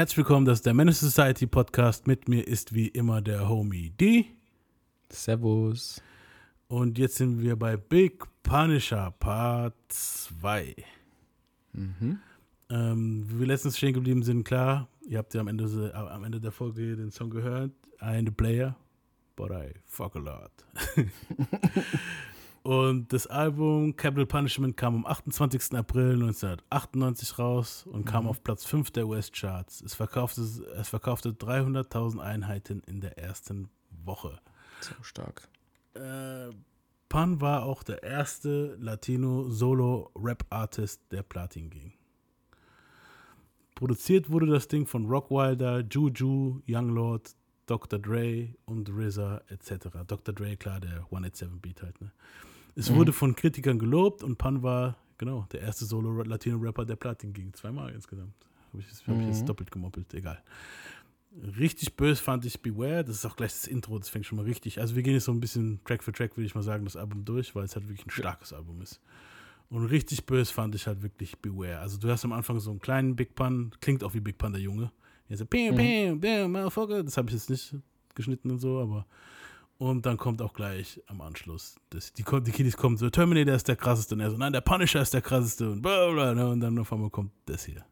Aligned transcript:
Herzlich 0.00 0.16
willkommen, 0.16 0.46
das 0.46 0.60
ist 0.60 0.64
der 0.64 0.72
Menace 0.72 1.00
Society 1.00 1.46
Podcast. 1.46 2.06
Mit 2.06 2.26
mir 2.26 2.48
ist 2.48 2.72
wie 2.74 2.88
immer 2.88 3.20
der 3.20 3.50
Homie 3.50 3.90
D. 3.90 4.24
Servus. 5.10 6.00
Und 6.68 6.96
jetzt 6.96 7.16
sind 7.16 7.42
wir 7.42 7.54
bei 7.54 7.76
Big 7.76 8.24
Punisher 8.42 9.10
Part 9.18 9.74
2. 9.88 10.74
Mhm. 11.74 12.18
Ähm, 12.70 13.26
wie 13.28 13.40
wir 13.40 13.46
letztens 13.46 13.76
stehen 13.76 13.92
geblieben 13.92 14.22
sind, 14.22 14.44
klar, 14.44 14.88
ihr 15.06 15.18
habt 15.18 15.34
ja 15.34 15.42
am 15.42 15.48
Ende, 15.48 15.64
äh, 15.66 15.94
am 15.94 16.24
Ende 16.24 16.40
der 16.40 16.52
Folge 16.52 16.96
den 16.96 17.10
Song 17.10 17.28
gehört. 17.28 17.72
I 18.00 18.06
ain't 18.06 18.28
a 18.28 18.32
player, 18.34 18.76
but 19.36 19.50
I 19.50 19.74
fuck 19.84 20.16
a 20.16 20.18
lot. 20.18 20.50
und 22.70 23.12
das 23.12 23.26
Album 23.26 23.96
Capital 23.96 24.26
Punishment 24.26 24.76
kam 24.76 24.94
am 24.94 25.04
28. 25.04 25.74
April 25.74 26.12
1998 26.12 27.36
raus 27.36 27.84
und 27.84 28.04
kam 28.04 28.28
auf 28.28 28.44
Platz 28.44 28.64
5 28.64 28.92
der 28.92 29.08
US-Charts. 29.08 29.80
Es 29.80 29.96
verkaufte, 29.96 30.42
es 30.42 30.88
verkaufte 30.88 31.30
300.000 31.30 32.20
Einheiten 32.20 32.80
in 32.86 33.00
der 33.00 33.18
ersten 33.18 33.70
Woche. 34.04 34.38
So 34.82 34.94
stark. 35.02 35.48
Äh, 35.94 36.50
Pun 37.08 37.40
war 37.40 37.64
auch 37.64 37.82
der 37.82 38.04
erste 38.04 38.76
Latino-Solo-Rap-Artist, 38.78 41.02
der 41.10 41.24
Platin 41.24 41.70
ging. 41.70 41.92
Produziert 43.74 44.30
wurde 44.30 44.46
das 44.46 44.68
Ding 44.68 44.86
von 44.86 45.06
Rockwilder, 45.06 45.80
Juju, 45.90 46.62
Young 46.68 46.90
Lord, 46.90 47.34
Dr. 47.66 47.98
Dre 47.98 48.54
und 48.64 48.88
RZA 48.88 49.40
etc. 49.48 49.88
Dr. 50.06 50.32
Dre, 50.32 50.56
klar, 50.56 50.78
der 50.78 51.06
187 51.10 51.60
Beat 51.60 51.82
halt. 51.82 52.00
Ne? 52.00 52.12
Es 52.76 52.90
Mhm. 52.90 52.94
wurde 52.96 53.12
von 53.12 53.34
Kritikern 53.34 53.78
gelobt 53.78 54.22
und 54.22 54.38
Pun 54.38 54.62
war, 54.62 54.96
genau, 55.18 55.46
der 55.52 55.60
erste 55.60 55.84
Solo-Latino-Rapper, 55.84 56.84
der 56.84 56.96
Platin 56.96 57.32
ging. 57.32 57.52
Zweimal 57.54 57.92
insgesamt. 57.92 58.34
Habe 58.72 58.80
ich, 58.82 58.86
hab 59.08 59.20
ich 59.20 59.26
jetzt 59.26 59.42
Mhm. 59.42 59.46
doppelt 59.46 59.70
gemoppelt, 59.70 60.14
egal. 60.14 60.42
Richtig 61.58 61.94
böse 61.94 62.20
fand 62.22 62.44
ich 62.44 62.60
Beware. 62.60 63.04
Das 63.04 63.16
ist 63.16 63.24
auch 63.26 63.36
gleich 63.36 63.52
das 63.52 63.66
Intro, 63.68 63.98
das 63.98 64.08
fängt 64.08 64.26
schon 64.26 64.36
mal 64.36 64.44
richtig. 64.44 64.80
Also 64.80 64.96
wir 64.96 65.02
gehen 65.02 65.14
jetzt 65.14 65.24
so 65.26 65.32
ein 65.32 65.40
bisschen 65.40 65.80
Track 65.84 66.02
für 66.02 66.12
Track, 66.12 66.36
würde 66.36 66.46
ich 66.46 66.54
mal 66.54 66.62
sagen, 66.62 66.84
das 66.84 66.96
Album 66.96 67.24
durch, 67.24 67.54
weil 67.54 67.64
es 67.64 67.76
halt 67.76 67.88
wirklich 67.88 68.06
ein 68.06 68.10
starkes 68.10 68.52
Album 68.52 68.80
ist. 68.82 69.00
Und 69.68 69.84
richtig 69.86 70.26
böse 70.26 70.52
fand 70.52 70.74
ich 70.74 70.88
halt 70.88 71.02
wirklich 71.02 71.38
Beware. 71.38 71.78
Also 71.78 71.98
du 71.98 72.08
hast 72.10 72.24
am 72.24 72.32
Anfang 72.32 72.58
so 72.58 72.70
einen 72.70 72.80
kleinen 72.80 73.14
Big 73.14 73.36
Pun, 73.36 73.70
klingt 73.80 74.02
auch 74.02 74.14
wie 74.14 74.20
Big 74.20 74.38
Pun 74.38 74.52
der 74.52 74.60
Junge. 74.60 74.90
Er 75.28 75.36
so, 75.36 75.46
bam, 75.46 75.76
bam, 75.76 76.18
bam, 76.20 76.50
motherfucker. 76.50 77.04
Das 77.04 77.16
habe 77.16 77.28
ich 77.28 77.34
jetzt 77.34 77.48
nicht 77.50 77.76
geschnitten 78.16 78.50
und 78.50 78.58
so, 78.58 78.80
aber. 78.80 79.06
Und 79.80 80.04
dann 80.04 80.18
kommt 80.18 80.42
auch 80.42 80.52
gleich 80.52 81.00
am 81.06 81.22
Anschluss, 81.22 81.76
das, 81.88 82.12
die, 82.12 82.22
die 82.22 82.50
Kiddies 82.50 82.76
kommen 82.76 82.98
so, 82.98 83.08
Terminator 83.08 83.54
ist 83.54 83.66
der 83.66 83.76
krasseste. 83.76 84.14
Und 84.14 84.20
er 84.20 84.30
so, 84.30 84.36
nein, 84.36 84.52
der 84.52 84.60
Punisher 84.60 85.00
ist 85.00 85.14
der 85.14 85.22
krasseste. 85.22 85.70
Und 85.70 85.80
bla 85.80 86.10
bla. 86.10 86.34
bla. 86.34 86.48
Und 86.48 86.60
dann 86.60 86.78
auf 86.78 86.92
einmal 86.92 87.08
kommt 87.08 87.32
das 87.46 87.64
hier. 87.64 87.82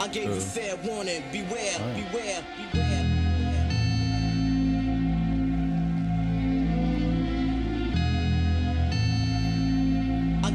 I 0.00 0.08
gave 0.10 0.34
you 0.34 0.40
fair 0.40 0.78
warning. 0.82 1.22
Beware, 1.30 1.78
beware, 1.94 2.42
beware. 2.72 2.85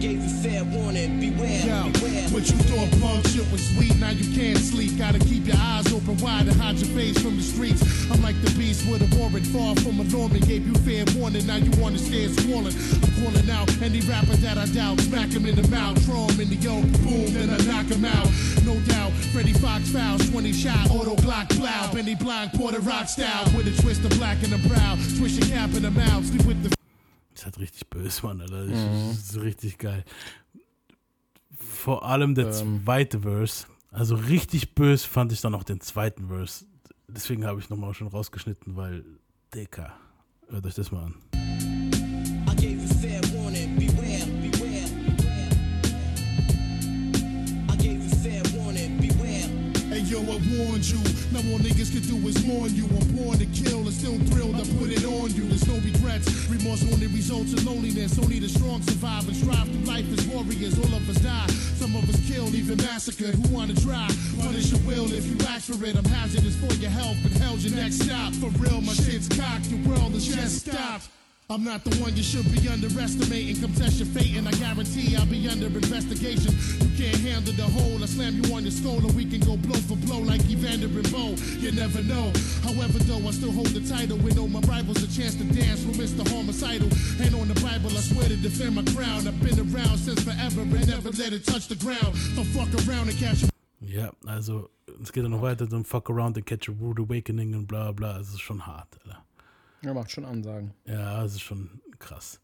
Gave 0.02 0.24
you 0.24 0.30
fair 0.42 0.64
warning. 0.64 1.20
Beware, 1.20 1.62
Yo, 1.62 1.90
beware. 1.94 2.28
what 2.34 2.50
you 2.50 2.58
thought 2.66 2.90
punk 3.00 3.28
shit 3.28 3.46
was 3.52 3.62
sweet, 3.70 3.96
now 3.98 4.10
you 4.10 4.26
can't 4.34 4.58
sleep. 4.58 4.98
Gotta 4.98 5.20
keep 5.20 5.46
your 5.46 5.58
eyes 5.58 5.94
open 5.94 6.18
wide 6.18 6.48
and 6.48 6.60
hide 6.60 6.78
your 6.78 6.90
face 6.98 7.22
from 7.22 7.38
the 7.38 7.44
streets. 7.44 7.82
I'm 8.10 8.22
like 8.24 8.36
the 8.42 8.50
beast 8.58 8.90
with 8.90 9.06
a 9.06 9.10
warrant, 9.16 9.46
far 9.48 9.76
from 9.76 10.00
a 10.00 10.04
Norman. 10.06 10.42
Gave 10.42 10.66
you 10.66 10.74
fair 10.82 11.06
warning, 11.16 11.46
now 11.46 11.58
you 11.58 11.70
wanna 11.80 12.00
stand 12.00 12.34
swollen. 12.42 12.74
I'm 12.74 13.14
calling 13.22 13.50
out 13.52 13.70
any 13.82 14.02
rapper 14.02 14.36
that 14.42 14.58
I 14.58 14.66
doubt. 14.74 15.00
Smack 15.02 15.30
him 15.30 15.46
in 15.46 15.56
the 15.56 15.68
mouth, 15.70 16.02
throw 16.04 16.26
him 16.34 16.42
in 16.42 16.50
the 16.50 16.58
yoke, 16.58 16.90
boom, 17.06 17.30
then 17.38 17.54
I 17.54 17.62
knock 17.70 17.86
him 17.86 18.04
out. 18.04 18.28
No 18.66 18.74
doubt, 18.90 19.12
Freddie 19.32 19.54
Fox 19.54 19.90
fouls, 19.92 20.28
20 20.32 20.52
shot, 20.52 20.90
auto 20.90 21.16
block, 21.22 21.50
plow. 21.50 21.94
Benny 21.94 22.16
Blind, 22.16 22.54
Porter 22.54 22.80
Rock 22.82 23.08
style, 23.08 23.46
with 23.56 23.68
a 23.68 23.82
twist 23.82 24.04
of 24.04 24.10
black 24.18 24.42
in 24.42 24.50
the 24.50 24.62
brow. 24.68 24.98
Swish 25.18 25.38
your 25.38 25.48
cap 25.48 25.70
in 25.76 25.84
the 25.84 25.92
mouth, 25.92 26.26
sleep 26.26 26.46
with 26.46 26.64
the 26.64 26.81
Ist 27.42 27.46
halt 27.46 27.58
richtig 27.60 27.90
böse, 27.90 28.24
Mann, 28.24 28.40
Alter. 28.40 28.68
Das 28.68 29.18
ist 29.18 29.42
richtig 29.42 29.80
geil. 29.80 30.06
Vor 31.58 32.06
allem 32.06 32.36
der 32.36 32.54
Ähm. 32.56 32.84
zweite 32.84 33.22
Verse. 33.22 33.66
Also 33.90 34.14
richtig 34.14 34.76
böse 34.76 35.08
fand 35.08 35.32
ich 35.32 35.42
dann 35.42 35.56
auch 35.56 35.64
den 35.64 35.82
zweiten 35.82 36.28
Verse. 36.28 36.66
Deswegen 37.08 37.44
habe 37.48 37.60
ich 37.60 37.68
nochmal 37.72 37.96
schon 37.96 38.06
rausgeschnitten, 38.10 38.76
weil 38.76 39.04
Dicker. 39.56 39.92
Hört 40.50 40.68
euch 40.68 40.76
das 40.76 40.92
mal 40.92 41.06
an. 41.06 41.16
I 41.34 42.56
gave 42.58 42.74
you 42.80 42.88
fair 43.02 43.21
Yo, 50.22 50.34
I 50.34 50.38
warned 50.54 50.86
you. 50.86 51.02
Now 51.32 51.42
all 51.50 51.60
niggas 51.60 51.92
can 51.92 52.02
do 52.06 52.16
is 52.28 52.46
mourn 52.46 52.74
you. 52.76 52.86
I'm 52.86 53.08
born 53.16 53.38
to 53.40 53.46
kill 53.48 53.80
and 53.80 53.94
still 53.94 54.18
thrilled. 54.30 54.56
I 54.56 54.64
put 54.78 54.92
it 54.92 55.04
on 55.06 55.32
you. 55.34 55.48
There's 55.50 55.68
no 55.68 55.76
regrets. 55.82 56.30
Remorse 56.50 56.84
only 56.94 57.08
results 57.08 57.54
in 57.54 57.66
loneliness. 57.66 58.20
Only 58.20 58.40
the 58.40 58.50
strong 58.50 58.82
survive 58.84 59.28
and 59.28 59.36
strive 59.36 59.68
through 59.68 59.86
life 59.86 60.06
as 60.14 60.26
warriors. 60.28 60.78
All 60.78 60.94
of 60.94 61.10
us 61.10 61.18
die. 61.18 61.48
Some 61.82 61.96
of 61.96 62.08
us 62.10 62.20
killed, 62.30 62.54
even 62.54 62.78
massacred. 62.78 63.36
Who 63.36 63.56
wanna 63.56 63.76
try? 63.76 64.08
Punish 64.40 64.72
your 64.72 64.82
will 64.82 65.12
if 65.12 65.26
you 65.26 65.38
ask 65.48 65.72
for 65.72 65.84
it. 65.86 65.96
I'm 65.96 66.06
hazardous 66.06 66.56
for 66.58 66.74
your 66.76 66.92
health, 66.92 67.18
but 67.24 67.32
hell's 67.34 67.64
your 67.66 67.76
next 67.76 68.02
stop. 68.02 68.34
For 68.34 68.50
real, 68.62 68.82
my 68.82 68.94
shit's 68.94 69.28
cocked. 69.28 69.70
The 69.70 69.78
world 69.90 70.14
is 70.14 70.28
just 70.28 70.68
stopped. 70.68 71.10
I'm 71.52 71.66
not 71.66 71.84
the 71.84 71.92
one 72.00 72.16
you 72.16 72.24
should 72.24 72.48
be 72.48 72.64
underestimating. 72.70 73.60
Come 73.60 73.74
test 73.76 74.00
your 74.00 74.08
fate, 74.16 74.38
and 74.40 74.48
I 74.48 74.52
guarantee 74.56 75.18
I'll 75.18 75.26
be 75.26 75.50
under 75.52 75.68
investigation. 75.68 76.56
You 76.80 76.88
can't 76.96 77.20
handle 77.28 77.52
the 77.52 77.68
whole. 77.68 78.00
I 78.02 78.08
slam 78.08 78.40
you 78.40 78.56
on 78.56 78.64
your 78.64 78.72
skull, 78.72 79.04
and 79.04 79.12
we 79.12 79.28
can 79.28 79.44
go 79.44 79.60
blow 79.60 79.76
for 79.84 80.00
blow 80.08 80.24
like 80.24 80.40
Evander 80.48 80.88
and 80.88 81.12
Bo. 81.12 81.36
You 81.60 81.76
never 81.76 82.02
know. 82.08 82.32
However, 82.64 83.04
though, 83.04 83.20
I 83.28 83.32
still 83.36 83.52
hold 83.52 83.76
the 83.76 83.84
title. 83.84 84.16
With 84.24 84.40
all 84.40 84.48
my 84.48 84.64
rivals, 84.64 85.04
a 85.04 85.12
chance 85.12 85.36
to 85.36 85.44
dance 85.44 85.84
with 85.84 86.00
Mr. 86.00 86.24
Homicidal. 86.32 86.88
Ain't 87.20 87.36
on 87.36 87.52
the 87.52 87.60
Bible, 87.60 87.92
I 87.92 88.00
swear 88.00 88.32
to 88.32 88.38
defend 88.40 88.80
my 88.80 88.88
crown. 88.96 89.28
I've 89.28 89.36
been 89.44 89.60
around 89.60 90.00
since 90.00 90.24
forever 90.24 90.62
and 90.64 90.88
never 90.88 91.12
let 91.20 91.36
it 91.36 91.44
touch 91.44 91.68
the 91.68 91.76
ground. 91.76 92.16
Don't 92.32 92.48
fuck 92.56 92.72
around 92.88 93.12
and 93.12 93.20
catch 93.20 93.44
Ja, 93.82 94.12
also 94.26 94.70
es 95.04 95.12
geht 95.12 95.26
dann 95.26 95.32
noch 95.32 95.42
weiter, 95.42 95.68
dann 95.68 95.84
Fuck 95.84 96.10
Around 96.12 96.38
and 96.38 96.46
Catch 96.46 96.70
a 96.70 96.72
Rude 96.80 97.02
Awakening 97.02 97.56
und 97.56 97.68
bla 97.68 97.92
bla. 97.92 98.20
Es 98.20 98.30
ist 98.30 98.40
schon 98.40 98.66
hart, 98.66 98.88
Alter. 99.04 99.21
Ja, 99.84 99.94
macht 99.94 100.12
schon 100.12 100.26
Ansagen. 100.26 100.74
Ja, 100.86 101.24
es 101.24 101.34
ist 101.34 101.42
schon 101.42 101.82
krass. 102.00 102.40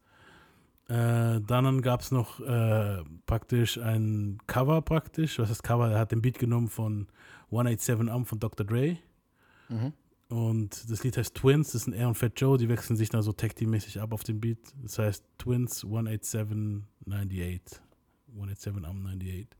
Äh, 0.88 1.40
dann 1.42 1.82
gab 1.82 2.00
es 2.00 2.10
noch 2.10 2.40
äh, 2.40 3.04
praktisch 3.26 3.78
ein 3.78 4.38
Cover 4.46 4.80
praktisch. 4.82 5.38
Was 5.38 5.50
heißt 5.50 5.62
Cover? 5.62 5.90
Er 5.90 5.98
hat 5.98 6.12
den 6.12 6.22
Beat 6.22 6.38
genommen 6.38 6.68
von 6.68 7.08
187 7.50 8.10
Am 8.10 8.24
von 8.24 8.40
Dr. 8.40 8.66
Dre. 8.66 8.96
Mhm. 9.68 9.92
Und 10.28 10.90
das 10.90 11.04
Lied 11.04 11.16
heißt 11.16 11.34
Twins. 11.34 11.72
Das 11.72 11.84
sind 11.84 11.92
er 11.92 12.08
und 12.08 12.14
Fat 12.14 12.40
Joe. 12.40 12.56
Die 12.58 12.68
wechseln 12.68 12.96
sich 12.96 13.10
dann 13.10 13.22
so 13.22 13.32
Tag 13.32 13.60
mäßig 13.60 14.00
ab 14.00 14.12
auf 14.12 14.24
dem 14.24 14.40
Beat. 14.40 14.58
Das 14.82 14.98
heißt 14.98 15.24
Twins 15.38 15.84
187 15.84 16.84
98. 17.06 17.80
187 18.34 18.84
Am 18.84 19.06
98. 19.06 19.57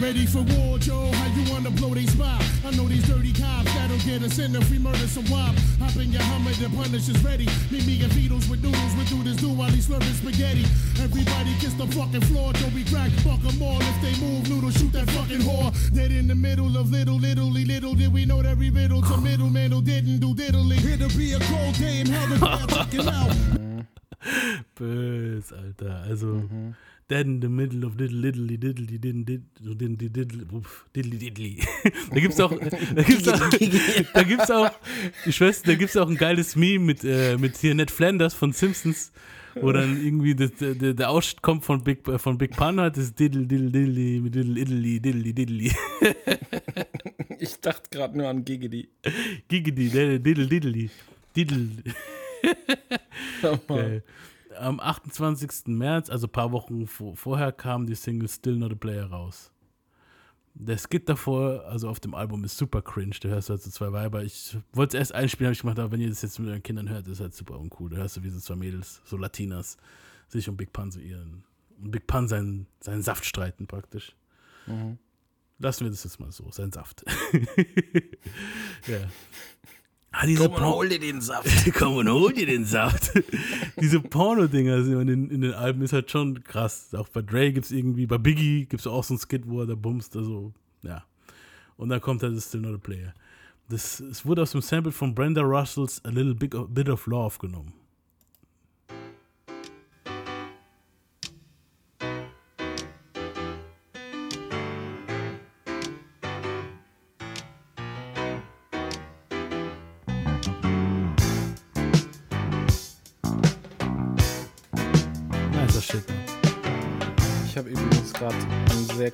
Ready 0.00 0.26
for 0.26 0.42
war, 0.42 0.78
Joe? 0.78 1.10
How 1.12 1.26
you 1.38 1.50
wanna 1.52 1.70
blow 1.70 1.94
they 1.94 2.04
spot? 2.06 2.42
I 2.66 2.70
know 2.72 2.86
these 2.88 3.06
dirty 3.06 3.32
cops 3.32 3.72
that'll 3.74 3.96
get 3.98 4.22
us 4.22 4.38
in 4.38 4.54
if 4.54 4.70
we 4.70 4.78
murder 4.78 5.06
some 5.06 5.24
wop. 5.30 5.54
Hop 5.78 5.96
in 5.96 6.12
your 6.12 6.22
Hummer, 6.22 6.52
the 6.52 6.68
punish 6.76 7.08
is 7.08 7.22
ready. 7.24 7.46
Meet 7.70 7.86
me 7.86 8.02
and 8.02 8.12
Beatles 8.12 8.48
with 8.50 8.62
noodles, 8.62 8.94
we 8.98 9.04
do 9.04 9.22
this 9.22 9.36
do 9.36 9.48
while 9.50 9.70
he's 9.70 9.86
slurping 9.86 10.14
spaghetti. 10.14 10.64
Everybody 11.00 11.54
kiss 11.60 11.74
the 11.74 11.86
fucking 11.86 12.22
floor, 12.22 12.52
Joe 12.54 12.68
we 12.74 12.84
crack, 12.84 13.10
fuck 13.22 13.40
'em 13.46 13.62
all. 13.62 13.80
If 13.80 13.96
they 14.02 14.14
move, 14.20 14.48
noodle, 14.48 14.70
shoot 14.70 14.92
that 14.92 15.08
fucking 15.10 15.40
whore. 15.40 15.72
Dead 15.94 16.10
in 16.10 16.26
the 16.26 16.34
middle 16.34 16.76
of 16.76 16.90
little, 16.90 17.16
little, 17.16 17.50
little 17.50 17.94
did 17.94 18.12
we 18.12 18.24
know 18.26 18.42
that 18.42 18.56
we 18.58 18.70
riddle 18.70 19.00
to 19.02 19.16
middleman 19.28 19.70
who 19.72 19.80
didn't 19.80 20.18
do 20.18 20.34
diddly. 20.34 20.76
Here 20.76 20.96
to 20.98 21.08
be 21.16 21.32
a 21.34 21.38
cold 21.40 21.74
day 21.78 22.00
in 22.00 22.08
hell, 22.08 22.26
the 22.28 22.38
fucking 22.74 23.08
out. 23.18 23.32
Bös, 24.76 25.52
Alter. 25.52 26.04
Also, 26.10 26.26
mhm. 26.42 26.74
Dead 27.06 27.26
in 27.26 27.40
the 27.42 27.48
middle 27.48 27.84
of 27.84 27.98
diddle 27.98 28.22
diddly 28.22 28.56
diddly 28.56 28.98
diddly 28.98 29.38
diddly 29.38 29.76
diddly 29.76 30.08
diddly 30.08 30.46
uff, 30.56 30.86
diddly 30.94 31.18
diddly. 31.18 31.62
Da 32.10 32.20
gibt's 32.20 32.40
auch, 32.40 32.50
da 32.50 33.02
gibt's 33.02 33.28
auch, 33.28 33.50
da 34.14 34.22
gibt's 34.22 34.50
auch, 34.50 34.70
ich 35.26 35.38
weiß, 35.38 35.62
da 35.62 35.74
gibt's 35.74 35.96
auch 35.98 36.08
ein 36.08 36.16
geiles 36.16 36.56
Meme 36.56 36.82
mit, 36.82 37.04
äh, 37.04 37.36
mit 37.36 37.58
hier 37.58 37.74
Ned 37.74 37.90
Flanders 37.90 38.32
von 38.32 38.52
Simpsons, 38.52 39.12
wo 39.54 39.70
dann 39.70 40.02
irgendwie 40.02 40.34
das, 40.34 40.52
der, 40.54 40.94
der 40.94 41.10
Ausschnitt 41.10 41.42
kommt 41.42 41.64
von 41.66 41.84
Big, 41.84 42.08
äh, 42.08 42.18
von 42.18 42.38
Big 42.38 42.56
Pun 42.56 42.80
hat, 42.80 42.96
das 42.96 43.14
diddle 43.14 43.46
diddle 43.46 43.70
diddly 43.70 44.30
diddle 44.30 44.54
diddly 44.54 45.00
diddly 45.00 45.32
diddly. 45.34 45.72
Ich 47.38 47.60
dachte 47.60 47.90
gerade 47.90 48.16
nur 48.16 48.28
an 48.28 48.46
Giggity. 48.46 48.88
Giggity, 49.48 49.90
diddle 49.90 50.20
diddle 50.20 50.46
diddly. 50.46 50.90
Diddle. 51.36 51.68
Geil. 53.68 54.02
Am 54.58 54.80
28. 54.80 55.66
März, 55.66 56.10
also 56.10 56.26
ein 56.26 56.32
paar 56.32 56.52
Wochen 56.52 56.86
vor, 56.86 57.16
vorher, 57.16 57.52
kam 57.52 57.86
die 57.86 57.94
Single 57.94 58.28
Still 58.28 58.56
Not 58.56 58.72
a 58.72 58.74
Player 58.74 59.06
raus. 59.06 59.50
Der 60.56 60.78
Skit 60.78 61.08
davor, 61.08 61.64
also 61.66 61.88
auf 61.88 61.98
dem 61.98 62.14
Album, 62.14 62.44
ist 62.44 62.56
super 62.56 62.80
cringe. 62.80 63.16
Da 63.20 63.28
hörst 63.28 63.48
du 63.48 63.54
halt 63.54 63.62
so 63.62 63.70
zwei 63.70 63.90
Weiber. 63.92 64.22
Ich 64.22 64.56
wollte 64.72 64.96
es 64.96 65.00
erst 65.00 65.14
einspielen, 65.14 65.48
habe 65.48 65.54
ich 65.54 65.60
gemacht, 65.60 65.78
aber 65.80 65.90
wenn 65.90 66.00
ihr 66.00 66.08
das 66.08 66.22
jetzt 66.22 66.38
mit 66.38 66.48
euren 66.48 66.62
Kindern 66.62 66.88
hört, 66.88 67.08
ist 67.08 67.20
halt 67.20 67.34
super 67.34 67.58
uncool. 67.58 67.90
Da 67.90 67.96
hörst 67.96 68.16
du 68.16 68.22
wie 68.22 68.30
so 68.30 68.38
zwei 68.38 68.54
Mädels, 68.54 69.02
so 69.04 69.16
Latinas, 69.16 69.76
sich 70.28 70.48
um 70.48 70.56
Big 70.56 70.72
Pun 70.72 70.92
so 70.92 71.00
ihren, 71.00 71.42
um 71.82 71.90
Big 71.90 72.06
Pun 72.06 72.28
seinen, 72.28 72.68
seinen 72.80 73.02
Saft 73.02 73.24
streiten 73.24 73.66
praktisch. 73.66 74.14
Lassen 75.58 75.84
wir 75.84 75.90
das 75.90 76.04
jetzt 76.04 76.20
mal 76.20 76.30
so, 76.30 76.50
sein 76.52 76.70
Saft. 76.70 77.04
ja. 78.86 79.08
Ah, 80.16 80.26
diese 80.26 80.44
Komm 80.48 80.54
und 80.54 80.64
hol 80.64 80.88
dir 80.88 81.00
den 81.00 81.20
Saft. 81.20 81.48
Komm 81.74 81.96
und 81.96 82.08
hol 82.08 82.32
dir 82.32 82.46
den 82.46 82.64
Saft. 82.64 83.12
Diese 83.80 84.00
Porno-Dinger 84.00 84.76
in 84.76 85.06
den, 85.06 85.30
in 85.30 85.40
den 85.40 85.52
Alben 85.52 85.82
ist 85.82 85.92
halt 85.92 86.10
schon 86.10 86.42
krass. 86.44 86.94
Auch 86.94 87.08
bei 87.08 87.20
Dre 87.20 87.52
gibt 87.52 87.66
es 87.66 87.72
irgendwie, 87.72 88.06
bei 88.06 88.18
Biggie 88.18 88.66
gibt 88.66 88.80
es 88.80 88.86
auch 88.86 89.02
so 89.02 89.14
ein 89.14 89.18
Skit, 89.18 89.42
wo 89.46 89.60
er 89.60 89.66
da 89.66 89.74
bumst. 89.74 90.16
Also, 90.16 90.52
ja. 90.82 91.04
Und 91.76 91.88
dann 91.88 92.00
kommt 92.00 92.22
halt 92.22 92.36
das 92.36 92.48
Still 92.48 92.60
Not 92.60 92.74
a 92.76 92.78
Player. 92.78 93.12
Das, 93.68 93.98
es 94.00 94.24
wurde 94.24 94.42
aus 94.42 94.52
dem 94.52 94.60
Sample 94.60 94.92
von 94.92 95.14
Brenda 95.14 95.42
Russells 95.42 96.04
A 96.04 96.10
Little 96.10 96.34
Big 96.34 96.54
of, 96.54 96.68
Bit 96.68 96.88
of 96.88 97.06
Love 97.06 97.38
genommen. 97.38 97.72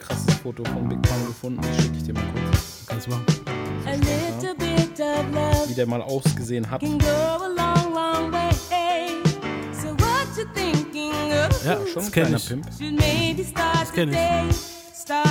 Krasses 0.00 0.34
Foto 0.36 0.64
von 0.64 0.88
Big 0.88 1.00
Pun 1.02 1.26
gefunden. 1.26 1.60
Das 1.62 1.82
schicke 1.82 1.96
ich 1.96 2.02
dir 2.04 2.14
mal 2.14 2.24
kurz. 2.32 2.84
Kannst 2.86 3.06
du 3.06 3.10
machen. 3.10 3.24
A 3.86 3.92
little 3.92 4.54
bit 4.56 5.00
of 5.00 5.32
love 5.32 5.68
Wie 5.68 5.74
der 5.74 5.86
mal 5.86 6.02
ausgesehen 6.02 6.68
hat. 6.70 6.82
Ja, 11.62 11.76
Schon 11.86 11.86
ein 11.86 11.94
das 11.94 12.12
kleiner 12.12 12.36
ich. 12.36 12.48
Pimp. 12.48 12.64
Should 12.72 12.98
maybe 12.98 13.44
start 13.44 13.92
kenn 13.92 14.08
ich. 14.08 14.16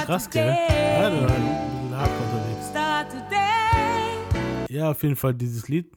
Krass, 0.05 0.29
gell? 0.29 0.55
Ja, 0.55 1.07
unterwegs. 1.07 2.71
Ja, 4.69 4.91
auf 4.91 5.01
jeden 5.01 5.15
Fall 5.15 5.33
dieses 5.33 5.67
Lied. 5.67 5.91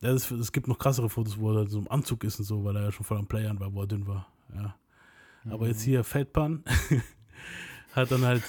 Ja, 0.00 0.10
es, 0.10 0.52
gibt 0.52 0.68
noch 0.68 0.78
krassere 0.78 1.08
Fotos, 1.08 1.38
wo 1.38 1.52
er 1.52 1.58
halt 1.58 1.70
so 1.70 1.78
im 1.78 1.90
Anzug 1.90 2.24
ist 2.24 2.38
und 2.38 2.44
so, 2.44 2.64
weil 2.64 2.76
er 2.76 2.82
ja 2.82 2.92
schon 2.92 3.04
voll 3.04 3.18
am 3.18 3.26
Playern 3.26 3.58
war, 3.60 3.72
wo 3.72 3.82
er 3.82 3.86
dünn 3.86 4.06
war. 4.06 4.26
Ja. 4.54 4.74
Aber 5.50 5.68
jetzt 5.68 5.82
hier 5.82 6.02
Fat 6.02 6.32
Pan 6.32 6.64
hat 7.96 8.10
dann 8.12 8.24
halt 8.24 8.42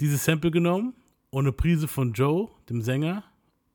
dieses 0.00 0.24
Sample 0.24 0.50
genommen 0.50 0.94
und 1.30 1.46
eine 1.46 1.52
Prise 1.52 1.88
von 1.88 2.12
Joe, 2.12 2.50
dem 2.68 2.82
Sänger, 2.82 3.24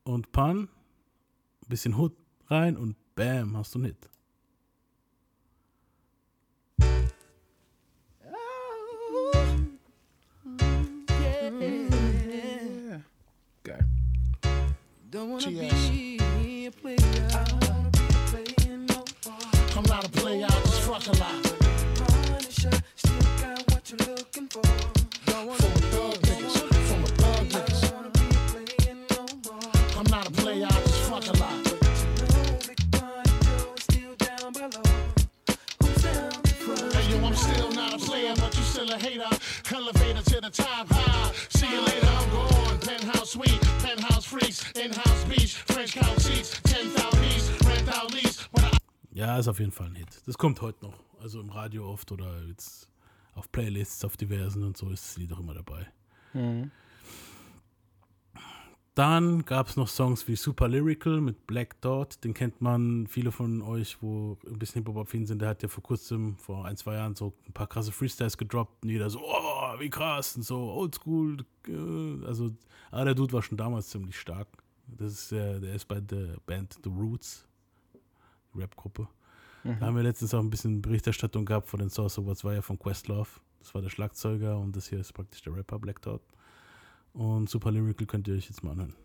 und 0.04 0.32
Pan, 0.32 0.62
ein 0.62 1.68
bisschen 1.68 1.96
Hood 1.96 2.14
rein 2.48 2.78
und 2.78 2.96
bam, 3.16 3.58
hast 3.58 3.74
du 3.76 3.80
einen 3.80 3.86
Hit. 3.88 4.10
Geil. 13.64 13.86
I'm 15.14 15.30
not 15.30 15.46
a 15.46 15.50
player, 15.50 15.66
I 15.66 15.70
just 15.70 16.02
fuck 16.02 16.28
a 16.28 16.32
lot. 16.32 16.32
From 16.52 17.14
the 17.14 17.18
thug 17.52 17.70
niggas, 17.70 17.70
from 17.70 17.84
the 17.84 18.30
thug 18.32 18.48
niggas. 18.58 19.08
I'm 19.78 19.84
not 19.84 20.06
a 20.06 20.10
player, 20.10 20.46
I 20.46 20.62
just 20.62 20.82
fuck 20.82 21.08
a 21.08 21.12
lot. 21.20 21.51
Ja, 49.22 49.38
ist 49.38 49.48
auf 49.48 49.60
jeden 49.60 49.72
Fall 49.72 49.88
ein 49.88 49.96
Hit. 49.96 50.08
Das 50.26 50.38
kommt 50.38 50.62
heute 50.62 50.84
noch. 50.84 50.96
Also 51.22 51.42
im 51.42 51.52
Radio 51.52 51.88
oft 51.88 52.12
oder 52.12 52.44
jetzt 52.48 52.91
auf 53.34 53.52
Playlists, 53.52 54.04
auf 54.06 54.18
diversen 54.18 54.64
und 54.64 54.78
so 54.78 54.90
ist 54.90 55.06
das 55.06 55.18
Lied 55.18 55.32
auch 55.34 55.40
immer 55.40 55.54
dabei. 55.54 55.88
Dann 58.94 59.46
gab 59.46 59.68
es 59.68 59.78
noch 59.78 59.88
Songs 59.88 60.28
wie 60.28 60.36
Super 60.36 60.68
Lyrical 60.68 61.22
mit 61.22 61.48
Black 61.48 61.80
Dot. 61.80 62.22
Den 62.26 62.34
kennt 62.34 62.60
man, 62.62 63.08
viele 63.08 63.32
von 63.32 63.62
euch, 63.62 64.02
wo 64.02 64.38
ein 64.46 64.60
bisschen 64.60 64.84
Hip-Hop-affin 64.84 65.26
sind. 65.26 65.42
Der 65.42 65.50
hat 65.50 65.64
ja 65.64 65.70
vor 65.70 65.82
kurzem, 65.82 66.36
vor 66.36 66.66
ein, 66.66 66.76
zwei 66.76 66.96
Jahren, 66.96 67.16
so 67.16 67.34
ein 67.48 67.54
paar 67.54 67.68
krasse 67.68 67.94
Freestyles 67.94 68.38
gedroppt. 68.38 68.84
Und 68.84 68.90
jeder 68.90 69.10
so, 69.10 69.22
oh, 69.24 69.80
wie 69.80 69.90
krass 69.90 70.36
und 70.36 70.44
so, 70.44 70.58
oldschool. 70.74 71.38
äh, 71.70 72.26
Also, 72.26 72.52
aber 72.92 73.06
der 73.06 73.16
Dude 73.16 73.32
war 73.32 73.42
schon 73.42 73.58
damals 73.58 73.88
ziemlich 73.90 74.20
stark. 74.20 74.50
Das 74.88 75.14
ist, 75.14 75.32
äh, 75.32 75.62
der 75.62 75.74
ist 75.76 75.88
bei 75.88 76.02
der 76.02 76.36
Band 76.46 76.78
The 76.84 76.90
Roots, 76.90 77.48
Rap-Gruppe. 78.54 79.08
Da 79.64 79.86
haben 79.86 79.96
wir 79.96 80.04
letztens 80.04 80.34
auch 80.34 80.40
ein 80.40 80.50
bisschen 80.50 80.82
Berichterstattung 80.82 81.46
gehabt 81.46 81.68
von 81.68 81.80
den 81.80 81.90
Source 81.90 82.18
Awards, 82.18 82.44
war 82.44 82.54
ja 82.54 82.62
von 82.62 82.80
Questlove. 82.80 83.30
Das 83.60 83.76
war 83.76 83.82
der 83.82 83.90
Schlagzeuger 83.90 84.58
und 84.58 84.76
das 84.76 84.88
hier 84.88 85.00
ist 85.00 85.14
praktisch 85.14 85.42
der 85.44 85.56
Rapper 85.56 85.78
Black 85.78 86.02
Dot. 86.02 86.22
Und 87.14 87.50
Super 87.50 87.72
Lyrical 87.72 88.08
könnt 88.08 88.28
ihr 88.28 88.36
euch 88.36 88.48
jetzt 88.48 88.64
mal 88.64 88.72
anhören. 88.72 88.96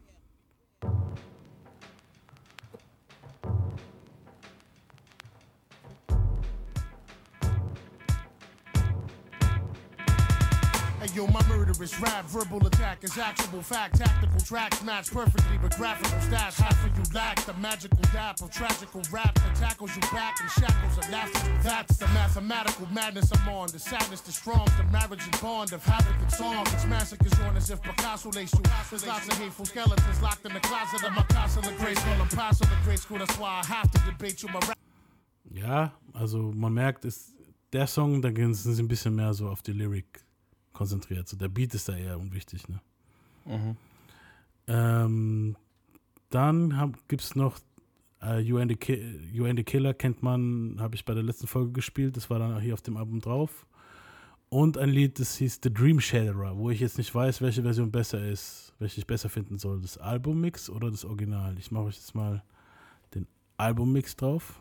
Yo, 11.15 11.27
my 11.29 11.43
murderous 11.49 11.99
rap, 12.01 12.25
verbal 12.27 12.67
attack 12.67 13.05
is 13.05 13.17
actual 13.19 13.61
fact. 13.63 13.99
Tactical 13.99 14.41
tracks 14.41 14.83
match 14.83 15.11
perfectly 15.13 15.59
with 15.63 15.77
graphical 15.77 16.19
stats. 16.21 16.57
Half 16.61 16.85
of 16.85 16.97
you 16.97 17.05
lack 17.15 17.37
the 17.45 17.55
magical 17.55 17.99
dap 18.13 18.41
of 18.43 18.51
tragical 18.51 19.03
rap 19.11 19.35
that 19.35 19.55
tackles 19.57 19.95
you 19.95 20.01
back 20.13 20.41
in 20.41 20.49
shackles 20.63 20.99
of 20.99 21.11
laughter. 21.11 21.41
That's 21.63 21.97
the 21.97 22.09
mathematical 22.09 22.87
madness 22.93 23.31
I'm 23.33 23.49
on. 23.49 23.69
The 23.69 23.79
sadness, 23.79 24.21
the 24.23 24.33
strong, 24.33 24.67
the 24.77 24.85
marriage 24.91 25.23
and 25.25 25.41
bond 25.41 25.73
of 25.73 25.85
havoc 25.85 26.17
and 26.21 26.33
song. 26.33 26.67
It's 26.73 26.87
massacres 26.87 27.39
on 27.41 27.57
as 27.57 27.71
if 27.71 27.81
Picasso 27.83 28.31
lace 28.33 28.53
you. 28.55 28.61
There's 28.91 29.07
lots 29.07 29.27
of 29.29 29.39
hateful 29.39 29.65
skeletons 29.67 30.23
locked 30.23 30.45
in 30.47 30.53
the 30.55 30.61
closet 30.61 31.03
of 31.05 31.13
my 31.15 31.23
castle 31.25 31.63
of 31.69 31.77
grade 31.79 31.99
school. 31.99 32.15
I'm 32.21 32.29
past 32.29 32.61
the 32.61 32.69
grade 32.85 32.99
school, 32.99 33.19
that's 33.19 33.39
why 33.39 33.61
I 33.63 33.67
have 33.67 33.91
to 33.91 33.99
debate 34.11 34.43
you. 34.43 34.49
My 34.49 34.61
Ja, 35.53 35.93
also 36.15 36.53
man 36.53 36.75
merkt, 36.75 37.05
ist 37.05 37.33
der 37.73 37.87
Song, 37.87 38.21
da 38.21 38.31
gehen- 38.31 38.53
sie 38.55 38.71
ein 38.83 38.89
bisschen 38.89 39.15
mehr 39.15 39.33
so 39.33 39.49
auf 39.49 39.63
die 39.63 39.73
Lyric 39.73 40.21
konzentriert. 40.77 41.29
So 41.29 41.37
der 41.37 41.49
Beat 41.49 41.75
ist 41.75 41.89
da 41.89 41.97
eher 41.97 42.19
unwichtig, 42.19 42.69
ne? 42.69 42.81
Ähm, 44.69 45.57
dann 46.31 46.95
gibt 47.09 47.23
es 47.23 47.35
noch 47.35 47.59
äh, 48.23 48.41
you, 48.41 48.59
and 48.59 48.71
the 48.71 48.77
Ki 48.77 48.95
you 49.33 49.47
and 49.47 49.59
the 49.59 49.65
Killer, 49.65 49.95
kennt 49.95 50.23
man, 50.23 50.77
habe 50.79 50.95
ich 50.95 51.05
bei 51.05 51.15
der 51.15 51.23
letzten 51.23 51.47
Folge 51.47 51.73
gespielt. 51.73 52.17
Das 52.17 52.29
war 52.31 52.39
dann 52.39 52.55
auch 52.55 52.61
hier 52.61 52.75
auf 52.75 52.83
dem 52.83 52.97
Album 52.97 53.21
drauf. 53.21 53.67
Und 54.49 54.79
ein 54.79 54.91
Lied, 54.91 55.19
das 55.19 55.37
hieß 55.37 55.61
The 55.63 55.73
Dream 55.73 55.99
Shatterer, 55.99 56.57
wo 56.57 56.71
ich 56.71 56.81
jetzt 56.81 56.99
nicht 56.99 57.13
weiß, 57.13 57.41
welche 57.41 57.63
Version 57.63 57.91
besser 57.91 58.25
ist, 58.25 58.75
welche 58.79 59.01
ich 59.01 59.07
besser 59.07 59.29
finden 59.29 59.59
soll. 59.59 59.81
Das 59.81 59.99
Albummix 59.99 60.71
oder 60.71 60.91
das 60.91 61.05
Original. 61.05 61.59
Ich 61.59 61.73
mache 61.73 61.85
euch 61.85 61.97
jetzt 61.97 62.15
mal 62.15 62.43
den 63.15 63.27
Albummix 63.57 64.15
drauf. 64.15 64.61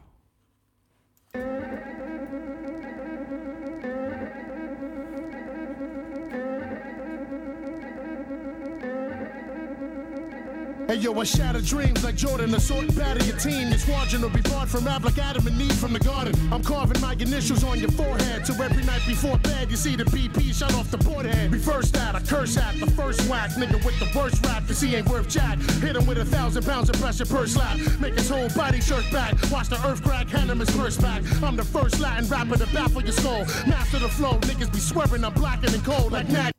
Hey 10.88 10.98
yo, 10.98 11.20
I 11.20 11.24
shatter 11.24 11.62
dreams 11.62 12.04
like 12.04 12.16
Jordan, 12.16 12.54
assault 12.54 12.96
batter 12.96 13.20
of 13.20 13.28
your 13.28 13.38
team. 13.38 13.70
Your 13.70 13.80
squadron 13.80 14.22
will 14.22 14.30
be 14.30 14.42
barred 14.42 14.70
from 14.70 14.86
rap 14.86 15.04
like 15.04 15.18
Adam 15.18 15.48
and 15.48 15.60
Eve 15.60 15.74
from 15.74 15.94
the 15.94 16.00
garden. 16.00 16.36
I'm 16.54 16.64
carving 16.64 17.02
my 17.02 17.14
initials 17.14 17.64
on 17.64 17.80
your 17.80 17.90
forehead. 17.90 18.46
So 18.46 18.54
every 18.62 18.84
night 18.84 19.02
before 19.08 19.40
bed, 19.40 19.72
you 19.72 19.78
see 19.78 19.96
the 19.96 20.04
BP 20.04 20.54
shut 20.54 20.76
off 20.76 20.92
the 20.92 21.00
board 21.00 21.26
head. 21.26 21.52
Reverse 21.52 21.90
that, 21.92 22.14
I 22.14 22.20
curse 22.20 22.56
at 22.58 22.80
the 22.80 22.86
first 22.92 23.28
whack. 23.28 23.50
Nigga 23.52 23.84
with 23.84 23.98
the 24.00 24.08
worst 24.16 24.46
rap, 24.46 24.68
cause 24.68 24.80
he 24.80 24.96
ain't 24.96 25.10
worth 25.10 25.28
jack. 25.28 25.58
Hit 25.82 25.96
him 25.96 26.06
with 26.06 26.20
a 26.20 26.26
thousand 26.26 26.64
pounds 26.66 26.88
of 26.92 27.02
pressure 27.02 27.26
per 27.26 27.48
slap. 27.48 27.80
Make 28.00 28.14
his 28.14 28.30
whole 28.30 28.50
body 28.50 28.80
shirt 28.80 29.06
back. 29.12 29.34
Watch 29.52 29.70
the 29.70 29.84
earth 29.88 30.04
crack, 30.04 30.28
hand 30.28 30.52
him 30.52 30.60
his 30.60 30.70
purse 30.70 30.98
back. 30.98 31.24
I'm 31.42 31.56
the 31.56 31.66
first 31.66 32.00
Latin 32.00 32.30
rapper 32.30 32.58
to 32.58 32.68
baffle 32.68 33.02
your 33.02 33.12
skull. 33.12 33.46
Master 33.66 33.98
the 33.98 34.10
flow, 34.10 34.34
niggas 34.42 34.72
be 34.72 34.80
swearing 34.80 35.24
I'm 35.24 35.34
blacker 35.34 35.68
than 35.68 35.82
cold 35.82 36.12
like 36.12 36.30
Nat. 36.30 36.52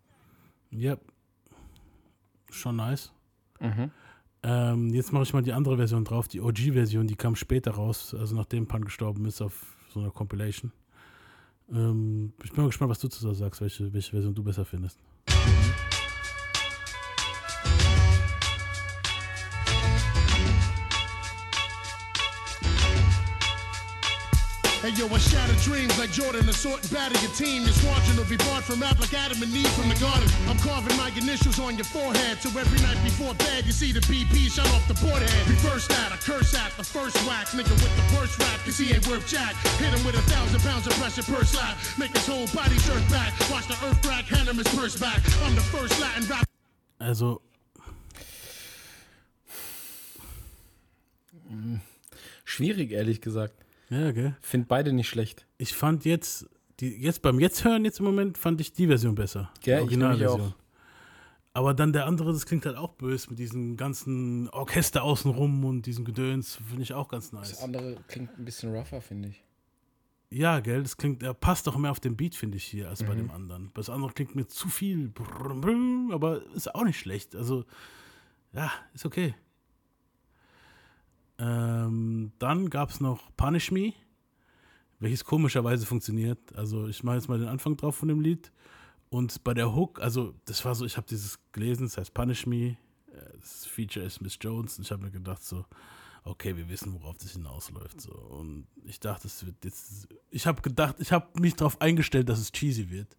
Yep. 0.73 0.99
Schon 2.51 2.77
nice. 2.77 3.11
Mm-hmm. 3.63 3.85
Ähm, 4.49 4.95
jetzt 4.95 5.13
mache 5.13 5.25
ich 5.25 5.33
mal 5.33 5.43
die 5.43 5.53
andere 5.53 5.77
Version 5.77 6.05
drauf, 6.05 6.29
die 6.29 6.41
OG-Version, 6.41 7.09
die 7.09 7.17
kam 7.17 7.35
später 7.35 7.73
raus, 7.73 8.15
also 8.17 8.37
nachdem 8.37 8.69
Pan 8.69 8.85
gestorben 8.85 9.27
ist, 9.27 9.43
auf 9.43 9.77
so 9.93 9.99
einer 9.99 10.11
Compilation. 10.11 10.71
Ähm, 11.73 12.33
ich 12.45 12.53
bin 12.53 12.63
mal 12.63 12.69
gespannt, 12.69 12.91
was 12.93 13.01
du 13.01 13.09
zu 13.09 13.35
sagst, 13.35 13.61
welche, 13.61 13.93
welche 13.93 14.13
Version 14.13 14.37
du 14.37 14.45
besser 14.45 14.65
findest. 14.65 15.01
Hey 24.87 24.95
yo, 24.95 25.11
I 25.11 25.19
shatter 25.19 25.59
dreams 25.67 25.99
like 25.99 26.13
Jordan, 26.13 26.49
assault 26.49 26.79
and 26.79 26.93
batter 26.95 27.19
your 27.19 27.35
team. 27.35 27.67
This 27.67 27.83
margin 27.83 28.15
will 28.15 28.31
be 28.31 28.39
barred 28.39 28.63
from 28.63 28.79
rap 28.79 28.95
like 29.03 29.13
Adam 29.19 29.43
and 29.43 29.51
Eve 29.51 29.67
from 29.75 29.91
the 29.91 29.99
garden. 29.99 30.31
I'm 30.47 30.63
carving 30.63 30.97
my 30.97 31.11
initials 31.19 31.59
on 31.59 31.75
your 31.75 31.91
forehead, 31.91 32.39
so 32.39 32.55
every 32.55 32.79
night 32.87 32.95
before 33.03 33.35
bed 33.35 33.67
you 33.67 33.73
see 33.73 33.91
the 33.91 33.99
BP 34.07 34.47
shut 34.47 34.71
off 34.71 34.87
the 34.87 34.95
board 35.03 35.27
head. 35.27 35.49
Reverse 35.51 35.89
that, 35.89 36.15
I 36.15 36.17
curse 36.23 36.55
at 36.55 36.71
the 36.79 36.85
first 36.85 37.19
wax, 37.27 37.51
nigga 37.51 37.75
with 37.83 37.91
the 37.99 38.07
worst 38.15 38.39
rap, 38.39 38.63
cause 38.63 38.79
he 38.79 38.95
ain't 38.95 39.03
worth 39.11 39.27
jack. 39.27 39.59
Hit 39.83 39.91
him 39.91 40.07
with 40.07 40.15
a 40.15 40.23
thousand 40.31 40.63
pounds 40.63 40.87
of 40.87 40.95
pressure 41.03 41.27
per 41.27 41.43
slap, 41.43 41.75
make 41.99 42.15
his 42.15 42.25
whole 42.25 42.47
body 42.55 42.79
jerk 42.87 43.03
back. 43.11 43.35
Watch 43.51 43.67
the 43.67 43.75
earth 43.91 44.01
crack, 44.07 44.27
hand 44.27 44.47
him 44.47 44.55
his 44.55 44.71
purse 44.71 44.95
back. 44.95 45.19
I'm 45.43 45.57
the 45.57 45.67
first 45.75 45.99
Latin 45.99 46.31
rap. 46.31 46.47
Also, 47.01 47.43
Schwierig, 52.45 52.93
ehrlich 52.93 53.21
gesagt. 53.21 53.66
Ja, 53.91 54.13
gell? 54.13 54.37
Find 54.41 54.69
beide 54.69 54.93
nicht 54.93 55.09
schlecht. 55.09 55.47
Ich 55.59 55.75
fand 55.75 56.05
jetzt, 56.05 56.49
die, 56.81 56.89
jetzt 56.97 57.23
beim 57.23 57.39
Jetzt 57.41 57.65
hören, 57.65 57.85
jetzt 57.85 57.99
im 58.01 58.05
Moment, 58.07 58.39
fand 58.39 58.61
ich 58.61 58.73
die 58.73 58.87
Version 58.87 59.15
besser. 59.15 59.51
Gell, 59.63 59.87
die 59.87 59.95
ich 59.95 60.27
auch. 60.27 60.55
Aber 61.53 61.73
dann 61.73 61.95
der 61.95 62.05
andere, 62.05 62.33
das 62.35 62.45
klingt 62.45 62.67
halt 62.67 62.77
auch 62.77 62.93
böse 62.93 63.31
mit 63.31 63.39
diesem 63.39 63.79
ganzen 63.79 64.47
Orchester 64.51 65.03
außenrum 65.03 65.65
und 65.65 65.87
diesem 65.87 66.05
Gedöns, 66.05 66.57
finde 66.57 66.83
ich 66.83 66.93
auch 66.93 67.09
ganz 67.09 67.31
Das 67.31 67.51
nice. 67.53 67.63
andere 67.63 67.97
klingt 68.09 68.39
ein 68.39 68.45
bisschen 68.45 68.75
rougher, 68.75 69.01
finde 69.01 69.31
ich. 69.31 69.43
Ja, 70.29 70.61
gell, 70.61 70.83
das 70.83 70.97
klingt, 70.99 71.23
er 71.23 71.33
passt 71.33 71.67
auch 71.69 71.77
mehr 71.79 71.91
auf 71.93 72.01
den 72.01 72.17
Beat, 72.17 72.35
finde 72.35 72.59
ich 72.59 72.65
hier, 72.65 72.91
als 72.91 73.03
bei 73.03 73.15
Mhm. 73.15 73.19
dem 73.19 73.31
anderen. 73.31 73.71
Das 73.75 73.89
andere 73.89 74.13
klingt 74.13 74.35
mir 74.35 74.47
zu 74.49 74.69
viel, 74.69 75.13
aber 76.13 76.43
ist 76.55 76.75
auch 76.75 76.85
nicht 76.85 76.99
schlecht. 76.99 77.35
Also, 77.35 77.65
ja, 78.53 78.71
ist 78.93 79.07
okay. 79.07 79.35
Ähm, 81.39 82.33
dann 82.39 82.71
gab 82.71 82.91
es 82.91 83.01
noch 83.01 83.35
Punish 83.37 83.71
Me, 83.71 83.93
welches 84.99 85.25
komischerweise 85.25 85.87
funktioniert. 85.87 86.55
Also, 86.55 86.87
ich 86.89 87.03
mache 87.03 87.17
jetzt 87.17 87.29
mal 87.29 87.39
den 87.39 87.49
Anfang 87.49 87.77
drauf 87.77 87.97
von 87.97 88.09
dem 88.09 88.21
Lied. 88.21 88.53
Und 89.09 89.45
bei 89.45 89.55
der 89.55 89.75
Hook, 89.75 90.01
also, 90.01 90.35
das 90.47 90.65
war 90.65 90.75
so, 90.75 90.85
ich 90.85 90.97
habe 90.97 91.07
dieses 91.07 91.39
gelesen, 91.53 91.85
das 91.85 91.97
heißt 91.99 92.15
Punish 92.15 92.47
Me. 92.47 92.57
äh, 93.13 93.39
Das 93.39 93.67
Feature 93.67 94.05
ist 94.05 94.21
Miss 94.21 94.39
Jones 94.41 94.79
und 94.79 94.85
ich 94.85 94.91
habe 94.91 95.05
mir 95.05 95.11
gedacht, 95.11 95.43
so, 95.43 95.65
okay, 96.25 96.57
wir 96.57 96.69
wissen, 96.69 96.93
worauf 96.95 97.17
das 97.19 97.33
hinausläuft. 97.33 98.01
So. 98.01 98.13
Und 98.13 98.67
ich 98.85 98.99
dachte, 98.99 99.29
es 99.29 99.45
wird 99.47 99.65
jetzt. 99.65 100.09
Ich 100.31 100.47
habe 100.47 100.61
gedacht, 100.61 100.97
ich 100.99 101.13
habe 101.13 101.41
mich 101.41 101.55
darauf 101.55 101.81
eingestellt, 101.81 102.29
dass 102.29 102.41
es 102.41 102.51
cheesy 102.51 102.91
wird. 102.91 103.17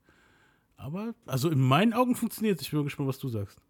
Aber, 0.75 1.15
also 1.25 1.49
in 1.49 1.59
meinen 1.59 1.93
Augen 1.93 2.15
funktioniert 2.15 2.59
es. 2.59 2.67
Ich 2.67 2.71
bin 2.71 2.83
gespannt, 2.83 3.09
was 3.09 3.17
du 3.19 3.29
sagst. 3.29 3.61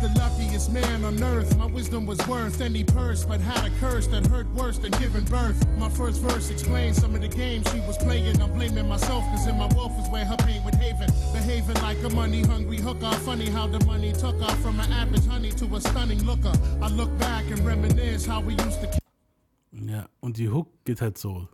Was 0.00 0.12
the 0.12 0.18
luckiest 0.18 0.72
man 0.72 1.04
on 1.04 1.22
earth. 1.22 1.56
My 1.56 1.66
wisdom 1.66 2.06
was 2.06 2.18
worth 2.26 2.60
any 2.60 2.84
purse, 2.84 3.24
but 3.24 3.40
had 3.40 3.66
a 3.66 3.70
curse 3.78 4.06
that 4.08 4.26
hurt 4.26 4.46
worse 4.54 4.78
than 4.78 4.90
giving 4.92 5.24
birth. 5.24 5.66
My 5.78 5.88
first 5.88 6.20
verse 6.20 6.50
explains 6.50 7.00
some 7.00 7.14
of 7.14 7.20
the 7.20 7.28
games 7.28 7.70
she 7.70 7.80
was 7.80 7.96
playing. 7.98 8.40
I'm 8.40 8.52
blaming 8.52 8.88
myself, 8.88 9.24
cause 9.26 9.46
in 9.46 9.56
my 9.56 9.66
wealth 9.74 9.98
is 10.00 10.08
where 10.10 10.24
her 10.24 10.36
pain 10.38 10.62
would 10.64 10.74
haven. 10.74 11.10
Behaving 11.32 11.82
like 11.82 12.02
a 12.04 12.10
money 12.10 12.42
hungry 12.42 12.78
hooker. 12.78 13.10
Funny 13.24 13.50
how 13.50 13.66
the 13.66 13.84
money 13.86 14.12
took 14.12 14.40
off 14.42 14.58
from 14.60 14.80
an 14.80 14.92
average 14.92 15.26
honey 15.26 15.50
to 15.52 15.64
a 15.76 15.80
stunning 15.80 16.24
looker. 16.24 16.52
I 16.80 16.88
look 16.88 17.16
back 17.18 17.44
and 17.50 17.60
reminisce 17.60 18.26
how 18.26 18.40
we 18.40 18.54
used 18.54 18.80
to 18.80 18.98
Ja, 19.70 20.08
und 20.20 20.38
die 20.38 20.48
Hook 20.48 20.68
geht 20.84 21.00
halt 21.00 21.18
so. 21.18 21.48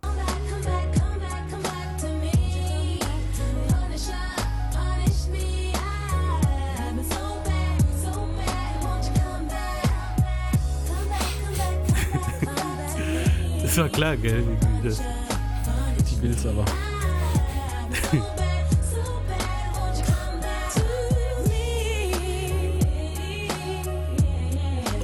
Das 13.75 13.83
war 13.83 13.89
klar, 13.89 14.15
gell? 14.15 14.41
Die 14.81 16.21
will's 16.21 16.45
aber. 16.45 16.63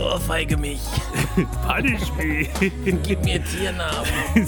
Oh, 0.04 0.18
feige 0.20 0.58
mich. 0.58 0.80
Punish 1.68 2.12
me! 2.18 2.48
Gib 3.04 3.24
mir 3.24 3.44
Tiernamen. 3.44 4.08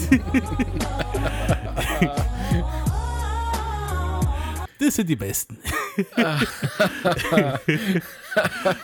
Das 4.80 4.96
sind 4.96 5.08
die 5.08 5.16
Besten. 5.16 5.58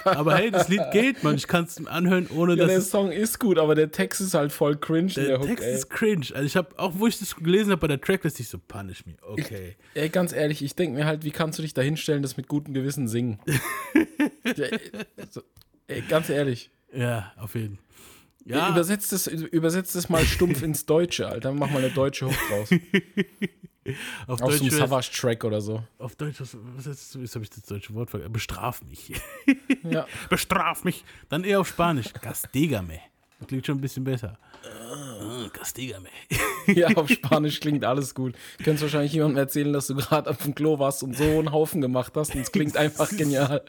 Aber 0.03 0.35
hey, 0.37 0.51
das 0.51 0.69
Lied 0.69 0.81
geht, 0.91 1.23
man. 1.23 1.35
Ich 1.35 1.47
kann 1.47 1.65
es 1.65 1.85
anhören, 1.87 2.27
ohne 2.27 2.53
Ja, 2.53 2.65
dass 2.65 2.73
der 2.73 2.81
Song 2.81 3.11
ist 3.11 3.39
gut, 3.39 3.57
aber 3.57 3.73
der 3.75 3.91
Text 3.91 4.21
ist 4.21 4.33
halt 4.35 4.51
voll 4.51 4.77
cringe 4.77 5.07
in 5.07 5.13
Der, 5.15 5.25
der 5.25 5.39
Hook, 5.39 5.47
Text 5.47 5.65
ey. 5.65 5.73
ist 5.73 5.89
cringe. 5.89 6.27
Also 6.33 6.45
ich 6.45 6.55
habe 6.55 6.69
auch, 6.77 6.93
wo 6.95 7.07
ich 7.07 7.17
das 7.19 7.35
gelesen 7.35 7.71
habe 7.71 7.81
bei 7.81 7.87
der 7.87 7.99
Tracklist, 7.99 8.39
ich 8.39 8.47
so 8.47 8.59
punish 8.59 9.05
me. 9.05 9.15
Okay. 9.21 9.75
Ey, 9.95 10.09
ganz 10.09 10.31
ehrlich, 10.33 10.61
ich 10.61 10.75
denke 10.75 10.97
mir 10.97 11.05
halt, 11.05 11.23
wie 11.23 11.31
kannst 11.31 11.57
du 11.57 11.63
dich 11.63 11.73
da 11.73 11.81
hinstellen, 11.81 12.21
das 12.21 12.37
mit 12.37 12.47
gutem 12.47 12.73
Gewissen 12.73 13.07
singen? 13.07 13.39
Ey, 15.87 16.01
ganz 16.07 16.29
ehrlich. 16.29 16.69
Ja, 16.93 17.33
auf 17.37 17.55
jeden 17.55 17.77
Fall. 17.77 17.85
Ja. 18.49 18.69
Übersetzt, 18.69 19.13
es, 19.13 19.27
übersetzt 19.27 19.95
es 19.95 20.09
mal 20.09 20.25
stumpf 20.25 20.63
ins 20.63 20.85
Deutsche, 20.85 21.27
Alter. 21.27 21.53
Mach 21.53 21.69
mal 21.69 21.77
eine 21.83 21.91
deutsche 21.91 22.25
Hook 22.25 22.51
raus. 22.51 22.69
auf, 24.27 24.41
Auf 24.41 24.41
Deutsch, 24.41 24.57
so 24.57 24.63
einem 24.63 24.71
Savage-Track 24.71 25.43
oder 25.43 25.61
so. 25.61 25.83
auf 25.99 26.15
Deutsch, 26.15 26.41
was, 26.41 26.57
was 26.75 26.87
ist, 26.87 27.15
jetzt 27.15 27.35
habe 27.35 27.43
ich 27.43 27.51
das 27.51 27.61
deutsche 27.63 27.93
Wort 27.93 28.09
vergessen. 28.09 28.33
Bestraf 28.33 28.81
mich. 28.81 29.13
Ja. 29.83 30.07
Bestraf 30.29 30.83
mich. 30.83 31.05
Dann 31.29 31.43
eher 31.43 31.59
auf 31.59 31.67
Spanisch. 31.67 32.11
Castigame. 32.21 32.99
Das 33.39 33.47
klingt 33.47 33.65
schon 33.65 33.77
ein 33.77 33.81
bisschen 33.81 34.03
besser. 34.03 34.37
Ah, 34.65 35.47
Castigame. 35.53 36.09
ja, 36.67 36.89
auf 36.89 37.09
Spanisch 37.09 37.59
klingt 37.61 37.85
alles 37.85 38.13
gut. 38.13 38.35
Du 38.57 38.63
könntest 38.65 38.83
wahrscheinlich 38.83 39.13
jemandem 39.13 39.37
erzählen, 39.37 39.71
dass 39.71 39.87
du 39.87 39.95
gerade 39.95 40.29
auf 40.29 40.37
dem 40.43 40.53
Klo 40.53 40.77
warst 40.77 41.03
und 41.03 41.15
so 41.15 41.23
einen 41.23 41.51
Haufen 41.51 41.79
gemacht 41.81 42.13
hast 42.15 42.35
und 42.35 42.41
es 42.41 42.51
klingt 42.51 42.75
einfach 42.75 43.09
genial. 43.09 43.63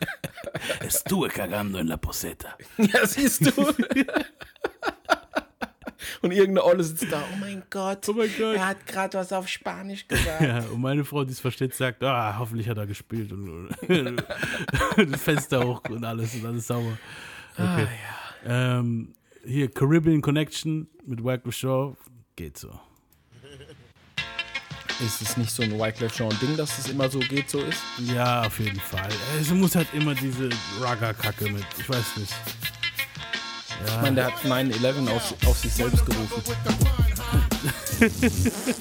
Estuve 0.80 1.28
cagando 1.28 1.78
en 1.78 1.86
la 1.86 1.96
poseta. 1.96 2.56
Ja, 2.78 3.06
siehst 3.06 3.46
du. 3.46 3.72
Und 6.20 6.32
irgendeine 6.32 6.64
Olle 6.64 6.84
sitzt 6.84 7.10
da, 7.10 7.22
oh 7.32 7.36
mein 7.40 7.62
Gott, 7.70 8.06
Oh 8.08 8.12
mein 8.12 8.30
Gott. 8.38 8.56
er 8.56 8.68
hat 8.68 8.86
gerade 8.86 9.16
was 9.18 9.32
auf 9.32 9.48
Spanisch 9.48 10.06
gesagt. 10.06 10.40
Ja, 10.40 10.58
und 10.72 10.80
meine 10.80 11.04
Frau, 11.04 11.24
die 11.24 11.32
es 11.32 11.40
versteht, 11.40 11.74
sagt, 11.74 12.02
ah, 12.02 12.36
hoffentlich 12.38 12.68
hat 12.68 12.76
er 12.76 12.86
gespielt 12.86 13.32
und 13.32 13.74
das 13.88 15.22
Fenster 15.22 15.64
hoch 15.66 15.82
und 15.88 16.04
alles 16.04 16.34
und 16.34 16.44
alles 16.46 16.66
sauber. 16.66 16.98
Okay. 17.56 17.86
Ähm, 18.44 19.14
hier, 19.44 19.70
Caribbean 19.70 20.20
Connection 20.20 20.88
mit 21.06 21.22
Wycliffe 21.22 21.52
Shaw, 21.58 21.96
geht 22.36 22.58
so. 22.58 22.70
Ist 25.04 25.22
es 25.22 25.36
nicht 25.36 25.50
so 25.50 25.64
ein 25.64 25.72
Wyclef 25.72 26.12
Jean-Ding, 26.12 26.56
dass 26.56 26.78
es 26.78 26.88
immer 26.88 27.10
so 27.10 27.18
geht, 27.18 27.50
so 27.50 27.60
ist? 27.60 27.80
Ja, 27.98 28.46
auf 28.46 28.60
jeden 28.60 28.78
Fall. 28.78 29.08
Es 29.40 29.50
muss 29.50 29.74
halt 29.74 29.88
immer 29.92 30.14
diese 30.14 30.48
Rugger-Kacke 30.80 31.50
mit, 31.50 31.64
ich 31.78 31.88
weiß 31.88 32.16
nicht. 32.18 32.32
Ich 33.86 34.00
meine, 34.00 34.14
der 34.14 34.26
hat 34.26 34.34
9-11 34.44 35.10
auf, 35.10 35.34
auf 35.46 35.58
sich 35.58 35.72
selbst 35.72 36.06
gerufen. 36.06 36.42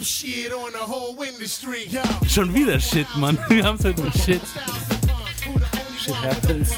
Shit 0.01 0.53
on 0.53 0.71
the 0.71 0.85
whole 0.85 1.15
industry, 1.27 1.87
yo. 1.89 2.01
Schon 2.27 2.53
wieder 2.53 2.79
Shit, 2.79 3.07
Mann. 3.17 3.37
Wir 3.49 3.63
haben 3.63 3.77
es 3.77 3.85
halt 3.85 3.97
mit 3.97 4.13
Shit. 4.13 4.41
Shit 5.97 6.15
happens. 6.15 6.69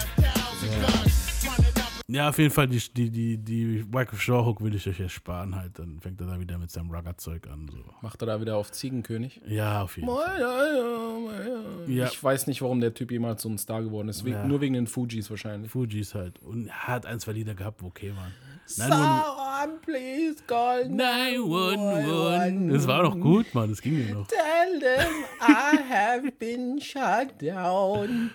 Ja, 2.16 2.30
auf 2.30 2.38
jeden 2.38 2.52
Fall, 2.52 2.68
die, 2.68 2.80
die, 2.94 3.10
die, 3.10 3.38
die 3.38 3.94
Wycliffe 3.94 4.22
Shaw 4.22 4.46
Hook 4.46 4.62
will 4.62 4.74
ich 4.74 4.88
euch 4.88 5.02
ersparen 5.02 5.54
halt. 5.54 5.78
Dann 5.78 6.00
fängt 6.00 6.22
er 6.22 6.28
da 6.28 6.40
wieder 6.40 6.58
mit 6.58 6.72
seinem 6.72 6.90
Rugger-Zeug 6.90 7.46
an. 7.48 7.68
So. 7.70 7.78
Macht 8.02 8.22
er 8.24 8.28
da 8.28 8.40
wieder 8.40 8.56
auf 8.56 8.72
Ziegenkönig? 8.72 9.42
Ja, 9.46 9.82
auf 9.84 9.98
jeden 9.98 10.08
Fall. 10.08 11.86
Ja. 11.88 12.08
Ich 12.08 12.24
weiß 12.24 12.48
nicht, 12.48 12.62
warum 12.62 12.80
der 12.80 12.94
Typ 12.94 13.12
jemals 13.12 13.42
so 13.42 13.50
ein 13.50 13.58
Star 13.58 13.84
geworden 13.84 14.08
ist. 14.08 14.26
Ja. 14.26 14.48
Nur 14.48 14.62
wegen 14.62 14.76
den 14.76 14.88
Fujis 14.88 15.30
wahrscheinlich. 15.30 15.70
Fujis 15.70 16.16
halt. 16.16 16.40
Und 16.40 16.68
er 16.68 16.88
hat 16.88 17.06
ein, 17.06 17.20
zwei 17.20 17.34
Lieder 17.34 17.54
gehabt, 17.54 17.84
wo 17.84 17.88
okay 17.88 18.14
waren. 18.16 18.32
Someone 18.66 19.78
please 19.82 20.42
call 20.48 20.88
911. 20.88 22.74
Das 22.74 22.88
war 22.88 23.04
doch 23.04 23.20
gut, 23.20 23.54
Mann. 23.54 23.70
Das 23.70 23.82
ging 23.82 24.08
ja 24.08 24.16
noch. 24.16 24.28
Tell 24.28 24.80
them 24.80 25.26
I 25.42 25.78
have 25.92 26.32
been 26.40 26.80
shut 26.80 27.42
down. 27.42 28.32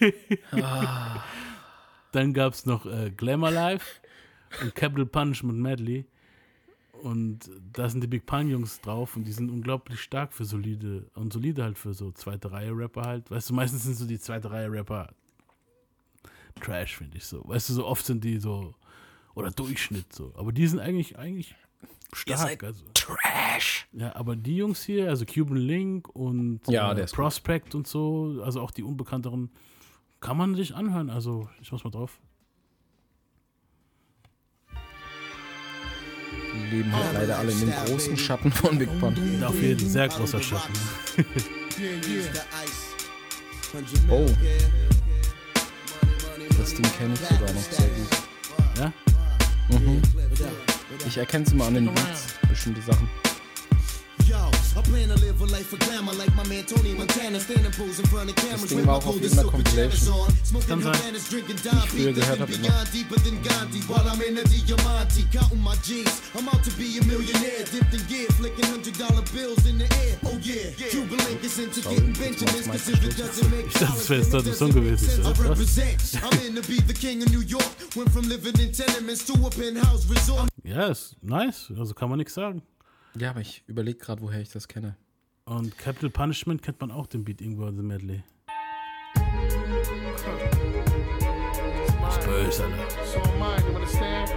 Dann 2.12 2.32
gab 2.32 2.54
es 2.54 2.66
noch 2.66 2.86
äh, 2.86 3.10
Glamour 3.10 3.50
Life 3.50 4.00
und 4.62 4.74
Capital 4.74 5.06
Punishment 5.06 5.58
Medley. 5.58 6.06
Und 7.02 7.50
da 7.72 7.88
sind 7.88 8.02
die 8.02 8.06
Big 8.06 8.26
Pun 8.26 8.50
Jungs 8.50 8.80
drauf 8.80 9.16
und 9.16 9.24
die 9.24 9.32
sind 9.32 9.50
unglaublich 9.50 10.00
stark 10.00 10.34
für 10.34 10.44
solide 10.44 11.06
und 11.14 11.32
solide 11.32 11.62
halt 11.62 11.78
für 11.78 11.94
so 11.94 12.10
zweite 12.12 12.52
Reihe 12.52 12.76
Rapper 12.76 13.02
halt. 13.02 13.30
Weißt 13.30 13.48
du, 13.48 13.54
meistens 13.54 13.84
sind 13.84 13.94
so 13.94 14.06
die 14.06 14.18
zweite 14.18 14.50
Reihe 14.50 14.70
Rapper 14.70 15.08
Trash, 16.60 16.96
finde 16.96 17.16
ich 17.16 17.24
so. 17.24 17.42
Weißt 17.46 17.70
du, 17.70 17.74
so 17.74 17.86
oft 17.86 18.04
sind 18.04 18.22
die 18.24 18.38
so 18.38 18.74
oder 19.34 19.50
Durchschnitt 19.50 20.12
so. 20.12 20.32
Aber 20.36 20.52
die 20.52 20.66
sind 20.66 20.80
eigentlich 20.80 21.18
eigentlich 21.18 21.54
stark. 22.12 22.64
Also. 22.64 22.84
Trash. 22.94 23.88
Ja, 23.92 24.14
aber 24.14 24.36
die 24.36 24.56
Jungs 24.56 24.82
hier, 24.82 25.08
also 25.08 25.24
Cuban 25.24 25.56
Link 25.56 26.08
und 26.14 26.60
Ja, 26.68 26.92
äh, 26.92 27.04
ist 27.04 27.10
gut. 27.10 27.24
Prospect 27.24 27.74
und 27.74 27.86
so, 27.86 28.42
also 28.44 28.60
auch 28.60 28.70
die 28.70 28.82
unbekannteren, 28.82 29.50
kann 30.20 30.36
man 30.36 30.54
sich 30.54 30.74
anhören. 30.74 31.10
Also 31.10 31.48
ich 31.60 31.72
muss 31.72 31.82
mal 31.84 31.90
drauf. 31.90 32.20
Die 36.52 36.76
leben 36.76 36.92
halt 36.92 37.14
leider 37.14 37.38
alle 37.38 37.52
in 37.52 37.60
dem 37.60 37.70
großen 37.70 38.16
Schatten 38.16 38.52
von 38.52 38.78
Big 38.78 38.88
Pun. 39.00 39.14
Auf 39.44 39.60
jeden 39.60 39.88
sehr 39.88 40.08
großer 40.08 40.42
Schatten. 40.42 40.74
Oh. 44.08 44.26
Das 46.58 46.74
Ding 46.74 46.92
kenne 46.98 47.14
ich 47.14 47.20
sogar 47.20 47.52
noch 47.52 47.62
sehr 47.62 47.88
gut. 47.88 48.08
Ja? 48.78 48.92
Ich 51.06 51.16
erkenne 51.16 51.44
es 51.44 51.52
immer 51.52 51.66
an 51.66 51.74
den 51.74 51.86
Beats, 51.86 52.34
bestimmte 52.48 52.82
Sachen. 52.82 53.08
Yo, 54.74 54.80
I 54.80 54.82
plan 54.82 55.08
to 55.08 55.14
live 55.16 55.40
a 55.40 55.46
life 55.46 55.72
of 55.72 55.78
glamour 55.80 56.12
like 56.14 56.34
my 56.34 56.46
man 56.46 56.64
Tony 56.64 56.94
Montana. 56.94 57.40
Standing 57.40 57.72
pose 57.72 57.98
in 57.98 58.06
front 58.06 58.30
of 58.30 58.36
cameras 58.36 58.72
with 58.72 58.84
my 58.84 58.92
auch 58.92 58.96
auf 58.96 59.04
coldest 59.04 59.34
silk 59.34 59.52
pajamas 59.52 60.08
on. 60.08 60.30
Smoking 60.44 60.68
Kann. 60.68 60.82
Havanas, 60.82 61.28
drinking 61.30 61.56
Don 61.62 61.80
früher 61.88 62.12
P. 62.12 62.20
Thinking 62.20 62.62
beyond, 62.62 62.92
deeper 62.92 63.20
than 63.20 63.42
Gandhi. 63.42 63.80
While 63.88 64.08
I'm 64.08 64.20
in 64.22 64.34
the 64.34 64.44
Diamante, 64.44 65.24
counting 65.32 65.62
my 65.62 65.74
G's. 65.82 66.22
I'm 66.36 66.48
out 66.48 66.62
to 66.64 66.70
be 66.78 66.98
a 66.98 67.04
millionaire, 67.04 67.64
dipped 67.70 67.94
in 67.94 68.02
gear, 68.06 68.28
flicking 68.38 68.66
hundred 68.66 68.96
dollar 68.98 69.22
bills 69.34 69.66
in 69.66 69.78
the 69.78 69.88
air. 70.04 70.18
Oh 70.24 70.38
yeah, 70.42 70.70
Cuban 70.90 71.18
Link 71.26 71.42
is 71.44 71.58
into 71.58 71.80
getting 71.82 72.12
Benjamins, 72.12 72.66
cause 72.66 72.88
if 72.88 73.02
it 73.04 73.16
doesn't 73.16 73.50
make 73.50 73.66
dachte, 73.72 73.98
es 73.98 74.08
wäre 74.10 74.20
jetzt 74.20 74.32
dollars, 74.32 74.44
dort 74.44 74.46
ein 74.46 74.54
Song 74.54 74.72
gewesen. 74.72 75.08
sense, 75.08 75.26
I 75.26 75.30
Was? 75.30 75.40
represent. 75.40 75.98
I'm 76.22 76.46
in 76.46 76.54
to 76.54 76.62
be 76.68 76.80
the 76.80 76.94
king 76.94 77.22
of 77.22 77.30
New 77.30 77.42
York. 77.42 77.66
Went 77.96 78.10
from 78.10 78.28
living 78.28 78.58
in 78.60 78.72
tenements 78.72 79.24
to 79.26 79.34
a 79.46 79.50
penthouse 79.50 80.06
resort. 80.08 80.48
Ja, 80.62 80.88
ist 80.88 81.16
nice. 81.22 81.72
Also 81.76 81.94
kann 81.94 82.08
man 82.08 82.18
nichts 82.18 82.34
sagen. 82.34 82.62
Ja, 83.16 83.30
aber 83.30 83.40
ich 83.40 83.64
überlege 83.66 83.98
gerade, 83.98 84.22
woher 84.22 84.40
ich 84.40 84.50
das 84.50 84.68
kenne. 84.68 84.96
Und 85.44 85.76
Capital 85.78 86.10
Punishment 86.10 86.62
kennt 86.62 86.80
man 86.80 86.90
auch 86.90 87.06
den 87.06 87.24
Beat 87.24 87.40
irgendwo 87.40 87.66
in 87.66 87.76
The 87.76 87.82
Medley. 87.82 88.22
Ist 92.08 92.24
böse, 92.24 92.64
Alter. 92.64 92.88
So 93.04 93.20
am 93.20 93.42
I, 93.42 93.60
you 93.60 93.74
understand? 93.74 94.30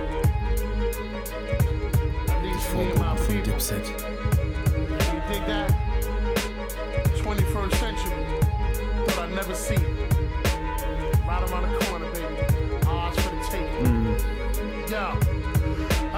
I 2.29 2.41
need 2.41 2.53
to 2.53 2.99
my 2.99 3.15
people. 3.27 3.53
Dipset. 3.53 3.85
You 3.87 5.21
dig 5.29 5.45
that? 5.47 5.71
21st 7.17 7.75
century. 7.75 8.11
Thought 9.07 9.29
I'd 9.29 9.35
never 9.35 9.55
see. 9.55 9.77
Right 11.27 11.43
around 11.49 11.71
the 11.71 11.85
corner, 11.85 12.09
baby. 12.11 12.35
Odds 12.87 13.17
for 13.21 13.29
the 13.35 13.41
taking. 13.51 14.17
Yo. 14.89 14.97
I 14.97 15.22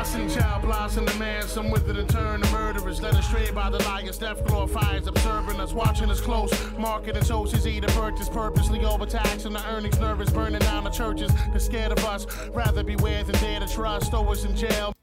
seen 0.06 0.30
child 0.30 0.62
blossom 0.62 1.06
the 1.06 1.14
man, 1.16 1.44
some 1.44 1.72
withered 1.72 1.98
and 1.98 2.10
turn 2.10 2.42
to 2.42 2.52
murderers, 2.52 3.02
led 3.02 3.16
astray 3.16 3.52
by 3.52 3.70
the 3.70 3.80
liars. 3.84 4.18
Death 4.18 4.46
glorifies, 4.46 5.08
observing 5.08 5.60
us, 5.60 5.74
watching 5.74 6.10
us 6.10 6.22
close. 6.22 6.52
Marketing 6.78 7.24
toasts, 7.24 7.66
eat 7.66 7.84
a 7.84 7.88
purchase, 7.88 8.30
purposely 8.30 8.84
overtaxing 8.86 9.54
the 9.54 9.66
earnings, 9.70 10.00
nervous, 10.00 10.30
burning 10.30 10.60
down 10.60 10.84
the 10.84 10.90
churches. 10.90 11.32
They're 11.52 11.60
scared 11.60 11.92
of 11.92 12.04
us, 12.06 12.26
rather 12.50 12.84
beware 12.84 13.24
than 13.24 13.36
dare 13.36 13.60
to 13.60 13.68
trust. 13.68 14.12
Throw 14.12 14.32
us 14.32 14.46
in 14.46 14.56
jail, 14.56 14.94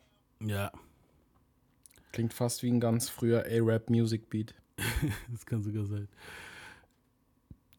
Ja, 0.41 0.71
Klingt 2.13 2.35
fast 2.35 2.63
wie 2.63 2.71
ein 2.71 2.81
ganz 2.81 3.09
früher 3.09 3.47
A-Rap 3.47 3.89
Music 3.89 4.29
Beat. 4.29 4.55
das 5.31 5.47
kann 5.47 5.63
sogar 5.63 5.87
sein. 5.87 6.09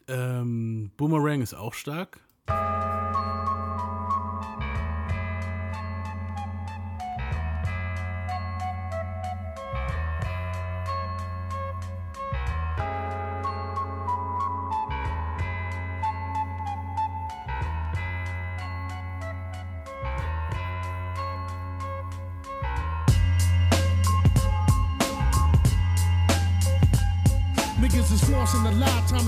Ähm, 0.07 0.91
Boomerang 0.97 1.41
ist 1.41 1.53
auch 1.53 1.73
stark. 1.73 2.19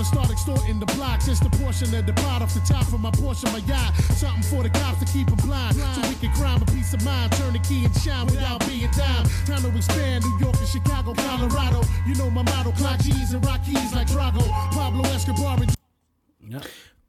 Start 0.06 0.30
extorting 0.30 0.78
the 0.78 0.86
blocks. 0.96 1.28
It's 1.28 1.40
the 1.40 1.50
portion 1.62 1.94
of 1.94 2.06
the 2.06 2.12
pot 2.22 2.42
off 2.42 2.54
the 2.54 2.60
top 2.60 2.86
of 2.92 3.00
my 3.00 3.10
portion, 3.10 3.50
my 3.52 3.58
yacht. 3.66 3.94
Something 4.16 4.42
for 4.50 4.62
the 4.62 4.70
cops 4.70 4.98
to 5.00 5.06
keep 5.12 5.28
'em 5.28 5.36
blind. 5.46 5.74
So 5.76 6.00
we 6.08 6.14
can 6.22 6.32
crime 6.38 6.62
a 6.62 6.66
peace 6.66 6.94
of 6.94 7.02
mind, 7.04 7.32
turn 7.32 7.52
the 7.52 7.60
key 7.68 7.84
and 7.84 7.94
shine 8.02 8.26
without 8.26 8.60
being 8.66 8.90
down. 8.92 9.22
Time 9.46 9.62
to 9.62 9.70
expand 9.76 10.24
New 10.24 10.38
York 10.40 10.56
and 10.56 10.68
Chicago, 10.68 11.12
Colorado. 11.14 11.80
You 12.06 12.14
know 12.14 12.30
my 12.30 12.42
motto, 12.42 12.72
clock 12.72 12.98
G's 13.00 13.34
and 13.34 13.44
rock 13.44 13.62
keys 13.64 13.92
like 13.94 14.08
Drago. 14.08 14.44
Pablo 14.72 15.02
Escobar 15.14 15.58
and 15.60 15.74
Ja, 16.48 16.60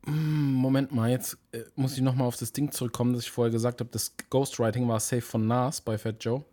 Moment 0.05 0.91
mal, 0.93 1.09
jetzt 1.09 1.37
äh, 1.51 1.63
muss 1.75 1.93
ich 1.95 2.01
nochmal 2.01 2.27
auf 2.27 2.37
das 2.37 2.51
Ding 2.53 2.71
zurückkommen, 2.71 3.13
das 3.13 3.23
ich 3.23 3.31
vorher 3.31 3.51
gesagt 3.51 3.81
habe. 3.81 3.89
Das 3.91 4.13
Ghostwriting 4.29 4.87
war 4.87 4.99
safe 4.99 5.21
von 5.21 5.45
Nas 5.47 5.81
bei 5.81 5.97
Fat 5.97 6.23
Joe. 6.23 6.43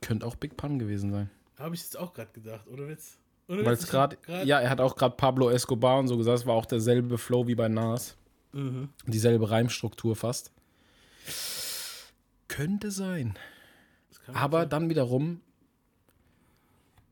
Könnte 0.00 0.26
auch 0.26 0.36
Big 0.36 0.56
Pun 0.56 0.78
gewesen 0.78 1.10
sein. 1.12 1.30
habe 1.58 1.74
ich 1.74 1.82
jetzt 1.82 1.98
auch 1.98 2.14
gerade 2.14 2.30
gedacht, 2.32 2.66
oder 2.68 2.88
Witz? 2.88 3.18
Weil 3.52 3.72
es 3.74 3.88
gerade, 3.88 4.16
ja, 4.44 4.60
er 4.60 4.70
hat 4.70 4.80
auch 4.80 4.94
gerade 4.94 5.16
Pablo 5.16 5.50
Escobar 5.50 5.98
und 5.98 6.06
so 6.08 6.16
gesagt, 6.16 6.38
es 6.38 6.46
war 6.46 6.54
auch 6.54 6.66
derselbe 6.66 7.18
Flow 7.18 7.46
wie 7.48 7.54
bei 7.56 7.68
Nas. 7.68 8.16
Dieselbe 9.06 9.50
Reimstruktur 9.50 10.14
fast. 10.16 10.52
Könnte 12.48 12.90
sein. 12.90 13.34
Aber 14.32 14.66
dann 14.66 14.88
wiederum, 14.88 15.40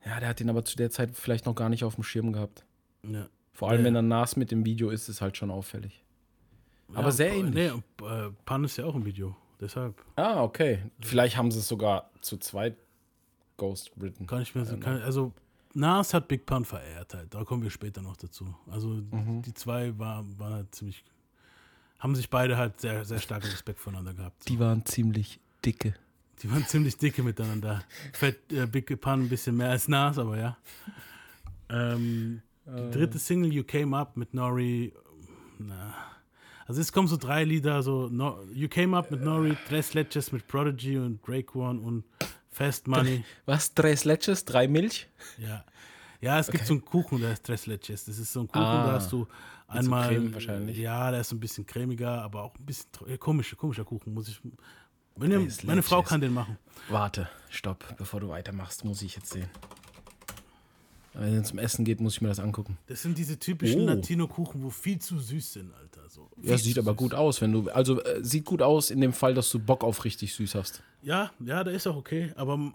ja, 0.05 0.21
der 0.21 0.29
hat 0.29 0.41
ihn 0.41 0.51
aber 0.51 0.65
zu 0.65 0.77
der 0.77 0.91
Zeit 0.91 1.11
vielleicht 1.15 1.47
noch 1.47 1.55
gar 1.55 1.69
nicht 1.69 1.85
auf 1.85 1.95
dem 1.97 2.05
Schirm 2.05 2.33
gehabt. 2.33 2.65
Ja. 3.03 3.29
Vor 3.53 3.71
allem, 3.71 3.81
Ja. 3.81 3.87
wenn 3.87 3.95
dann 3.95 4.09
Nas 4.09 4.37
mit 4.37 4.51
dem 4.51 4.65
Video 4.65 4.91
ist, 4.91 5.09
ist 5.09 5.21
halt 5.21 5.37
schon 5.37 5.51
auffällig. 5.51 6.05
Aber 6.95 7.13
sehr 7.13 7.33
ähnlich. 7.33 7.55
Nee, 7.55 8.07
äh, 8.07 8.31
Pan 8.45 8.65
ist 8.65 8.77
ja 8.77 8.85
auch 8.85 8.95
im 8.95 9.05
Video, 9.05 9.37
deshalb. 9.61 10.03
Ah, 10.17 10.43
okay. 10.43 10.79
Vielleicht 11.01 11.37
haben 11.37 11.51
sie 11.51 11.59
es 11.59 11.69
sogar 11.69 12.11
zu 12.21 12.37
zweit 12.39 12.77
ghostwritten. 13.57 14.27
Kann 14.27 14.43
ich 14.43 14.55
mir 14.55 14.65
so, 14.65 14.77
kann, 14.79 15.03
also 15.03 15.33
Nas 15.75 16.15
hat 16.15 16.29
Big 16.29 16.47
Pun 16.47 16.65
verehrt 16.65 17.15
halt, 17.15 17.35
da 17.35 17.45
kommen 17.45 17.63
wir 17.63 17.71
später 17.71 18.03
noch 18.03 18.17
dazu. 18.17 18.55
Also 18.71 18.89
Mhm. 18.89 19.43
die 19.43 19.55
zwei 19.55 19.97
waren, 19.99 20.39
waren 20.39 20.55
halt 20.55 20.75
ziemlich, 20.75 21.05
haben 21.99 22.15
sich 22.17 22.31
beide 22.31 22.57
halt 22.57 22.81
sehr, 22.81 23.05
sehr 23.05 23.19
starken 23.19 23.47
Respekt 23.49 23.79
voneinander 23.79 24.15
gehabt. 24.15 24.49
Die 24.49 24.59
waren 24.59 24.85
ziemlich 24.87 25.41
dicke. 25.65 25.95
Die 26.43 26.51
waren 26.51 26.65
ziemlich 26.67 26.97
dicke 26.97 27.23
miteinander. 27.23 27.83
Fett, 28.13 28.53
äh, 28.53 28.67
Big 28.67 28.87
Pun 29.01 29.25
ein 29.25 29.29
bisschen 29.29 29.57
mehr 29.57 29.71
als 29.71 29.89
Nas, 29.89 30.19
aber 30.19 30.39
ja. 30.39 30.57
Ähm, 31.69 32.43
die 32.67 32.91
dritte 32.91 33.19
Single, 33.19 33.53
You 33.53 33.65
Came 33.65 33.97
Up 33.97 34.17
mit 34.17 34.35
Nori, 34.35 34.93
na. 35.59 35.95
Also 36.67 36.83
es 36.83 36.93
kommen 36.93 37.09
so 37.09 37.17
drei 37.17 37.45
Lieder, 37.45 37.83
so 37.83 38.09
no, 38.11 38.43
You 38.53 38.69
Came 38.69 38.97
Up 38.97 39.11
mit 39.11 39.23
Nori, 39.23 39.57
Tres 39.69 39.95
Leches 39.95 40.33
mit 40.33 40.47
Prodigy 40.47 40.99
und 40.99 41.27
Drake 41.27 41.57
One 41.59 41.81
und 41.81 42.05
Fast 42.59 42.89
Money. 42.89 43.25
Was? 43.47 43.73
Drei 43.73 43.95
Sledges? 43.97 44.45
Drei 44.45 44.67
Milch? 44.69 45.09
Ja. 45.39 45.65
Ja, 46.21 46.41
es 46.41 46.49
gibt 46.51 46.67
so 46.67 46.75
einen 46.75 46.85
Kuchen, 46.85 47.21
der 47.21 47.33
ist 47.35 47.45
Tres 47.45 47.67
Leches. 47.67 48.05
Das 48.07 48.19
ist 48.19 48.33
so 48.33 48.41
ein 48.41 48.49
Kuchen, 48.49 48.61
Ah. 48.65 48.87
da 48.89 48.93
hast 48.95 49.13
du 49.13 49.29
einmal. 49.69 50.09
Creme 50.09 50.35
wahrscheinlich. 50.35 50.77
Ja, 50.77 51.13
der 51.13 51.21
ist 51.21 51.29
so 51.29 51.37
ein 51.37 51.41
bisschen 51.41 51.65
cremiger, 51.65 52.21
aber 52.23 52.43
auch 52.43 52.55
ein 52.59 52.67
bisschen 52.67 52.89
äh, 53.07 53.17
komischer, 53.17 53.55
komischer 53.55 53.85
Kuchen, 53.85 54.13
muss 54.13 54.29
ich. 54.29 54.41
Tres 55.15 55.63
meine 55.65 55.83
Frau 55.83 55.97
Leches. 55.99 56.09
kann 56.11 56.21
den 56.21 56.35
machen. 56.35 56.59
Warte, 56.89 57.29
stopp. 57.51 57.85
Bevor 57.97 58.19
du 58.21 58.29
weitermachst, 58.29 58.85
muss 58.85 59.03
ich 59.03 59.15
jetzt 59.15 59.31
sehen. 59.31 59.49
Wenn 61.15 61.35
es 61.35 61.49
zum 61.49 61.59
Essen 61.59 61.85
geht, 61.85 62.01
muss 62.01 62.15
ich 62.15 62.21
mir 62.21 62.29
das 62.29 62.39
angucken. 62.39 62.79
Das 62.87 63.03
sind 63.03 63.19
diese 63.19 63.39
typischen 63.39 63.83
Oh. 63.83 63.87
Latino-Kuchen, 63.87 64.63
wo 64.63 64.71
viel 64.71 64.99
zu 65.01 65.19
süß 65.19 65.53
sind, 65.55 65.73
Alter. 65.75 66.09
So, 66.09 66.29
Ja, 66.43 66.57
sieht 66.57 66.79
aber 66.79 66.93
süß. 66.93 66.97
gut 66.99 67.15
aus, 67.15 67.41
wenn 67.41 67.53
du. 67.53 67.69
Also 67.71 68.03
äh, 68.03 68.23
sieht 68.25 68.45
gut 68.45 68.63
aus 68.63 68.91
in 68.91 69.01
dem 69.01 69.13
Fall, 69.13 69.35
dass 69.35 69.51
du 69.51 69.59
Bock 69.59 69.83
auf 69.85 70.05
richtig 70.05 70.35
süß 70.35 70.55
hast. 70.55 70.83
Ja, 71.03 71.31
ja, 71.41 71.65
der 71.65 71.75
ist 71.75 71.87
auch 71.87 71.97
okay, 71.97 72.33
aber 72.37 72.57
mm, 72.57 72.73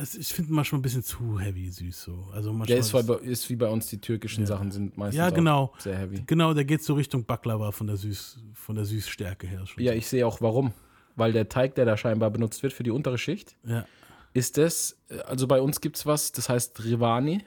es, 0.00 0.14
ich 0.14 0.32
finde 0.32 0.52
manchmal 0.52 0.78
ein 0.78 0.82
bisschen 0.82 1.02
zu 1.02 1.38
heavy 1.40 1.70
süß 1.70 2.02
so. 2.02 2.28
Also 2.32 2.50
manchmal 2.50 2.66
Der 2.68 2.78
ist, 2.78 2.92
bei, 2.92 3.14
ist 3.16 3.48
wie 3.50 3.56
bei 3.56 3.68
uns, 3.68 3.86
die 3.86 4.00
türkischen 4.00 4.46
Sachen 4.46 4.70
sind 4.70 4.96
meistens 4.96 5.18
ja, 5.18 5.30
genau. 5.30 5.72
sehr 5.78 5.96
heavy. 5.96 6.22
Genau, 6.26 6.54
der 6.54 6.64
geht 6.64 6.82
so 6.82 6.94
Richtung 6.94 7.24
Baklava 7.24 7.72
von 7.72 7.86
der 7.86 7.96
Süß, 7.96 8.38
von 8.54 8.76
der 8.76 8.84
Süßstärke 8.84 9.46
her 9.46 9.66
schon. 9.66 9.82
Ja, 9.82 9.92
so. 9.92 9.98
ich 9.98 10.06
sehe 10.08 10.26
auch 10.26 10.40
warum. 10.40 10.72
Weil 11.14 11.32
der 11.32 11.48
Teig, 11.48 11.74
der 11.74 11.84
da 11.84 11.96
scheinbar 11.96 12.30
benutzt 12.30 12.62
wird 12.62 12.72
für 12.72 12.84
die 12.84 12.90
untere 12.90 13.18
Schicht, 13.18 13.54
ja. 13.66 13.84
ist 14.32 14.56
das, 14.56 14.96
äh, 15.10 15.18
also 15.20 15.46
bei 15.46 15.60
uns 15.60 15.80
gibt 15.82 15.96
es 15.96 16.06
was, 16.06 16.32
das 16.32 16.48
heißt 16.48 16.82
Rivani. 16.84 17.44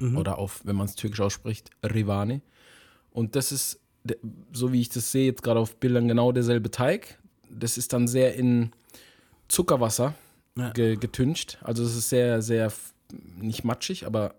Mhm. 0.00 0.16
Oder 0.16 0.38
auf, 0.38 0.60
wenn 0.64 0.76
man 0.76 0.86
es 0.86 0.94
türkisch 0.94 1.20
ausspricht, 1.20 1.70
Rivani. 1.84 2.40
Und 3.10 3.36
das 3.36 3.52
ist 3.52 3.80
so 4.52 4.72
wie 4.72 4.80
ich 4.80 4.88
das 4.88 5.12
sehe, 5.12 5.26
jetzt 5.26 5.42
gerade 5.42 5.60
auf 5.60 5.76
Bildern 5.76 6.08
genau 6.08 6.32
derselbe 6.32 6.70
Teig. 6.70 7.18
Das 7.50 7.76
ist 7.76 7.92
dann 7.92 8.08
sehr 8.08 8.34
in 8.34 8.72
Zuckerwasser 9.48 10.14
Ja. 10.56 10.70
ge 10.70 10.96
getüncht. 10.96 11.58
Also 11.62 11.84
es 11.84 11.94
ist 11.96 12.08
sehr, 12.08 12.40
sehr 12.42 12.72
nicht 13.38 13.64
matschig, 13.64 14.06
aber 14.06 14.34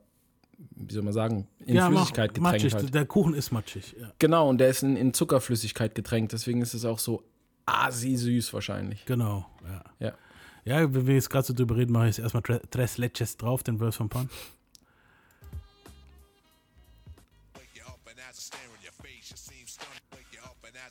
wie 0.75 0.93
soll 0.93 1.03
man 1.03 1.13
sagen, 1.13 1.47
in 1.65 1.75
ja, 1.75 1.87
Flüssigkeit 1.87 2.33
getränkt 2.33 2.41
matschig. 2.63 2.73
halt. 2.73 2.93
Der 2.93 3.05
Kuchen 3.05 3.33
ist 3.33 3.51
matschig. 3.51 3.95
Ja. 3.99 4.11
Genau, 4.19 4.49
und 4.49 4.57
der 4.59 4.69
ist 4.69 4.81
in, 4.83 4.95
in 4.95 5.13
Zuckerflüssigkeit 5.13 5.93
getränkt, 5.95 6.31
deswegen 6.33 6.61
ist 6.61 6.73
es 6.73 6.85
auch 6.85 6.99
so 6.99 7.23
asi 7.65 8.15
süß 8.15 8.53
wahrscheinlich. 8.53 9.05
Genau, 9.05 9.45
ja. 9.67 9.83
Ja. 9.99 10.13
Ja, 10.63 10.93
wenn 10.93 11.07
wir 11.07 11.15
jetzt 11.15 11.29
gerade 11.29 11.45
so 11.45 11.53
drüber 11.53 11.75
reden, 11.75 11.91
mache 11.91 12.07
ich 12.09 12.17
jetzt 12.17 12.23
erstmal 12.23 12.43
Tre- 12.43 12.61
Tres 12.69 12.97
Leches 12.97 13.37
drauf, 13.37 13.63
den 13.63 13.77
Verse 13.79 13.97
von 13.97 14.09
Pan. 14.09 14.29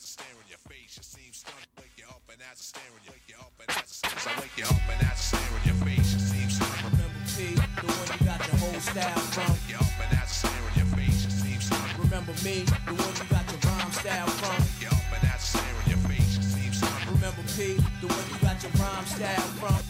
As 0.01 0.17
I 0.17 0.25
stare 0.25 0.41
in 0.41 0.49
your 0.49 0.65
face, 0.65 0.97
you 0.97 1.05
seem 1.05 1.33
stunned. 1.33 1.69
Wake 1.77 1.93
you 2.01 2.09
up 2.09 2.25
and 2.33 2.41
as 2.41 2.57
I 2.57 2.65
stare 2.73 2.89
in 2.97 3.05
your 3.05 3.13
wake 3.13 3.29
you 3.29 3.37
up 3.37 3.53
and 3.61 3.69
as 3.69 3.85
I 3.85 4.01
stare. 4.01 4.17
As 4.17 4.25
I 4.25 4.33
wake 4.41 4.57
you 4.57 4.65
up 4.65 4.81
and 4.89 5.01
as 5.05 5.13
I 5.13 5.25
stare 5.29 5.53
in 5.61 5.65
your 5.69 5.81
face, 5.85 6.09
you 6.17 6.21
seem 6.25 6.49
stunned. 6.49 6.81
Remember 6.89 7.21
P, 7.37 7.53
the 7.53 7.85
one 7.85 8.09
you 8.09 8.21
got 8.25 8.41
your 8.41 8.59
whole 8.65 8.81
style 8.81 9.25
from. 9.37 9.53
Wake 9.53 9.69
you 9.69 9.77
up 9.77 10.01
and 10.01 10.13
as 10.17 10.25
I 10.25 10.37
stare 10.41 10.65
in 10.65 10.75
your 10.81 10.91
face, 10.97 11.21
you 11.21 11.33
seem 11.37 11.61
stunned. 11.61 11.93
Remember 12.01 12.35
me, 12.41 12.57
the 12.65 12.95
one 12.97 13.13
you 13.13 13.27
got 13.29 13.45
your 13.45 13.61
rhyme 13.61 13.93
style 13.93 14.31
from. 14.41 14.57
Wake 14.57 14.81
you 14.81 14.89
up 14.89 15.11
and 15.13 15.25
as 15.29 15.37
I 15.37 15.49
stare 15.53 15.77
in 15.85 15.87
your 15.93 16.03
face, 16.09 16.33
you 16.33 16.45
seem 16.49 16.73
stunned. 16.73 17.05
Remember 17.13 17.45
P, 17.53 17.59
the 18.01 18.09
one 18.09 18.25
you 18.33 18.39
got 18.41 18.57
your 18.65 18.73
rhyme 18.81 19.05
style 19.05 19.49
from. 19.61 19.81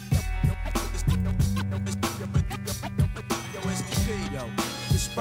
Yo, 3.54 3.60
it's 3.70 3.82
the 3.86 3.94
P, 4.02 4.10
yo. 4.34 4.59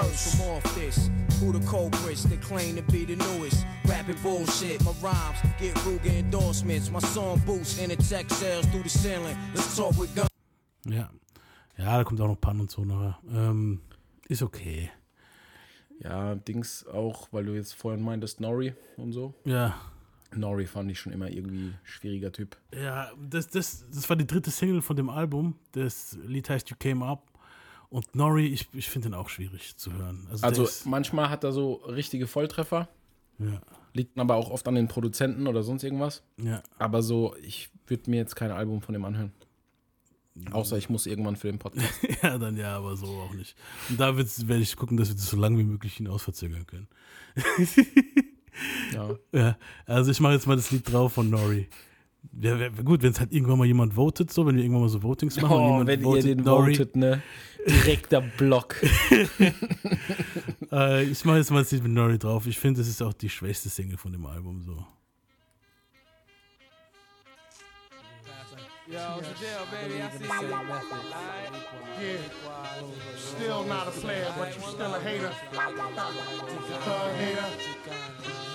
Disperse 0.02 0.36
from 0.36 0.50
off 0.50 0.76
this. 0.76 1.10
Who 1.40 1.52
the 1.52 1.66
culprits 1.66 2.24
that 2.24 2.42
claim 2.42 2.76
to 2.76 2.82
be 2.92 3.06
the 3.06 3.16
newest? 3.16 3.66
Rapping 3.86 4.18
bullshit, 4.22 4.84
my 4.84 4.92
rhymes 5.02 5.38
get 5.60 5.76
Ruger 5.76 6.20
endorsements. 6.20 6.92
My 6.92 7.00
song 7.00 7.42
boosts 7.46 7.80
and 7.82 7.92
it 7.92 8.00
tech 8.00 8.30
sales 8.30 8.66
through 8.68 8.84
the 8.84 8.90
ceiling. 8.90 9.38
Let's 9.54 9.76
talk 9.76 9.98
with 9.98 10.14
guns. 10.16 10.30
Ja. 10.86 11.10
Ja, 11.78 11.98
da 11.98 12.04
kommt 12.04 12.20
auch 12.20 12.28
noch 12.28 12.40
Pan 12.40 12.60
und 12.60 12.70
so 12.70 12.84
nachher. 12.84 13.20
Ähm, 13.32 13.82
ist 14.28 14.42
okay. 14.42 14.90
Ja, 16.04 16.36
Dings 16.36 16.86
auch, 16.88 17.28
weil 17.32 17.46
du 17.46 17.54
jetzt 17.54 17.74
vorhin 17.74 18.02
meintest, 18.02 18.42
Nori 18.42 18.74
und 18.98 19.14
so. 19.14 19.34
Ja. 19.46 19.80
Nori 20.36 20.68
fand 20.68 20.92
ich 20.92 21.00
schon 21.00 21.14
immer 21.14 21.30
irgendwie 21.30 21.74
schwieriger 21.84 22.32
Typ. 22.32 22.58
Ja, 22.74 23.12
das, 23.18 23.48
das, 23.48 23.86
das 23.90 24.10
war 24.10 24.16
die 24.16 24.28
dritte 24.28 24.52
Single 24.52 24.82
von 24.82 24.96
dem 24.96 25.10
Album. 25.10 25.56
Das 25.72 26.18
Lied 26.26 26.50
heißt 26.50 26.70
You 26.70 26.76
Came 26.80 27.06
Up. 27.06 27.29
Und 27.89 28.15
Nori, 28.15 28.45
ich, 28.47 28.67
ich 28.73 28.89
finde 28.89 29.10
den 29.10 29.15
auch 29.15 29.30
schwierig 29.30 29.75
zu 29.78 29.91
hören. 29.93 30.28
Also, 30.30 30.45
Also 30.45 30.63
ist, 30.63 30.86
manchmal 30.86 31.30
hat 31.30 31.43
er 31.43 31.52
so 31.52 31.73
richtige 31.88 32.28
Volltreffer, 32.28 32.88
ja, 33.39 33.62
liegt 33.93 34.17
aber 34.19 34.36
auch 34.36 34.52
oft 34.52 34.67
an 34.67 34.75
den 34.75 34.88
Produzenten 34.88 35.47
oder 35.47 35.63
sonst 35.63 35.84
irgendwas. 35.84 36.21
ja. 36.38 36.62
Aber 36.78 37.02
so, 37.02 37.36
ich 37.41 37.69
würde 37.88 38.10
mir 38.10 38.17
jetzt 38.17 38.36
kein 38.36 38.52
Album 38.52 38.82
von 38.82 38.93
dem 38.93 39.06
anhören. 39.06 39.32
Außer 40.52 40.78
ich 40.78 40.89
muss 40.89 41.06
irgendwann 41.06 41.36
für 41.36 41.47
den 41.47 41.60
Podcast. 41.60 41.93
ja, 42.23 42.38
dann 42.38 42.56
ja, 42.56 42.78
aber 42.78 42.95
so 42.95 43.08
auch 43.08 43.34
nicht. 43.34 43.56
Und 43.89 43.99
da 43.99 44.15
werde 44.15 44.62
ich 44.62 44.75
gucken, 44.78 44.95
dass 44.95 45.10
wir 45.10 45.15
das 45.15 45.30
so 45.30 45.36
lange 45.38 45.58
wie 45.58 45.63
möglich 45.63 45.95
hinaus 45.95 46.23
verzögern 46.23 46.65
können. 46.65 46.88
ja. 48.93 49.15
Ja, 49.34 49.58
also 49.86 50.12
ich 50.12 50.19
mache 50.19 50.34
jetzt 50.34 50.47
mal 50.47 50.56
das 50.56 50.71
Lied 50.71 50.89
drauf 50.91 51.13
von 51.13 51.30
Nori. 51.30 51.67
Ja, 52.39 52.69
gut, 52.69 53.02
wenn 53.02 53.12
es 53.12 53.19
halt 53.19 53.32
irgendwann 53.32 53.58
mal 53.58 53.65
jemand 53.65 53.93
votet, 53.95 54.32
so, 54.32 54.45
wenn 54.45 54.56
wir 54.56 54.63
irgendwann 54.63 54.84
mal 54.84 54.89
so 54.89 55.02
Votings 55.02 55.41
machen. 55.41 55.54
Oh, 55.58 55.67
jemand 55.71 55.88
wenn 55.88 55.99
ihr 55.99 56.06
votet 56.06 56.25
den 56.25 56.43
Nori. 56.43 56.75
votet, 56.75 56.95
ne? 56.95 57.21
Direkter 57.67 58.22
Block. 58.22 58.76
Äh, 60.72 61.04
ich 61.06 61.26
mache 61.26 61.38
jetzt 61.38 61.50
mal 61.50 61.65
mit 61.69 61.84
Nori 61.88 62.19
drauf. 62.19 62.45
Ich 62.45 62.60
finde, 62.60 62.82
das 62.82 62.88
ist 62.88 63.02
auch 63.02 63.13
die 63.13 63.30
schwächste 63.30 63.69
Single 63.69 63.98
von 63.98 64.12
dem 64.12 64.26
Album 64.26 64.62
so. 64.62 64.86
Still 73.17 73.63
not 73.65 73.88
a 73.88 73.91
player, 73.91 74.34
but 74.38 74.56
you 74.56 74.62
still 74.62 74.93
a 74.93 75.00
hater. 75.00 75.32
Thug 76.86 77.12
hater. 77.17 77.45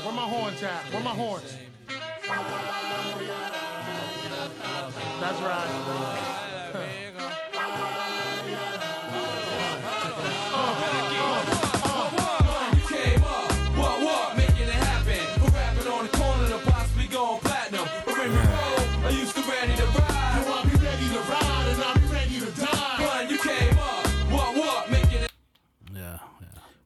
Where 0.02 0.12
my 0.12 0.22
horns 0.22 0.62
at? 0.62 0.92
Where 0.92 1.02
my 1.02 1.10
horns? 1.10 1.56
That's 5.20 5.40
right. 5.40 6.33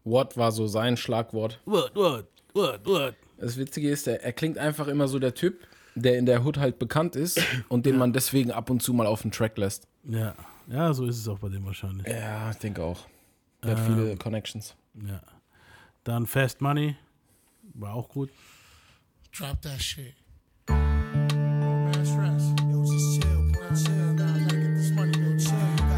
What 0.08 0.36
war 0.36 0.52
so 0.52 0.66
sein 0.66 0.96
Schlagwort. 0.96 1.60
What, 1.66 1.94
what, 1.94 2.26
what, 2.54 2.86
what? 2.86 3.14
Das 3.36 3.56
Witzige 3.58 3.90
ist, 3.90 4.06
er, 4.06 4.22
er 4.22 4.32
klingt 4.32 4.56
einfach 4.58 4.88
immer 4.88 5.06
so 5.06 5.18
der 5.18 5.34
Typ, 5.34 5.66
der 5.94 6.18
in 6.18 6.26
der 6.26 6.44
Hood 6.44 6.58
halt 6.58 6.78
bekannt 6.78 7.14
ist 7.14 7.40
und 7.68 7.84
den 7.84 7.98
man 7.98 8.12
deswegen 8.12 8.50
ab 8.50 8.70
und 8.70 8.82
zu 8.82 8.92
mal 8.94 9.06
auf 9.06 9.22
den 9.22 9.30
Track 9.30 9.58
lässt. 9.58 9.86
Ja, 10.04 10.34
ja, 10.66 10.92
so 10.94 11.06
ist 11.06 11.18
es 11.18 11.28
auch 11.28 11.38
bei 11.38 11.48
dem 11.48 11.64
wahrscheinlich. 11.66 12.06
Ja, 12.06 12.50
ich 12.50 12.56
denke 12.56 12.82
auch. 12.82 13.00
Der 13.62 13.76
hat 13.76 13.86
viele 13.86 14.16
Connections. 14.16 14.74
Ja. 15.06 15.20
Dann 16.04 16.26
Fast 16.26 16.60
Money, 16.60 16.96
war 17.74 17.94
auch 17.94 18.08
gut. 18.08 18.30
Drop 19.36 19.60
that 19.62 19.80
shit. 19.80 20.14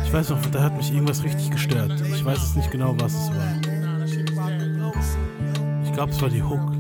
Ich 0.05 0.13
weiß 0.13 0.31
noch, 0.31 0.47
da 0.47 0.65
hat 0.65 0.77
mich 0.77 0.93
irgendwas 0.93 1.23
richtig 1.23 1.51
gestört. 1.51 2.01
Ich 2.01 2.25
weiß 2.25 2.39
jetzt 2.39 2.57
nicht 2.57 2.71
genau, 2.73 2.99
was 2.99 3.15
es 3.15 3.31
war. 3.31 3.70
Dead. 6.07 6.13
Ich 6.13 6.13
glaube, 6.13 6.13
es 6.13 6.23
war 6.23 6.29
die 6.31 6.43
Hook. 6.43 6.80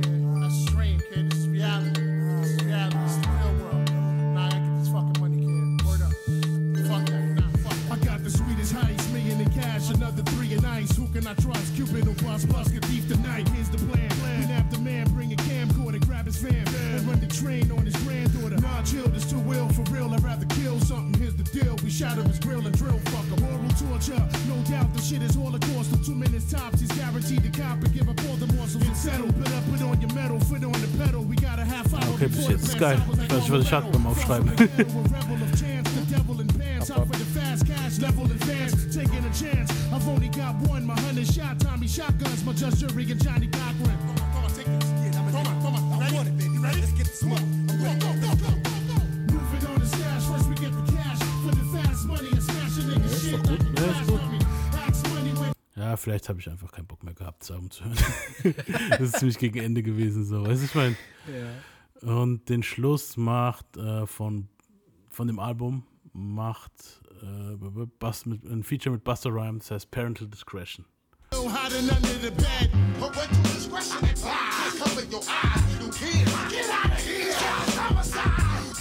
Granddaughter. 18.80 18.80
Nah, 18.80 18.84
chill, 18.84 19.12
this 19.12 19.30
too 19.30 19.52
ill 19.52 19.68
for 19.68 19.82
real. 19.92 20.12
I'd 20.14 20.22
rather 20.22 20.46
kill 20.46 20.78
something. 20.80 21.20
Here's 21.20 21.34
the 21.34 21.44
deal. 21.44 21.76
We 21.82 21.90
shatter 21.90 22.22
his 22.22 22.38
grill 22.38 22.66
and 22.66 22.76
drill 22.76 22.98
fuck 23.10 23.26
him. 23.26 23.44
Oral 23.44 23.68
torture. 23.76 24.20
No 24.48 24.56
doubt 24.70 24.92
the 24.94 25.00
shit 25.00 25.22
is 25.22 25.34
holocaust. 25.34 25.90
For 25.90 26.04
two 26.04 26.14
minutes 26.14 26.50
tops, 26.50 26.80
he's 26.80 26.92
guaranteed 26.92 27.42
to 27.42 27.50
cop 27.50 27.82
and 27.82 27.92
give 27.92 28.08
up 28.08 28.20
all 28.28 28.36
the 28.36 28.46
morsels 28.54 28.86
and 28.86 28.96
settle. 28.96 29.32
Put 29.32 29.52
up, 29.52 29.64
put 29.70 29.82
on 29.82 30.00
your 30.00 30.12
metal, 30.14 30.40
foot 30.40 30.64
on 30.64 30.72
the 30.72 30.90
pedal. 30.98 31.22
We 31.22 31.36
got 31.36 31.58
a 31.58 31.64
half 31.64 31.92
hour 31.94 32.14
Okay, 32.14 32.26
bis 32.26 32.36
before 32.36 32.52
jetzt 32.52 32.66
the 32.66 32.72
ist 32.72 32.78
plan. 32.78 32.96
geil. 32.96 33.06
Sounds 33.06 33.22
Ich 33.22 33.30
weiß 33.30 33.40
nicht, 33.40 33.50
was 33.50 33.64
ich 33.64 33.72
hatte 33.72 33.90
beim 33.92 34.06
Aufschreiben. 34.06 34.48
Rebel 34.50 35.42
of 35.42 35.52
chance, 35.60 35.90
the 35.94 36.04
devil 36.10 36.40
in 36.40 36.46
pants. 36.48 36.90
Out 36.90 37.06
for 37.06 37.16
the 37.18 37.24
fast 37.36 37.66
cash, 37.66 37.98
level 38.00 38.24
advance. 38.24 38.74
Taking 38.94 39.24
a 39.24 39.32
chance. 39.32 39.70
I've 39.92 40.06
only 40.08 40.28
got 40.28 40.54
one. 40.68 40.86
My 40.86 40.98
hundred 41.00 41.26
shot, 41.26 41.60
Tommy 41.60 41.86
shotguns. 41.86 42.44
My 42.44 42.52
just 42.52 42.78
jury 42.78 43.10
and 43.10 43.22
Johnny 43.22 43.48
Cochran. 43.48 43.96
Come 44.32 44.44
on, 44.44 44.50
take 44.56 44.66
this. 44.66 45.16
Come 45.16 45.46
on, 45.46 45.62
come 45.62 45.74
on. 45.74 46.02
I 46.02 46.12
want 46.12 46.28
it, 46.28 46.36
baby. 46.38 46.58
Ready? 46.58 46.80
Let's 46.80 46.92
get 46.92 47.06
this 47.06 47.22
money. 47.22 47.59
Ja, 55.90 55.96
vielleicht 55.96 56.28
habe 56.28 56.38
ich 56.38 56.48
einfach 56.48 56.70
keinen 56.70 56.86
Bock 56.86 57.02
mehr 57.02 57.14
gehabt, 57.14 57.42
das 57.42 57.50
Album 57.50 57.68
zu 57.68 57.84
hören. 57.84 57.96
das 58.90 59.00
ist 59.00 59.18
ziemlich 59.18 59.38
gegen 59.38 59.58
Ende 59.58 59.82
gewesen, 59.82 60.24
so. 60.24 60.46
Weißt 60.46 60.62
du, 60.62 60.66
ich 60.66 60.74
meine. 60.76 60.96
Und 62.00 62.48
den 62.48 62.62
Schluss 62.62 63.16
macht 63.16 63.76
äh, 63.76 64.06
von, 64.06 64.48
von 65.08 65.26
dem 65.26 65.40
Album 65.40 65.82
macht 66.12 67.02
äh, 67.22 67.56
Bust 67.98 68.26
mit, 68.26 68.44
ein 68.44 68.62
Feature 68.62 68.94
mit 68.94 69.02
Buster 69.02 69.30
Rhymes, 69.30 69.66
das 69.66 69.82
heißt 69.82 69.90
Parental 69.90 70.28
Discretion. 70.28 70.86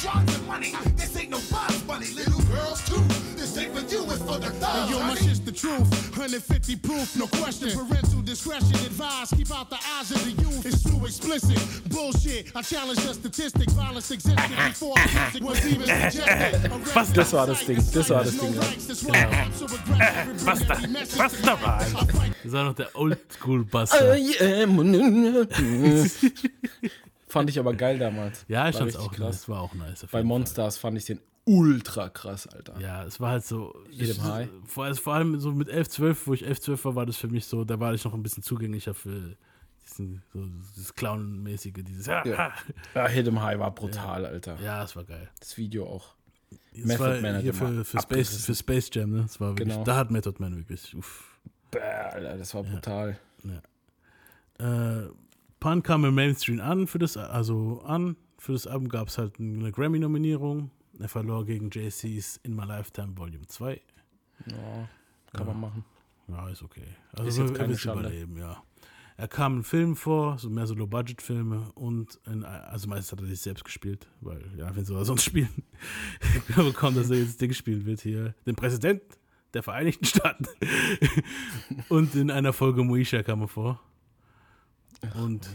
Drugs 0.02 0.34
and 0.34 0.48
money. 0.48 0.72
This 0.96 1.18
ain't 1.18 1.30
no 1.30 1.40
buzz 1.52 1.84
money. 1.86 2.08
Little 2.16 2.42
girls 2.44 2.82
too. 2.88 3.02
This 3.36 3.58
ain't 3.58 3.76
for 3.76 3.82
for 4.30 4.40
And 4.80 4.90
yo, 4.92 5.00
my 5.00 5.16
shit's 5.16 5.40
the 5.40 5.52
truth. 5.52 5.90
150 6.18 6.76
proof, 6.78 7.16
no 7.16 7.28
question. 7.28 7.70
Parental 7.72 8.22
discretion 8.22 8.76
advised. 8.86 9.36
Keep 9.36 9.52
out 9.52 9.70
the 9.70 9.78
eyes 9.98 10.12
of 10.12 10.24
the 10.24 10.32
youth. 10.32 10.66
It's 10.66 10.84
too 10.84 11.06
explicit. 11.06 11.58
Bullshit. 11.90 12.56
I 12.56 12.62
challenge 12.62 13.00
the 13.00 13.14
statistic. 13.14 13.70
Violence 13.72 14.12
existed 14.12 14.38
before 14.68 14.96
music 14.98 15.44
was 15.44 15.66
even 15.66 15.86
suggested. 15.86 16.72
Was 16.96 17.14
Das 17.14 17.34
war 17.34 17.48
das 17.48 17.66
Ding, 17.66 17.78
das 17.94 18.10
war 18.10 18.24
das 18.24 18.38
Ding. 18.38 18.56
Was 20.46 20.60
da? 20.68 20.76
Was 21.18 21.42
da 21.42 21.62
war? 21.62 21.80
Das 22.44 22.52
war 22.52 22.64
noch 22.66 22.76
der 22.76 22.90
am- 24.64 24.80
Fand 27.28 27.50
ich 27.50 27.60
aber 27.60 27.74
geil 27.76 28.00
damals. 28.00 28.44
Ja, 28.48 28.70
ich 28.70 28.76
fand's 28.76 28.96
auch 28.96 29.12
krass. 29.12 29.18
krass. 29.42 29.50
war 29.50 29.62
auch 29.62 29.76
nice. 29.76 30.06
Bei 30.12 30.24
Monsters 30.24 30.78
fand 30.78 30.98
ich 30.98 31.06
den 31.06 31.20
ultra 31.50 32.10
krass, 32.10 32.48
Alter. 32.48 32.80
Ja, 32.80 33.04
es 33.04 33.20
war 33.20 33.32
halt 33.32 33.46
so. 33.46 33.76
Jedem 33.90 34.12
ich, 34.18 34.22
High. 34.24 34.50
Vor, 34.66 34.94
vor 34.96 35.14
allem 35.14 35.40
so 35.40 35.52
mit 35.52 35.68
11, 35.70 35.90
12, 35.90 36.28
wo 36.28 36.34
ich 36.34 36.46
11, 36.46 36.62
12 36.62 36.86
war, 36.86 36.96
war 36.96 37.06
das 37.06 37.18
für 37.18 37.28
mich 37.28 37.46
so, 37.46 37.64
da 37.66 37.80
war 37.80 37.94
ich 37.94 38.04
noch 38.06 38.14
ein 38.14 38.24
bisschen 38.24 38.44
zugänglicher 38.44 38.94
für 38.94 39.36
diesen, 39.86 40.22
so, 40.34 40.46
dieses 40.76 40.94
Clown-mäßige, 40.94 41.74
dieses. 41.84 42.06
Ja, 42.06 42.26
Ja. 42.26 42.54
Ja, 42.96 43.08
Hit 43.08 43.28
'em 43.28 43.42
High 43.42 43.60
war 43.60 43.74
brutal, 43.74 44.26
Alter. 44.26 44.58
ja, 44.62 44.84
es 44.84 44.96
war 44.96 45.04
geil. 45.04 45.30
Das 45.40 45.58
Video 45.58 45.88
auch. 45.88 46.14
Das 46.76 46.86
Method 46.86 47.04
war 47.04 47.22
Man 47.22 47.42
hier 47.42 47.54
für, 47.54 47.84
für, 47.86 48.00
Space, 48.02 48.46
für 48.46 48.56
Space 48.56 48.90
Jam, 48.94 49.12
ne? 49.12 49.22
Das 49.24 49.40
war 49.40 49.50
wirklich, 49.50 49.70
Genau. 49.70 49.84
Da 49.84 49.96
hat 49.96 50.12
Method 50.12 50.36
Man 50.40 50.56
wirklich. 50.58 50.96
Uff. 50.96 51.40
Bäh, 51.72 51.80
Alter, 51.80 52.38
das 52.38 52.54
war 52.54 52.64
brutal. 52.64 53.20
Äh, 54.60 55.10
Pun 55.60 55.84
kam 55.84 56.06
im 56.06 56.16
Mainstream 56.16 56.60
an 56.62 56.88
für 56.88 57.00
das, 57.00 57.18
also 57.18 57.82
an. 57.86 58.16
Für 58.38 58.54
das 58.54 58.68
Album 58.68 58.88
gab 58.88 59.10
es 59.10 59.18
halt 59.18 59.40
eine 59.40 59.72
Grammy-Nominierung. 59.72 60.72
Er 61.00 61.08
verlor 61.08 61.46
gegen 61.46 61.70
JC's 61.70 62.38
In 62.44 62.56
My 62.56 62.66
Lifetime 62.66 63.18
Volume 63.18 63.48
2. 63.48 63.82
Ja, 64.48 64.90
kann 65.34 65.48
man 65.48 65.60
machen. 65.60 65.86
Ja, 66.28 66.50
ist 66.50 66.62
okay. 66.62 66.84
Also 67.14 67.28
Ist 67.28 67.38
jetzt 67.38 67.56
keine 67.56 67.78
Schande. 67.78 68.02
überleben, 68.02 68.38
ja. 68.38 68.62
Er 69.18 69.28
kam 69.28 69.58
in 69.58 69.64
Filmen 69.64 69.96
vor, 69.96 70.38
so 70.38 70.50
mehr 70.50 70.66
so 70.66 70.76
Low-Budget-Filme 70.76 71.72
und 71.74 72.20
in, 72.26 72.46
also 72.46 72.88
meistens 72.88 73.12
hat 73.12 73.22
er 73.22 73.28
sich 73.28 73.42
selbst 73.42 73.66
gespielt, 73.66 74.08
weil, 74.22 74.42
ja, 74.58 74.74
wenn 74.76 74.86
sie 74.86 74.96
was 74.96 75.08
sonst 75.08 75.24
spielen. 75.26 75.64
ich 76.22 76.54
glaube 76.54 76.72
kaum, 76.74 76.96
dass 76.96 77.10
er 77.10 77.18
jetzt 77.18 77.42
Ding 77.42 77.52
spielen 77.54 77.86
wird 77.86 78.02
hier. 78.02 78.34
Den 78.46 78.56
Präsident 78.56 79.02
der 79.54 79.64
Vereinigten 79.64 80.06
Staaten. 80.06 80.48
und 81.90 82.16
in 82.16 82.30
einer 82.32 82.54
Folge 82.54 82.84
Moesha 82.84 83.24
kam 83.24 83.42
er 83.42 83.48
vor. 83.48 83.82
Und 85.16 85.50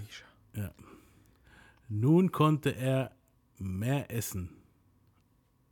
ja. 0.54 0.70
Nun 1.88 2.32
konnte 2.32 2.74
er 2.74 3.12
mehr 3.58 4.10
essen. 4.10 4.50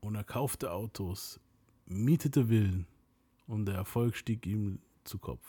Und 0.05 0.17
er 0.17 0.25
kaufte 0.25 0.73
Autos, 0.73 1.39
mietete 1.87 2.49
Villen 2.49 2.87
und 3.47 3.67
der 3.67 3.77
Erfolg 3.77 4.17
stieg 4.17 4.45
ihm 4.47 4.81
zu 5.05 5.19
Kopf. 5.19 5.47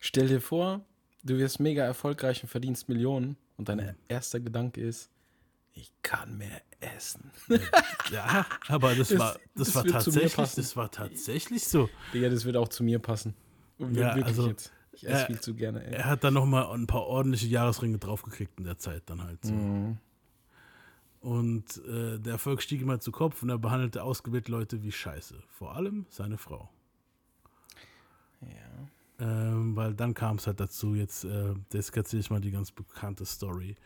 Stell 0.00 0.26
dir 0.26 0.40
vor, 0.40 0.84
du 1.22 1.38
wirst 1.38 1.60
mega 1.60 1.84
erfolgreich 1.84 2.42
und 2.42 2.48
verdienst 2.48 2.88
Millionen 2.88 3.36
und 3.56 3.68
dein 3.68 3.94
erster 4.08 4.40
Gedanke 4.40 4.80
ist, 4.80 5.08
ich 5.72 5.92
kann 6.02 6.36
mehr 6.36 6.62
essen. 6.80 7.30
Ja, 8.10 8.44
aber 8.66 8.96
das, 8.96 9.08
Das- 9.10 9.18
war, 9.20 9.34
das, 9.54 9.68
das 9.68 9.74
war 9.76 9.84
tatsächlich, 9.84 10.54
das 10.54 10.76
war 10.76 10.90
tatsächlich 10.90 11.64
so. 11.68 11.88
Digga, 12.12 12.28
das 12.28 12.44
wird 12.44 12.56
auch 12.56 12.68
zu 12.68 12.82
mir 12.82 12.98
passen. 12.98 13.34
Wir- 13.78 14.00
Ja, 14.02 14.08
Wirklich 14.16 14.26
also, 14.26 14.48
jetzt. 14.48 14.72
Ich 14.94 15.06
esse 15.06 15.22
äh, 15.22 15.26
viel 15.28 15.40
zu 15.40 15.54
gerne, 15.54 15.82
ey. 15.86 15.94
Er 15.94 16.04
hat 16.06 16.24
dann 16.24 16.34
nochmal 16.34 16.66
ein 16.74 16.86
paar 16.88 17.06
ordentliche 17.06 17.46
Jahresringe 17.46 17.98
draufgekriegt 17.98 18.58
in 18.58 18.64
der 18.64 18.78
Zeit 18.78 19.04
dann 19.06 19.22
halt 19.22 19.42
so. 19.44 19.52
Mhm. 19.54 19.98
Und 21.22 21.78
äh, 21.86 22.18
der 22.18 22.34
Erfolg 22.34 22.62
stieg 22.62 22.82
ihm 22.82 22.90
halt 22.90 23.02
zu 23.02 23.12
Kopf 23.12 23.42
und 23.42 23.48
er 23.48 23.58
behandelte 23.58 24.02
ausgewählte 24.02 24.52
Leute 24.52 24.82
wie 24.82 24.92
Scheiße. 24.92 25.42
Vor 25.48 25.74
allem 25.74 26.06
seine 26.10 26.36
Frau. 26.36 26.68
Ähm, 29.22 29.76
weil 29.76 29.94
dann 29.94 30.14
kam 30.14 30.36
es 30.36 30.48
halt 30.48 30.58
dazu, 30.58 30.96
jetzt, 30.96 31.24
äh, 31.24 31.54
das 31.70 31.90
erzähle 31.90 32.20
ich 32.20 32.30
mal 32.30 32.40
die 32.40 32.50
ganz 32.50 32.72
bekannte 32.72 33.24
Story. 33.24 33.76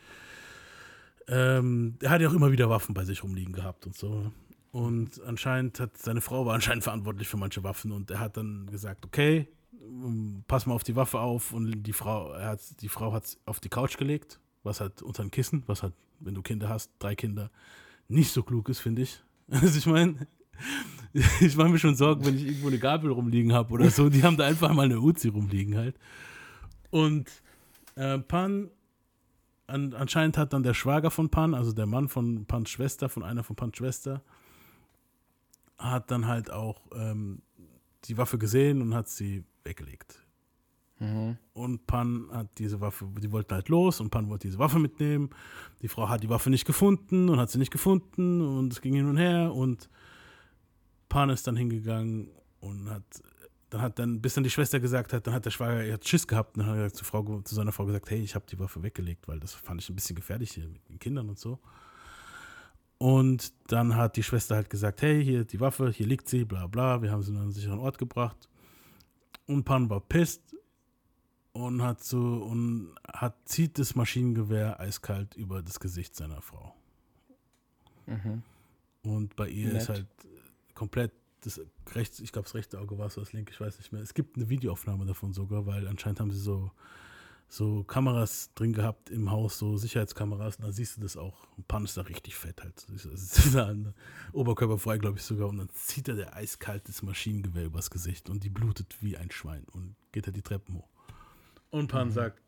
Ähm, 1.28 1.98
er 2.00 2.10
hat 2.10 2.22
ja 2.22 2.28
auch 2.28 2.32
immer 2.32 2.52
wieder 2.52 2.70
Waffen 2.70 2.94
bei 2.94 3.04
sich 3.04 3.22
rumliegen 3.22 3.52
gehabt 3.52 3.84
und 3.84 3.94
so. 3.94 4.32
Und 4.72 5.22
anscheinend 5.24 5.78
hat 5.78 5.98
seine 5.98 6.22
Frau 6.22 6.46
war 6.46 6.54
anscheinend 6.54 6.84
verantwortlich 6.84 7.28
für 7.28 7.36
manche 7.36 7.62
Waffen 7.62 7.92
und 7.92 8.10
er 8.10 8.20
hat 8.20 8.38
dann 8.38 8.66
gesagt, 8.70 9.04
okay, 9.04 9.48
ähm, 9.82 10.42
pass 10.48 10.64
mal 10.64 10.74
auf 10.74 10.84
die 10.84 10.96
Waffe 10.96 11.18
auf 11.18 11.52
und 11.52 11.82
die 11.82 11.92
Frau, 11.92 12.32
er 12.32 12.48
hat, 12.50 12.60
die 12.80 12.88
Frau 12.88 13.12
hat 13.12 13.24
es 13.24 13.38
auf 13.44 13.60
die 13.60 13.68
Couch 13.68 13.98
gelegt, 13.98 14.40
was 14.62 14.80
halt 14.80 15.02
unter 15.02 15.22
ein 15.22 15.30
Kissen, 15.30 15.64
was 15.66 15.82
halt, 15.82 15.92
wenn 16.20 16.34
du 16.34 16.42
Kinder 16.42 16.68
hast, 16.68 16.92
drei 16.98 17.14
Kinder, 17.14 17.50
nicht 18.08 18.32
so 18.32 18.42
klug 18.42 18.68
ist, 18.68 18.80
finde 18.80 19.02
ich. 19.02 19.22
Also 19.48 19.78
ich 19.78 19.86
meine, 19.86 20.26
ich 21.40 21.56
mache 21.56 21.68
mir 21.68 21.78
schon 21.78 21.94
Sorgen, 21.94 22.24
wenn 22.24 22.36
ich 22.36 22.46
irgendwo 22.46 22.68
eine 22.68 22.78
Gabel 22.78 23.12
rumliegen 23.12 23.52
habe 23.52 23.72
oder 23.72 23.90
so. 23.90 24.08
Die 24.08 24.24
haben 24.24 24.36
da 24.36 24.44
einfach 24.44 24.72
mal 24.72 24.86
eine 24.86 25.00
Uzi 25.00 25.28
rumliegen 25.28 25.76
halt. 25.76 25.96
Und 26.90 27.30
äh, 27.94 28.18
Pan, 28.18 28.70
an, 29.66 29.94
anscheinend 29.94 30.38
hat 30.38 30.52
dann 30.52 30.62
der 30.62 30.74
Schwager 30.74 31.10
von 31.10 31.30
Pan, 31.30 31.54
also 31.54 31.72
der 31.72 31.86
Mann 31.86 32.08
von 32.08 32.46
Pans 32.46 32.70
Schwester, 32.70 33.08
von 33.08 33.22
einer 33.22 33.44
von 33.44 33.56
Pans 33.56 33.76
Schwester, 33.76 34.22
hat 35.78 36.10
dann 36.10 36.26
halt 36.26 36.50
auch 36.50 36.80
ähm, 36.94 37.42
die 38.04 38.16
Waffe 38.16 38.38
gesehen 38.38 38.82
und 38.82 38.94
hat 38.94 39.08
sie 39.08 39.44
weggelegt. 39.64 40.25
Und 40.98 41.86
Pan 41.86 42.28
hat 42.32 42.58
diese 42.58 42.80
Waffe, 42.80 43.06
die 43.22 43.30
wollten 43.30 43.52
halt 43.54 43.68
los 43.68 44.00
und 44.00 44.10
Pan 44.10 44.30
wollte 44.30 44.48
diese 44.48 44.58
Waffe 44.58 44.78
mitnehmen. 44.78 45.28
Die 45.82 45.88
Frau 45.88 46.08
hat 46.08 46.22
die 46.22 46.30
Waffe 46.30 46.48
nicht 46.48 46.64
gefunden 46.64 47.28
und 47.28 47.38
hat 47.38 47.50
sie 47.50 47.58
nicht 47.58 47.70
gefunden 47.70 48.40
und 48.40 48.72
es 48.72 48.80
ging 48.80 48.94
hin 48.94 49.06
und 49.06 49.18
her 49.18 49.52
und 49.52 49.90
Pan 51.08 51.28
ist 51.28 51.46
dann 51.46 51.56
hingegangen 51.56 52.30
und 52.60 52.88
hat, 52.88 53.04
dann 53.68 53.82
hat 53.82 53.98
dann, 53.98 54.22
bis 54.22 54.34
dann 54.34 54.44
die 54.44 54.50
Schwester 54.50 54.80
gesagt 54.80 55.12
hat, 55.12 55.26
dann 55.26 55.34
hat 55.34 55.44
der 55.44 55.50
Schwager, 55.50 55.84
er 55.84 55.94
hat 55.94 56.08
Schiss 56.08 56.26
gehabt 56.26 56.56
und 56.56 56.62
dann 56.62 56.72
hat 56.72 56.78
er 56.78 56.92
zur 56.92 57.06
Frau, 57.06 57.40
zu 57.42 57.54
seiner 57.54 57.72
Frau 57.72 57.84
gesagt, 57.84 58.10
hey, 58.10 58.20
ich 58.20 58.34
habe 58.34 58.46
die 58.50 58.58
Waffe 58.58 58.82
weggelegt, 58.82 59.28
weil 59.28 59.38
das 59.38 59.52
fand 59.52 59.82
ich 59.82 59.90
ein 59.90 59.96
bisschen 59.96 60.16
gefährlich 60.16 60.52
hier 60.52 60.66
mit 60.66 60.88
den 60.88 60.98
Kindern 60.98 61.28
und 61.28 61.38
so. 61.38 61.58
Und 62.98 63.52
dann 63.70 63.94
hat 63.96 64.16
die 64.16 64.22
Schwester 64.22 64.54
halt 64.56 64.70
gesagt, 64.70 65.02
hey, 65.02 65.22
hier 65.22 65.44
die 65.44 65.60
Waffe, 65.60 65.90
hier 65.90 66.06
liegt 66.06 66.28
sie, 66.28 66.46
bla 66.46 66.66
bla, 66.66 67.02
wir 67.02 67.10
haben 67.10 67.22
sie 67.22 67.32
an 67.32 67.42
einen 67.42 67.52
sicheren 67.52 67.78
Ort 67.78 67.98
gebracht. 67.98 68.48
Und 69.46 69.64
Pan 69.64 69.90
war 69.90 70.00
pisst 70.00 70.56
und 71.56 71.82
hat 71.82 72.02
so 72.02 72.18
und 72.18 72.94
hat 73.12 73.36
zieht 73.46 73.78
das 73.78 73.94
Maschinengewehr 73.94 74.78
eiskalt 74.80 75.34
über 75.34 75.62
das 75.62 75.80
Gesicht 75.80 76.14
seiner 76.14 76.40
Frau. 76.42 76.74
Und 79.02 79.36
bei 79.36 79.48
ihr 79.48 79.72
ist 79.72 79.88
Nett. 79.88 79.98
halt 79.98 80.06
komplett 80.74 81.12
das 81.42 81.60
rechts, 81.94 82.20
ich 82.20 82.32
glaube 82.32 82.46
das 82.46 82.54
rechte 82.54 82.80
Auge 82.80 82.98
war 82.98 83.06
es, 83.06 83.14
das 83.14 83.32
linke, 83.32 83.52
ich 83.52 83.60
weiß 83.60 83.78
nicht 83.78 83.92
mehr. 83.92 84.02
Es 84.02 84.14
gibt 84.14 84.36
eine 84.36 84.48
Videoaufnahme 84.48 85.06
davon 85.06 85.32
sogar, 85.32 85.66
weil 85.66 85.86
anscheinend 85.86 86.20
haben 86.20 86.30
sie 86.30 86.40
so 86.40 86.70
so 87.48 87.84
Kameras 87.84 88.50
drin 88.54 88.72
gehabt 88.72 89.08
im 89.10 89.30
Haus, 89.30 89.58
so 89.58 89.76
Sicherheitskameras, 89.76 90.56
und 90.56 90.64
da 90.64 90.72
siehst 90.72 90.96
du 90.96 91.00
das 91.00 91.16
auch. 91.16 91.46
Und 91.56 91.68
Pan 91.68 91.84
ist 91.84 91.96
da 91.96 92.02
richtig 92.02 92.34
fett 92.34 92.60
halt. 92.62 92.84
Das 92.90 93.04
ist 93.04 93.54
da 93.54 93.66
ein 93.70 93.94
Oberkörper 94.32 94.78
frei, 94.78 94.98
glaube 94.98 95.18
ich 95.18 95.22
sogar. 95.22 95.48
Und 95.48 95.58
dann 95.58 95.68
zieht 95.70 96.08
er 96.08 96.16
der 96.16 96.34
eiskaltes 96.34 97.02
Maschinengewehr 97.02 97.66
übers 97.66 97.90
Gesicht 97.90 98.28
und 98.28 98.42
die 98.42 98.50
blutet 98.50 98.96
wie 99.00 99.16
ein 99.16 99.30
Schwein 99.30 99.64
und 99.70 99.94
geht 100.12 100.26
er 100.26 100.32
die 100.32 100.42
Treppen 100.42 100.74
hoch. 100.74 100.95
Und 101.70 101.88
Pan 101.88 102.10
sagt, 102.10 102.42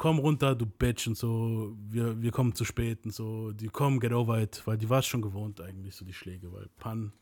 komm 0.00 0.18
runter, 0.18 0.54
du 0.54 0.64
Bitch 0.64 1.06
und 1.06 1.16
so, 1.16 1.76
wir, 1.90 2.20
wir 2.22 2.30
kommen 2.30 2.54
zu 2.54 2.64
spät 2.64 3.04
und 3.04 3.12
so, 3.12 3.52
die 3.52 3.68
kommen, 3.68 4.00
get 4.00 4.12
over 4.12 4.40
it, 4.40 4.62
weil 4.64 4.78
die 4.78 4.88
war 4.88 5.00
es 5.00 5.06
schon 5.06 5.20
gewohnt 5.20 5.60
eigentlich, 5.60 5.94
so 5.94 6.06
die 6.06 6.14
Schläge, 6.14 6.50
weil 6.52 6.68
Pan, 6.78 7.12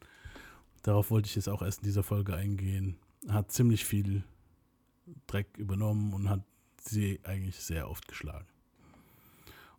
darauf 0.82 1.10
wollte 1.10 1.26
ich 1.26 1.34
jetzt 1.34 1.48
auch 1.48 1.60
erst 1.60 1.80
in 1.80 1.86
dieser 1.86 2.04
Folge 2.04 2.34
eingehen, 2.34 2.96
hat 3.28 3.50
ziemlich 3.50 3.84
viel 3.84 4.22
Dreck 5.26 5.58
übernommen 5.58 6.12
und 6.14 6.30
hat 6.30 6.42
sie 6.80 7.18
eigentlich 7.24 7.56
sehr 7.56 7.90
oft 7.90 8.06
geschlagen. 8.06 8.46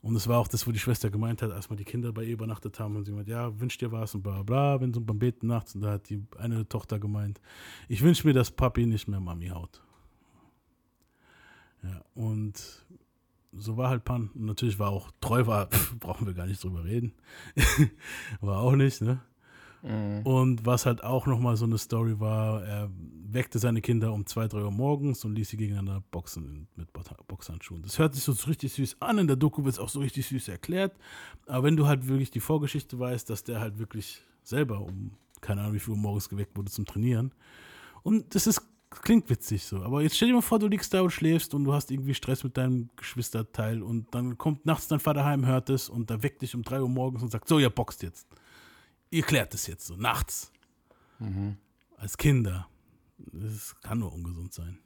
Und 0.02 0.16
es 0.16 0.28
war 0.28 0.40
auch 0.40 0.48
das, 0.50 0.68
wo 0.68 0.72
die 0.72 0.80
Schwester 0.80 1.10
gemeint 1.10 1.42
hat, 1.42 1.52
als 1.52 1.70
wir 1.70 1.78
die 1.78 1.86
Kinder 1.86 2.12
bei 2.12 2.24
ihr 2.24 2.34
übernachtet 2.34 2.80
haben 2.82 2.98
und 2.98 3.06
sie 3.06 3.12
meint, 3.12 3.30
ja, 3.30 3.58
wünsch 3.60 3.78
dir 3.78 3.94
was 3.94 4.14
und 4.14 4.24
bla 4.24 4.44
bla, 4.44 4.80
wenn 4.80 4.94
so 4.94 5.00
beim 5.00 5.20
Beten 5.20 5.48
nachts 5.48 5.74
und 5.74 5.82
da 5.82 5.92
hat 5.92 6.10
die 6.10 6.22
eine 6.38 6.68
Tochter 6.68 7.00
gemeint, 7.00 7.40
ich 7.88 8.02
wünsche 8.02 8.28
mir, 8.28 8.34
dass 8.34 8.52
Papi 8.52 8.86
nicht 8.86 9.08
mehr 9.08 9.20
Mami 9.20 9.48
haut. 9.48 9.82
Ja, 11.84 12.04
und 12.16 12.86
so 13.54 13.78
war 13.78 13.90
halt 13.90 14.04
Pan. 14.04 14.30
Und 14.34 14.46
natürlich 14.46 14.80
war 14.80 14.90
auch 14.90 15.12
treu, 15.22 15.46
war, 15.48 15.70
brauchen 16.00 16.28
wir 16.28 16.34
gar 16.34 16.46
nicht 16.46 16.64
drüber 16.64 16.84
reden. 16.84 17.14
war 18.42 18.60
auch 18.60 18.76
nicht, 18.76 19.02
ne? 19.02 19.22
Und 20.26 20.66
was 20.66 20.86
halt 20.86 21.06
auch 21.06 21.26
nochmal 21.26 21.56
so 21.56 21.64
eine 21.64 21.78
Story 21.78 22.20
war, 22.20 22.64
er 22.66 22.90
weckte 23.32 23.60
seine 23.60 23.80
Kinder 23.80 24.12
um 24.12 24.26
2, 24.26 24.50
3 24.50 24.64
Uhr 24.64 24.72
morgens 24.72 25.24
und 25.24 25.36
ließ 25.36 25.48
sie 25.48 25.56
gegeneinander 25.56 26.04
boxen 26.12 26.68
mit 26.76 26.92
Bo- 26.92 27.02
Boxhandschuhen. 27.28 27.82
Das 27.84 27.98
hört 27.98 28.14
sich 28.14 28.26
so 28.26 28.34
richtig 28.50 28.74
süß 28.74 28.98
an, 29.00 29.20
in 29.20 29.28
der 29.28 29.38
Doku 29.38 29.64
wird 29.64 29.76
es 29.76 29.80
auch 29.80 29.88
so 29.88 30.02
richtig 30.02 30.28
süß 30.28 30.50
erklärt. 30.50 30.98
Aber 31.48 31.64
wenn 31.64 31.78
du 31.78 31.88
halt 31.88 32.08
wirklich 32.10 32.30
die 32.30 32.42
Vorgeschichte 32.42 33.00
weißt, 33.00 33.30
dass 33.30 33.46
der 33.46 33.62
halt 33.62 33.80
wirklich 33.80 34.22
selber 34.44 34.82
um, 34.82 35.12
keine 35.40 35.62
Ahnung 35.62 35.76
wie 35.76 35.80
viel 35.80 35.94
Uhr 35.94 35.98
morgens 36.00 36.28
geweckt 36.28 36.58
wurde 36.58 36.70
zum 36.72 36.86
Trainieren. 36.86 37.32
Und 38.04 38.36
das 38.36 38.48
ist, 38.48 38.62
klingt 38.90 39.30
witzig 39.30 39.64
so. 39.64 39.84
Aber 39.84 40.02
jetzt 40.02 40.16
stell 40.16 40.30
dir 40.30 40.36
mal 40.36 40.42
vor, 40.42 40.60
du 40.60 40.68
liegst 40.68 40.94
da 40.94 41.02
und 41.02 41.12
schläfst 41.12 41.54
und 41.54 41.64
du 41.64 41.74
hast 41.74 41.92
irgendwie 41.92 42.14
Stress 42.14 42.44
mit 42.44 42.58
deinem 42.58 42.90
Geschwisterteil 42.96 43.82
und 43.84 44.14
dann 44.14 44.38
kommt 44.38 44.66
nachts 44.66 44.88
dein 44.88 45.00
Vater 45.00 45.26
heim, 45.26 45.46
hört 45.46 45.70
es 45.70 45.90
und 45.90 46.10
da 46.10 46.24
weckt 46.24 46.42
dich 46.42 46.56
um 46.56 46.64
3 46.64 46.82
Uhr 46.82 46.90
morgens 46.90 47.24
und 47.24 47.32
sagt, 47.32 47.48
so, 47.48 47.60
ihr 47.60 47.70
boxt 47.70 48.04
jetzt 48.04 48.28
ihr 49.12 49.24
klärt 49.24 49.54
es 49.54 49.68
jetzt 49.68 49.88
so 49.88 49.96
nachts. 49.96 50.52
Als 51.98 52.18
Kinder. 52.18 52.68
Es 53.34 53.76
kann 53.82 54.00
nur 54.00 54.14
ungesund 54.14 54.54
sein. 54.54 54.80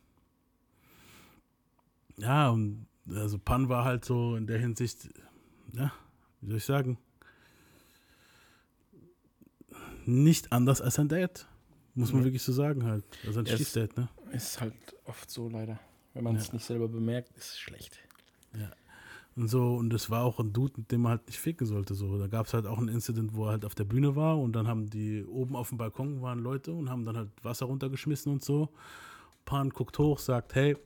Ja, 2.17 2.49
und 2.49 2.87
also 3.09 3.37
Pan 3.37 3.69
war 3.69 3.85
halt 3.85 4.05
so 4.05 4.35
in 4.35 4.47
der 4.47 4.59
Hinsicht, 4.59 5.09
ja, 5.73 5.91
wie 6.41 6.49
soll 6.49 6.57
ich 6.57 6.65
sagen, 6.65 6.97
nicht 10.05 10.51
anders 10.51 10.81
als 10.81 10.95
sein 10.95 11.07
Dad. 11.07 11.47
Muss 11.95 12.11
man 12.11 12.23
wirklich 12.23 12.41
so 12.41 12.51
sagen 12.53 12.83
halt. 12.85 13.03
Also 13.25 13.39
ein 13.39 13.45
ist- 13.45 13.53
Stiefdad, 13.53 13.95
ne? 13.97 14.09
Ist 14.31 14.59
halt 14.59 14.73
oft 15.05 15.29
so 15.29 15.47
leider. 15.49 15.79
Wenn 16.13 16.23
man 16.23 16.35
es 16.35 16.47
Ja. 16.47 16.53
nicht 16.53 16.65
selber 16.65 16.87
bemerkt, 16.87 17.35
ist 17.37 17.51
es 17.51 17.59
schlecht. 17.59 17.99
Und 19.35 19.47
so, 19.47 19.73
und 19.77 19.89
das 19.89 20.11
war 20.11 20.23
auch 20.23 20.39
ein 20.39 20.53
Dude, 20.53 20.73
mit 20.77 20.91
dem 20.91 21.01
man 21.01 21.13
halt 21.13 21.25
nicht 21.25 21.39
ficken 21.39 21.65
sollte. 21.65 21.95
So. 21.95 22.19
Da 22.19 22.27
gab 22.27 22.45
es 22.45 22.53
halt 22.53 22.67
auch 22.67 22.77
ein 22.77 22.87
Incident, 22.87 23.33
wo 23.33 23.45
er 23.45 23.53
halt 23.53 23.65
auf 23.65 23.73
der 23.73 23.83
Bühne 23.83 24.15
war 24.15 24.39
und 24.39 24.53
dann 24.53 24.67
haben 24.67 24.91
die 24.91 25.25
oben 25.25 25.55
auf 25.55 25.69
dem 25.69 25.79
Balkon 25.79 26.21
waren 26.21 26.37
Leute 26.37 26.71
und 26.71 26.87
haben 26.91 27.03
dann 27.03 27.17
halt 27.17 27.29
Wasser 27.41 27.65
runtergeschmissen 27.65 28.31
und 28.31 28.43
so. 28.43 28.69
Pan 29.43 29.71
guckt 29.71 29.97
hoch, 29.97 30.19
sagt, 30.19 30.53
hey, 30.53 30.77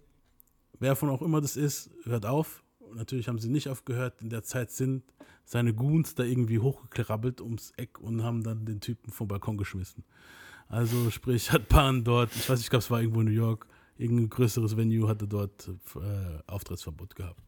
wer 0.80 0.96
von 0.96 1.10
auch 1.10 1.22
immer 1.22 1.42
das 1.42 1.58
ist, 1.58 1.90
hört 2.06 2.26
auf. 2.26 2.64
Und 2.80 2.96
natürlich 2.96 3.28
haben 3.28 3.38
sie 3.38 3.50
nicht 3.50 3.68
aufgehört. 3.68 4.22
In 4.22 4.30
der 4.30 4.44
Zeit 4.44 4.72
sind 4.72 5.04
seine 5.44 5.74
Goons 5.74 6.16
da 6.16 6.24
irgendwie 6.24 6.60
hochgekrabbelt 6.60 7.42
ums 7.42 7.72
Eck 7.76 8.00
und 8.00 8.24
haben 8.24 8.44
dann 8.44 8.64
den 8.66 8.80
Typen 8.80 9.12
vom 9.12 9.28
Balkon 9.28 9.58
geschmissen. 9.58 10.06
Also 10.70 11.10
sprich, 11.12 11.52
hat 11.52 11.70
Pan 11.70 12.04
dort, 12.04 12.36
ich 12.36 12.50
weiß 12.50 12.58
nicht, 12.58 12.66
ich 12.66 12.70
glaube, 12.70 12.84
es 12.84 12.92
war 12.92 13.02
irgendwo 13.02 13.22
in 13.22 13.28
New 13.28 13.34
York, 13.34 13.68
irgendein 13.98 14.30
größeres 14.30 14.76
Venue 14.76 15.08
hatte 15.08 15.28
dort 15.28 15.70
äh, 15.96 16.40
Auftrittsverbot 16.48 17.16
gehabt. 17.16 17.42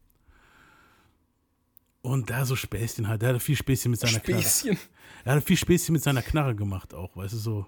Und 2.02 2.30
da 2.30 2.46
so 2.46 2.56
Späßchen 2.56 3.08
halt, 3.08 3.20
der 3.22 3.30
hatte 3.30 3.40
viel 3.40 3.56
Späßchen 3.56 3.90
mit 3.90 4.00
seiner 4.00 4.20
Knarre. 4.20 4.40
Späßchen. 4.40 4.78
Er 5.24 5.32
hatte 5.34 5.44
viel 5.44 5.56
Späßchen 5.56 5.92
mit 5.92 6.02
seiner 6.02 6.22
Knarre 6.22 6.54
gemacht 6.54 6.94
auch, 6.94 7.14
weißt 7.14 7.34
du, 7.34 7.38
so. 7.38 7.66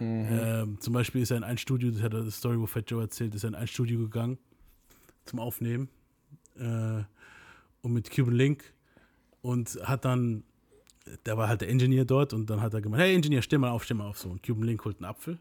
Mhm. 0.00 0.26
Ähm, 0.30 0.80
zum 0.80 0.92
Beispiel 0.92 1.22
ist 1.22 1.30
er 1.30 1.38
in 1.38 1.44
ein 1.44 1.58
Studio, 1.58 1.90
das 1.90 2.02
hat 2.02 2.14
er 2.14 2.22
das 2.22 2.36
Story, 2.36 2.58
wo 2.58 2.66
Fat 2.66 2.90
Joe 2.90 3.02
erzählt, 3.02 3.34
ist 3.34 3.44
er 3.44 3.48
in 3.48 3.54
ein 3.54 3.66
Studio 3.66 3.98
gegangen 3.98 4.38
zum 5.24 5.40
Aufnehmen 5.40 5.88
äh, 6.56 7.02
und 7.82 7.92
mit 7.92 8.10
Cuban 8.10 8.34
Link 8.34 8.72
und 9.42 9.78
hat 9.82 10.04
dann, 10.04 10.44
der 11.24 11.36
war 11.36 11.48
halt 11.48 11.60
der 11.60 11.68
Engineer 11.68 12.04
dort 12.04 12.32
und 12.32 12.50
dann 12.50 12.60
hat 12.60 12.74
er 12.74 12.80
gemeint, 12.80 13.02
hey 13.02 13.14
Engineer, 13.14 13.42
steh 13.42 13.58
mal 13.58 13.70
auf, 13.70 13.84
steh 13.84 13.94
mal 13.94 14.06
auf, 14.06 14.18
so. 14.18 14.28
Und 14.28 14.42
Cuban 14.42 14.64
Link 14.64 14.84
holt 14.84 14.96
einen 14.96 15.06
Apfel, 15.06 15.38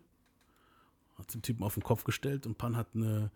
hat 1.18 1.34
den 1.34 1.42
Typen 1.42 1.64
auf 1.64 1.74
den 1.74 1.84
Kopf 1.84 2.04
gestellt 2.04 2.46
und 2.46 2.58
Pan 2.58 2.76
hat 2.76 2.88
eine 2.94 3.32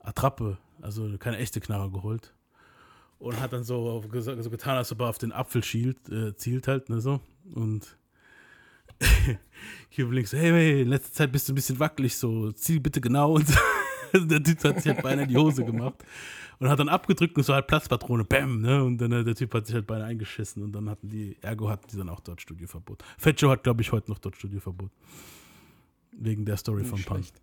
Attrappe, 0.00 0.58
also 0.80 1.16
keine 1.18 1.38
echte 1.38 1.60
Knarre 1.60 1.90
geholt 1.90 2.34
und 3.18 3.40
hat 3.40 3.52
dann 3.52 3.64
so, 3.64 4.02
so 4.12 4.50
getan, 4.50 4.76
als 4.76 4.90
ob 4.92 5.00
er 5.00 5.08
auf 5.08 5.18
den 5.18 5.32
Apfel 5.32 5.62
schielt, 5.62 6.08
äh, 6.08 6.34
zielt 6.36 6.68
halt, 6.68 6.88
ne, 6.88 7.00
so. 7.00 7.20
Und 7.54 7.96
Cuban 9.94 10.12
Link 10.12 10.28
so, 10.28 10.36
hey, 10.36 10.50
hey, 10.50 10.82
in 10.82 10.88
letzter 10.88 11.12
Zeit 11.12 11.32
bist 11.32 11.48
du 11.48 11.52
ein 11.52 11.56
bisschen 11.56 11.78
wackelig, 11.78 12.16
so, 12.16 12.52
ziel 12.52 12.80
bitte 12.80 13.00
genau. 13.00 13.34
Und 13.34 13.48
so. 13.48 13.58
Der 14.28 14.42
Typ 14.42 14.64
hat 14.64 14.82
sich 14.82 14.92
halt 14.92 15.02
beinahe 15.02 15.24
in 15.24 15.30
die 15.30 15.36
Hose 15.36 15.64
gemacht 15.64 16.04
und 16.58 16.68
hat 16.68 16.78
dann 16.78 16.88
abgedrückt 16.88 17.36
und 17.36 17.42
so 17.42 17.54
halt 17.54 17.66
Platzpatrone, 17.66 18.24
bam, 18.24 18.60
ne? 18.60 18.84
Und 18.84 18.98
dann 18.98 19.12
äh, 19.12 19.24
der 19.24 19.34
Typ 19.34 19.52
hat 19.54 19.66
sich 19.66 19.74
halt 19.74 19.86
beinahe 19.86 20.06
eingeschissen 20.06 20.62
und 20.62 20.72
dann 20.72 20.88
hatten 20.88 21.08
die, 21.08 21.36
ergo 21.40 21.68
hatten 21.68 21.86
die 21.90 21.96
dann 21.96 22.08
auch 22.08 22.20
dort 22.20 22.40
Studioverbot. 22.40 23.02
Joe 23.36 23.50
hat, 23.50 23.64
glaube 23.64 23.82
ich, 23.82 23.92
heute 23.92 24.10
noch 24.10 24.18
dort 24.18 24.36
Studioverbot. 24.36 24.90
Wegen 26.12 26.44
der 26.44 26.56
Story 26.56 26.84
von 26.84 26.98
Nicht 26.98 27.08
Pan. 27.08 27.16
schlecht. 27.18 27.40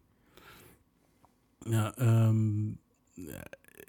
Ja, 1.67 1.93
ähm, 1.97 2.77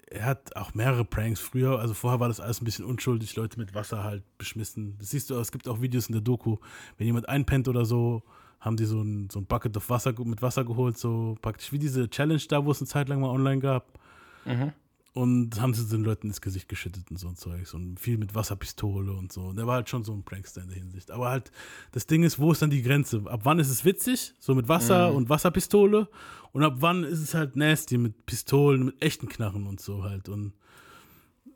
er 0.07 0.25
hat 0.25 0.55
auch 0.57 0.73
mehrere 0.73 1.05
Pranks 1.05 1.39
früher, 1.39 1.79
also 1.79 1.93
vorher 1.93 2.19
war 2.19 2.27
das 2.27 2.41
alles 2.41 2.61
ein 2.61 2.65
bisschen 2.65 2.83
unschuldig, 2.83 3.35
Leute 3.37 3.57
mit 3.57 3.73
Wasser 3.73 4.03
halt 4.03 4.23
beschmissen. 4.37 4.97
Das 4.99 5.11
siehst 5.11 5.29
du, 5.29 5.39
es 5.39 5.51
gibt 5.51 5.67
auch 5.69 5.81
Videos 5.81 6.07
in 6.07 6.13
der 6.13 6.21
Doku, 6.21 6.57
wenn 6.97 7.07
jemand 7.07 7.29
einpennt 7.29 7.69
oder 7.69 7.85
so, 7.85 8.23
haben 8.61 8.77
die 8.77 8.85
so 8.85 9.01
ein, 9.01 9.29
so 9.29 9.39
ein 9.39 9.47
Bucket 9.47 9.75
of 9.75 9.89
Wasser 9.89 10.13
mit 10.23 10.41
Wasser 10.41 10.63
geholt, 10.63 10.97
so 10.97 11.35
praktisch 11.41 11.71
wie 11.71 11.79
diese 11.79 12.09
Challenge 12.09 12.41
da, 12.47 12.63
wo 12.63 12.71
es 12.71 12.79
eine 12.79 12.87
Zeit 12.87 13.09
lang 13.09 13.19
mal 13.19 13.29
online 13.29 13.59
gab. 13.59 13.99
Mhm. 14.45 14.71
Und 15.13 15.59
haben 15.59 15.73
sie 15.73 15.85
den 15.89 16.05
Leuten 16.05 16.27
ins 16.27 16.39
Gesicht 16.39 16.69
geschüttet 16.69 17.11
und 17.11 17.17
so 17.17 17.27
ein 17.27 17.35
Zeugs 17.35 17.73
und 17.73 17.99
viel 17.99 18.17
mit 18.17 18.33
Wasserpistole 18.33 19.11
und 19.11 19.33
so. 19.33 19.41
Und 19.47 19.57
der 19.57 19.67
war 19.67 19.75
halt 19.75 19.89
schon 19.89 20.05
so 20.05 20.13
ein 20.13 20.23
Prankster 20.23 20.61
in 20.61 20.69
der 20.69 20.77
Hinsicht. 20.77 21.11
Aber 21.11 21.29
halt, 21.29 21.51
das 21.91 22.07
Ding 22.07 22.23
ist, 22.23 22.39
wo 22.39 22.53
ist 22.53 22.61
dann 22.61 22.69
die 22.69 22.81
Grenze? 22.81 23.21
Ab 23.25 23.41
wann 23.43 23.59
ist 23.59 23.69
es 23.69 23.83
witzig? 23.83 24.33
So 24.39 24.55
mit 24.55 24.69
Wasser 24.69 25.13
und 25.13 25.27
Wasserpistole? 25.27 26.07
Und 26.53 26.63
ab 26.63 26.75
wann 26.77 27.03
ist 27.03 27.19
es 27.19 27.33
halt 27.33 27.57
nasty 27.57 27.97
mit 27.97 28.25
Pistolen, 28.25 28.85
mit 28.85 29.01
echten 29.01 29.27
Knarren 29.27 29.67
und 29.67 29.81
so 29.81 30.03
halt? 30.03 30.29
Und 30.29 30.53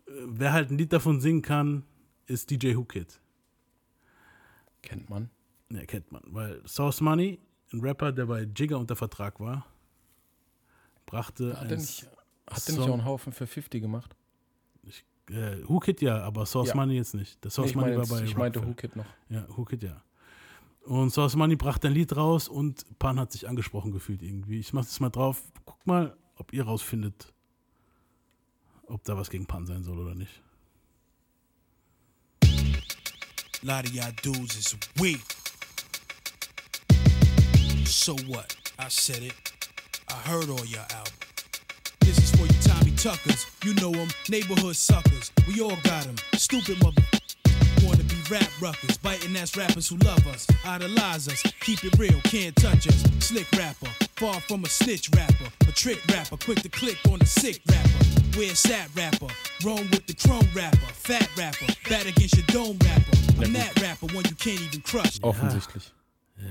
äh, 0.08 0.12
wer 0.26 0.52
halt 0.52 0.72
ein 0.72 0.78
Lied 0.78 0.92
davon 0.92 1.22
singen 1.22 1.42
kann, 1.42 1.84
ist 2.26 2.52
DJ 2.52 2.76
Who 2.76 2.84
Kid. 2.84 3.22
Kennt 4.82 5.10
man. 5.10 5.30
Ja, 5.72 5.86
kennt 5.86 6.12
man. 6.12 6.22
Weil 6.28 6.62
Source 6.68 7.02
Money, 7.02 7.40
ein 7.74 7.80
Rapper, 7.82 8.12
der 8.12 8.26
bei 8.26 8.44
Jigger 8.44 8.78
unter 8.80 8.96
Vertrag 8.96 9.40
war, 9.40 9.66
brachte 11.06 11.58
Hat 11.58 11.70
der 11.70 11.78
ein 11.78 11.82
nicht, 11.82 12.08
hat 12.48 12.68
der 12.68 12.76
nicht 12.76 12.84
auch 12.88 12.94
einen 12.94 13.06
Haufen 13.06 13.34
für 13.34 13.48
50 13.48 13.82
gemacht? 13.82 14.16
Äh, 15.30 15.68
Who 15.68 15.80
Kid 15.80 16.02
ja, 16.02 16.22
aber 16.22 16.46
Source 16.46 16.70
Ja. 16.70 16.76
Money 16.76 16.98
jetzt 16.98 17.16
nicht. 17.16 17.44
Der 17.44 17.50
Source 17.50 17.72
ich 17.72 17.76
Money 17.76 17.96
meine 17.98 18.10
war 18.10 18.20
bei 18.20 18.24
ich 18.24 18.38
meinte 18.38 18.60
Rockefeller. 18.60 18.76
Who 18.76 18.76
Kid 18.76 18.96
noch. 18.96 19.06
Ja, 19.36 19.58
Who 19.58 19.66
Kid 19.66 19.84
ja. 19.84 20.04
Und 20.84 21.10
Source 21.10 21.36
Money 21.36 21.56
brachte 21.56 21.88
ein 21.88 21.94
Lied 21.94 22.16
raus 22.16 22.48
und 22.48 22.86
Pan 23.00 23.20
hat 23.20 23.32
sich 23.32 23.50
angesprochen 23.50 23.92
gefühlt 23.92 24.22
irgendwie. 24.22 24.60
Ich 24.60 24.72
mach 24.72 24.84
das 24.86 25.00
mal 25.00 25.10
drauf. 25.10 25.42
Guck 25.66 25.88
mal, 25.88 26.16
ob 26.36 26.54
ihr 26.54 26.64
rausfindet, 26.64 27.34
ob 28.86 29.04
da 29.04 29.18
was 29.18 29.32
gegen 29.32 29.48
Pan 29.48 29.66
sein 29.66 29.84
soll 29.84 29.98
oder 29.98 30.14
nicht. 30.14 30.44
lot 33.66 33.84
of 33.84 33.92
y'all 33.94 34.12
dudes 34.22 34.56
is 34.58 34.78
weak. 34.98 35.22
So 38.06 38.14
what? 38.28 38.56
I 38.78 38.88
said 38.88 39.24
it. 39.24 39.34
I 40.10 40.14
heard 40.30 40.48
all 40.48 40.64
your 40.64 40.86
albums. 40.94 41.18
This 42.02 42.20
is 42.20 42.30
for 42.36 42.46
you 42.46 42.62
Tommy 42.62 42.92
Tuckers. 42.92 43.48
You 43.64 43.74
know 43.82 43.90
them, 43.90 44.10
neighborhood 44.30 44.76
suckers. 44.76 45.32
We 45.48 45.60
all 45.60 45.76
got 45.82 46.04
them. 46.04 46.16
Stupid 46.34 46.78
mother. 46.84 47.02
Wanna 47.82 48.04
be 48.04 48.18
rap 48.30 48.48
ruckers, 48.62 49.02
biting 49.02 49.36
ass 49.36 49.58
rappers 49.58 49.90
who 49.90 49.96
love 50.06 50.28
us, 50.28 50.46
idolize 50.64 51.28
us, 51.28 51.42
keep 51.62 51.84
it 51.84 51.98
real, 51.98 52.22
can't 52.26 52.56
touch 52.58 52.88
us. 52.88 53.02
Slick 53.26 53.52
rapper, 53.54 53.90
far 54.18 54.40
from 54.40 54.64
a 54.66 54.70
snitch 54.70 55.10
rapper, 55.16 55.50
a 55.68 55.72
trick 55.72 56.00
rapper, 56.12 56.38
quick 56.38 56.62
to 56.62 56.70
click 56.70 57.00
on 57.10 57.18
the 57.18 57.26
sick 57.26 57.60
rapper. 57.68 58.38
Where's 58.38 58.62
that 58.70 58.90
rapper? 58.96 59.34
Wrong 59.66 59.82
with 59.90 60.06
the 60.06 60.14
chrome 60.14 60.48
rapper, 60.54 60.94
fat 60.94 61.28
rapper, 61.36 61.74
bad 61.90 62.06
against 62.06 62.38
your 62.38 62.46
dome 62.50 62.78
rapper. 62.86 63.18
I'm 63.44 63.52
that 63.54 63.82
rapper, 63.82 64.06
one 64.14 64.26
you 64.30 64.36
can't 64.36 64.62
even 64.62 64.82
crush. 64.82 65.18
Offensichtlich. 65.24 65.90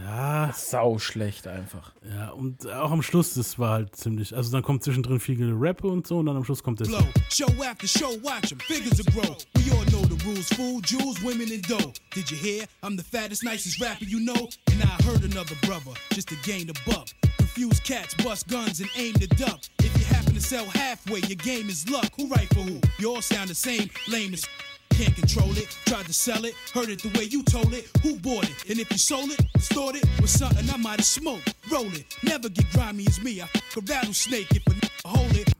Ja, 0.01 0.51
Sau 0.57 0.99
schlecht 0.99 1.47
einfach. 1.47 1.93
ja, 2.09 2.31
und 2.31 2.67
auch 2.71 2.91
am 2.91 3.03
Schluss, 3.03 3.35
das 3.35 3.59
war 3.59 3.73
halt 3.73 3.95
ziemlich. 3.95 4.35
Also 4.35 4.51
dann 4.51 4.63
kommt 4.63 4.83
zwischendrin 4.83 5.21
viel 5.21 5.53
Rappe 5.55 5.87
und 5.87 6.07
so 6.07 6.19
und 6.19 6.27
dann 6.27 6.37
am 6.37 6.45
Schluss 6.45 6.63
kommt 6.63 6.81
das. 6.81 6.89
blow. 6.89 7.07
Show 7.31 7.47
after 7.63 7.87
show, 7.87 8.17
watch 8.23 8.51
'em, 8.53 8.59
figures 8.61 8.97
will 8.99 9.13
grow. 9.13 9.37
We 9.57 9.71
all 9.73 9.85
know 9.87 10.03
the 10.05 10.17
rules, 10.25 10.49
fool, 10.55 10.81
jewels, 10.81 11.21
women, 11.23 11.53
and 11.53 11.63
dough. 11.69 11.93
Did 12.15 12.31
you 12.31 12.37
hear? 12.39 12.65
I'm 12.83 12.97
the 12.97 13.05
fattest, 13.05 13.43
nicest 13.45 13.79
rapper 13.81 14.07
you 14.07 14.21
know. 14.21 14.49
And 14.73 14.83
I 14.83 15.03
heard 15.05 15.23
another 15.23 15.55
brother, 15.67 15.93
just 16.15 16.29
to 16.29 16.37
gain 16.45 16.71
a 16.71 16.75
buck. 16.91 17.09
Confuse 17.37 17.79
cats, 17.81 18.15
bust 18.25 18.49
guns, 18.49 18.81
and 18.81 18.89
aim 18.97 19.13
to 19.15 19.27
duck. 19.37 19.61
If 19.81 19.93
you 19.99 20.07
happen 20.17 20.33
to 20.35 20.41
sell 20.41 20.65
halfway, 20.65 21.21
your 21.29 21.37
game 21.37 21.69
is 21.69 21.87
luck. 21.91 22.11
Who 22.17 22.27
right 22.29 22.49
for 22.55 22.61
who? 22.63 22.81
You 22.99 23.15
all 23.17 23.23
sound 23.23 23.51
the 23.51 23.55
same, 23.55 23.91
lame 24.09 24.33
as 24.33 24.47
can't 24.97 25.15
control 25.15 25.51
it. 25.57 25.69
Tried 25.87 26.07
to 26.07 26.13
sell 26.13 26.45
it, 26.45 26.55
heard 26.73 26.89
it 26.89 27.03
the 27.03 27.09
way 27.19 27.25
you 27.25 27.43
told 27.43 27.73
it. 27.73 27.87
Who 28.03 28.19
bought 28.19 28.45
it? 28.45 28.71
And 28.71 28.79
if 28.79 28.91
you 28.91 28.99
sold 28.99 29.31
it, 29.31 29.41
stored 29.61 29.97
it 29.97 30.07
with 30.21 30.31
something 30.31 30.69
I 30.71 30.77
might 30.77 31.01
have 31.01 31.07
smoked. 31.07 31.55
Roll 31.71 31.87
it, 31.95 32.07
never 32.23 32.49
get 32.49 32.71
grimy 32.73 33.07
as 33.07 33.21
me. 33.23 33.41
I 33.43 33.45
a 33.77 33.81
rattlesnake 33.81 34.51
if 34.55 34.67
a 34.67 34.71
n- 34.71 34.81
hold 35.05 35.37
it. 35.37 35.53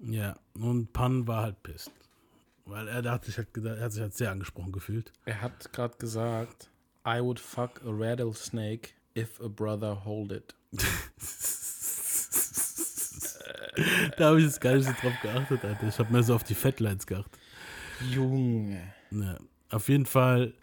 Ja, 0.00 0.34
und 0.60 0.92
Pan 0.92 1.26
war 1.26 1.42
halt 1.44 1.62
pisst. 1.62 1.90
Weil 2.66 2.88
er, 2.88 3.02
der 3.02 3.12
hat 3.12 3.24
sich 3.24 3.36
halt, 3.38 3.48
er 3.56 3.80
hat 3.80 3.92
sich 3.92 4.02
halt 4.02 4.14
sehr 4.14 4.30
angesprochen 4.30 4.72
gefühlt. 4.72 5.12
Er 5.24 5.40
hat 5.40 5.72
gerade 5.72 5.96
gesagt, 5.98 6.68
I 7.06 7.20
would 7.20 7.40
fuck 7.40 7.80
a 7.84 7.90
rattlesnake 7.90 8.90
if 9.16 9.40
a 9.40 9.48
brother 9.48 10.04
hold 10.04 10.32
it. 10.32 10.54
Da 14.18 14.26
habe 14.28 14.38
ich 14.38 14.44
jetzt 14.44 14.60
gar 14.60 14.74
nicht 14.74 14.86
so 14.86 14.92
drauf 15.00 15.14
geachtet, 15.22 15.64
Alter. 15.64 15.88
Ich 15.88 15.98
habe 15.98 16.12
mehr 16.12 16.22
so 16.22 16.34
auf 16.34 16.44
die 16.44 16.54
Fatlines 16.54 17.06
geachtet. 17.06 17.32
Junge. 18.10 18.80
Ja, 19.10 19.36
auf 19.70 19.88
jeden 19.88 20.06
Fall, 20.06 20.54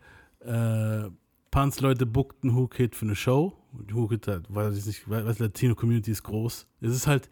äh, 0.41 1.10
Pans 1.52 1.80
Leute 1.82 2.06
bookten 2.06 2.56
Who 2.56 2.67
Kid 2.67 2.95
für 2.95 3.06
eine 3.06 3.15
Show. 3.15 3.54
Und 3.73 3.93
Who 3.93 4.08
Kid 4.08 4.28
halt, 4.28 4.54
weiß 4.54 4.78
ich 4.78 4.86
nicht, 4.86 5.10
weil 5.10 5.23
die 5.34 5.43
Latino-Community 5.43 6.12
ist 6.12 6.23
groß. 6.23 6.67
Es 6.82 6.93
ist 6.93 7.08
halt, 7.08 7.30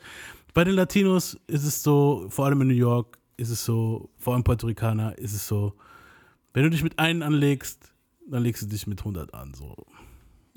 bei 0.54 0.63
den 0.63 0.76
Latinos 0.76 1.39
ist 1.48 1.63
es 1.63 1.84
so, 1.84 2.28
vor 2.30 2.46
allem 2.46 2.62
in 2.62 2.67
New 2.67 2.74
York, 2.74 3.20
ist 3.38 3.50
es 3.50 3.63
so, 3.63 4.10
vor 4.17 4.34
allem 4.34 4.43
Puerto 4.43 4.67
Ricaner, 4.67 5.17
ist 5.17 5.34
es 5.34 5.48
so, 5.48 5.74
wenn 6.54 6.63
du 6.63 6.69
dich 6.71 6.84
mit 6.84 6.98
einem 6.98 7.21
anlegst, 7.21 7.94
dann 8.27 8.44
legst 8.44 8.63
du 8.63 8.67
dich 8.67 8.88
mit 8.88 9.00
100 9.00 9.34
an. 9.34 9.54
So. 9.54 9.75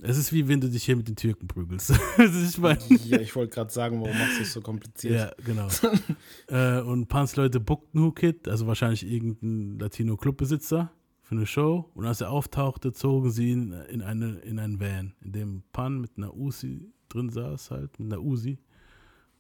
Es 0.03 0.17
ist 0.17 0.33
wie 0.33 0.49
wenn 0.49 0.61
du 0.61 0.69
dich 0.69 0.85
hier 0.85 0.97
mit 0.97 1.09
den 1.09 1.17
Türken 1.17 1.47
prügelst. 1.47 1.91
Ich 2.19 2.59
meine, 2.59 2.81
Ja, 3.05 3.21
ich 3.21 3.35
wollte 3.37 3.55
gerade 3.55 3.73
sagen, 3.73 4.01
warum 4.01 4.17
machst 4.17 4.39
du 4.39 4.43
es 4.43 4.53
so 4.53 4.61
kompliziert? 4.61 5.15
ja, 5.15 5.33
genau. 5.45 5.69
äh, 6.49 6.81
und 6.81 7.09
Pans 7.09 7.37
Leute 7.37 7.61
bookten 7.61 8.03
Who 8.03 8.13
Kid, 8.13 8.49
also 8.49 8.67
wahrscheinlich 8.67 9.07
irgendein 9.07 9.79
Latino-Clubbesitzer 9.79 10.91
für 11.23 11.35
eine 11.35 11.47
Show. 11.47 11.91
Und 11.95 12.07
als 12.07 12.21
er 12.21 12.31
auftauchte, 12.31 12.93
zogen 12.93 13.31
sie 13.31 13.51
ihn 13.51 13.73
in, 13.73 14.03
eine, 14.03 14.39
in 14.41 14.59
einen 14.59 14.81
Van, 14.81 15.15
in 15.21 15.33
dem 15.33 15.63
Pan 15.73 16.01
mit 16.01 16.13
einer 16.17 16.35
Uzi 16.35 16.93
drin 17.09 17.31
saß, 17.31 17.71
halt, 17.71 17.99
mit 17.99 18.13
einer 18.13 18.23
Uzi 18.23 18.59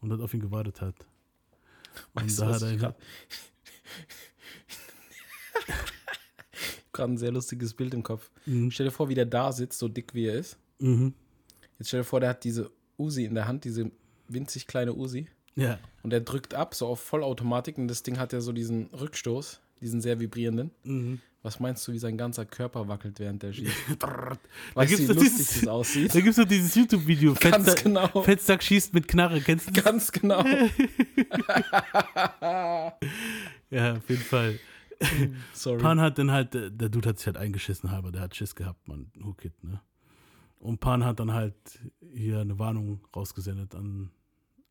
und 0.00 0.10
dort 0.10 0.20
auf 0.20 0.34
ihn 0.34 0.40
gewartet 0.40 0.80
hat. 0.80 0.94
Und 2.14 2.24
Weißt 2.24 2.38
du, 2.38 2.42
da 2.42 2.48
was 2.50 2.62
hat 2.62 2.82
er 2.82 2.96
gerade 7.00 7.12
ein 7.12 7.18
sehr 7.18 7.32
lustiges 7.32 7.74
Bild 7.74 7.92
im 7.94 8.02
Kopf. 8.02 8.30
Mhm. 8.46 8.70
Stell 8.70 8.86
dir 8.86 8.92
vor, 8.92 9.08
wie 9.08 9.14
der 9.14 9.26
da 9.26 9.52
sitzt, 9.52 9.78
so 9.78 9.88
dick 9.88 10.14
wie 10.14 10.26
er 10.26 10.34
ist. 10.34 10.56
mhm. 10.78 11.14
Jetzt 11.78 11.88
stell 11.88 12.00
dir 12.00 12.04
vor, 12.04 12.20
der 12.20 12.28
hat 12.30 12.44
diese 12.44 12.70
Uzi 12.98 13.24
in 13.24 13.34
der 13.34 13.48
Hand, 13.48 13.64
diese 13.64 13.90
winzig 14.28 14.66
kleine 14.66 14.92
Uzi. 14.94 15.26
ja, 15.56 15.78
Und 16.02 16.12
er 16.12 16.20
drückt 16.20 16.52
ab, 16.54 16.74
so 16.74 16.86
auf 16.86 17.00
Vollautomatik. 17.00 17.78
Und 17.78 17.88
das 17.88 18.02
Ding 18.02 18.18
hat 18.18 18.32
ja 18.34 18.40
so 18.42 18.52
diesen 18.52 18.86
Rückstoß, 18.88 19.60
diesen 19.80 20.00
sehr 20.00 20.20
vibrierenden. 20.20 20.70
mhm. 20.84 21.20
Was 21.42 21.58
meinst 21.58 21.88
du, 21.88 21.92
wie 21.94 21.98
sein 21.98 22.18
ganzer 22.18 22.44
Körper 22.44 22.86
wackelt, 22.86 23.18
während 23.18 23.42
der 23.42 23.54
schießt? 23.54 23.72
Da 23.98 24.36
Weißt 24.74 24.92
du, 24.92 24.98
wie 24.98 25.06
lustig 25.06 25.36
dieses- 25.38 25.60
das 25.60 25.68
aussieht? 25.68 26.14
Da 26.14 26.18
gibt 26.20 26.28
es 26.32 26.36
doch 26.36 26.44
dieses 26.44 26.74
YouTube-Video. 26.74 27.32
Ganz 27.32 27.66
Fettsack- 27.66 27.82
genau. 27.84 28.22
Fettsack 28.22 28.62
schießt 28.62 28.92
mit 28.92 29.08
Knarre, 29.08 29.40
kennst 29.40 29.68
du 29.68 29.72
das? 29.72 29.82
Ganz 29.82 30.12
genau. 30.12 30.44
Ja, 33.70 33.92
auf 33.96 34.08
jeden 34.10 34.22
Fall. 34.22 34.58
Sorry. 35.54 35.80
Pan 35.80 36.00
hat 36.00 36.18
dann 36.18 36.30
halt, 36.30 36.54
der 36.54 36.88
Dude 36.88 37.08
hat 37.08 37.18
sich 37.18 37.26
halt 37.26 37.36
eingeschissen 37.36 37.90
halber, 37.90 38.12
der 38.12 38.22
hat 38.22 38.36
Schiss 38.36 38.54
gehabt, 38.54 38.86
man, 38.86 39.10
Hookit, 39.22 39.64
ne? 39.64 39.80
Und 40.58 40.78
Pan 40.80 41.04
hat 41.04 41.20
dann 41.20 41.32
halt 41.32 41.54
hier 42.12 42.40
eine 42.40 42.58
Warnung 42.58 43.00
rausgesendet 43.16 43.74
an, 43.74 44.10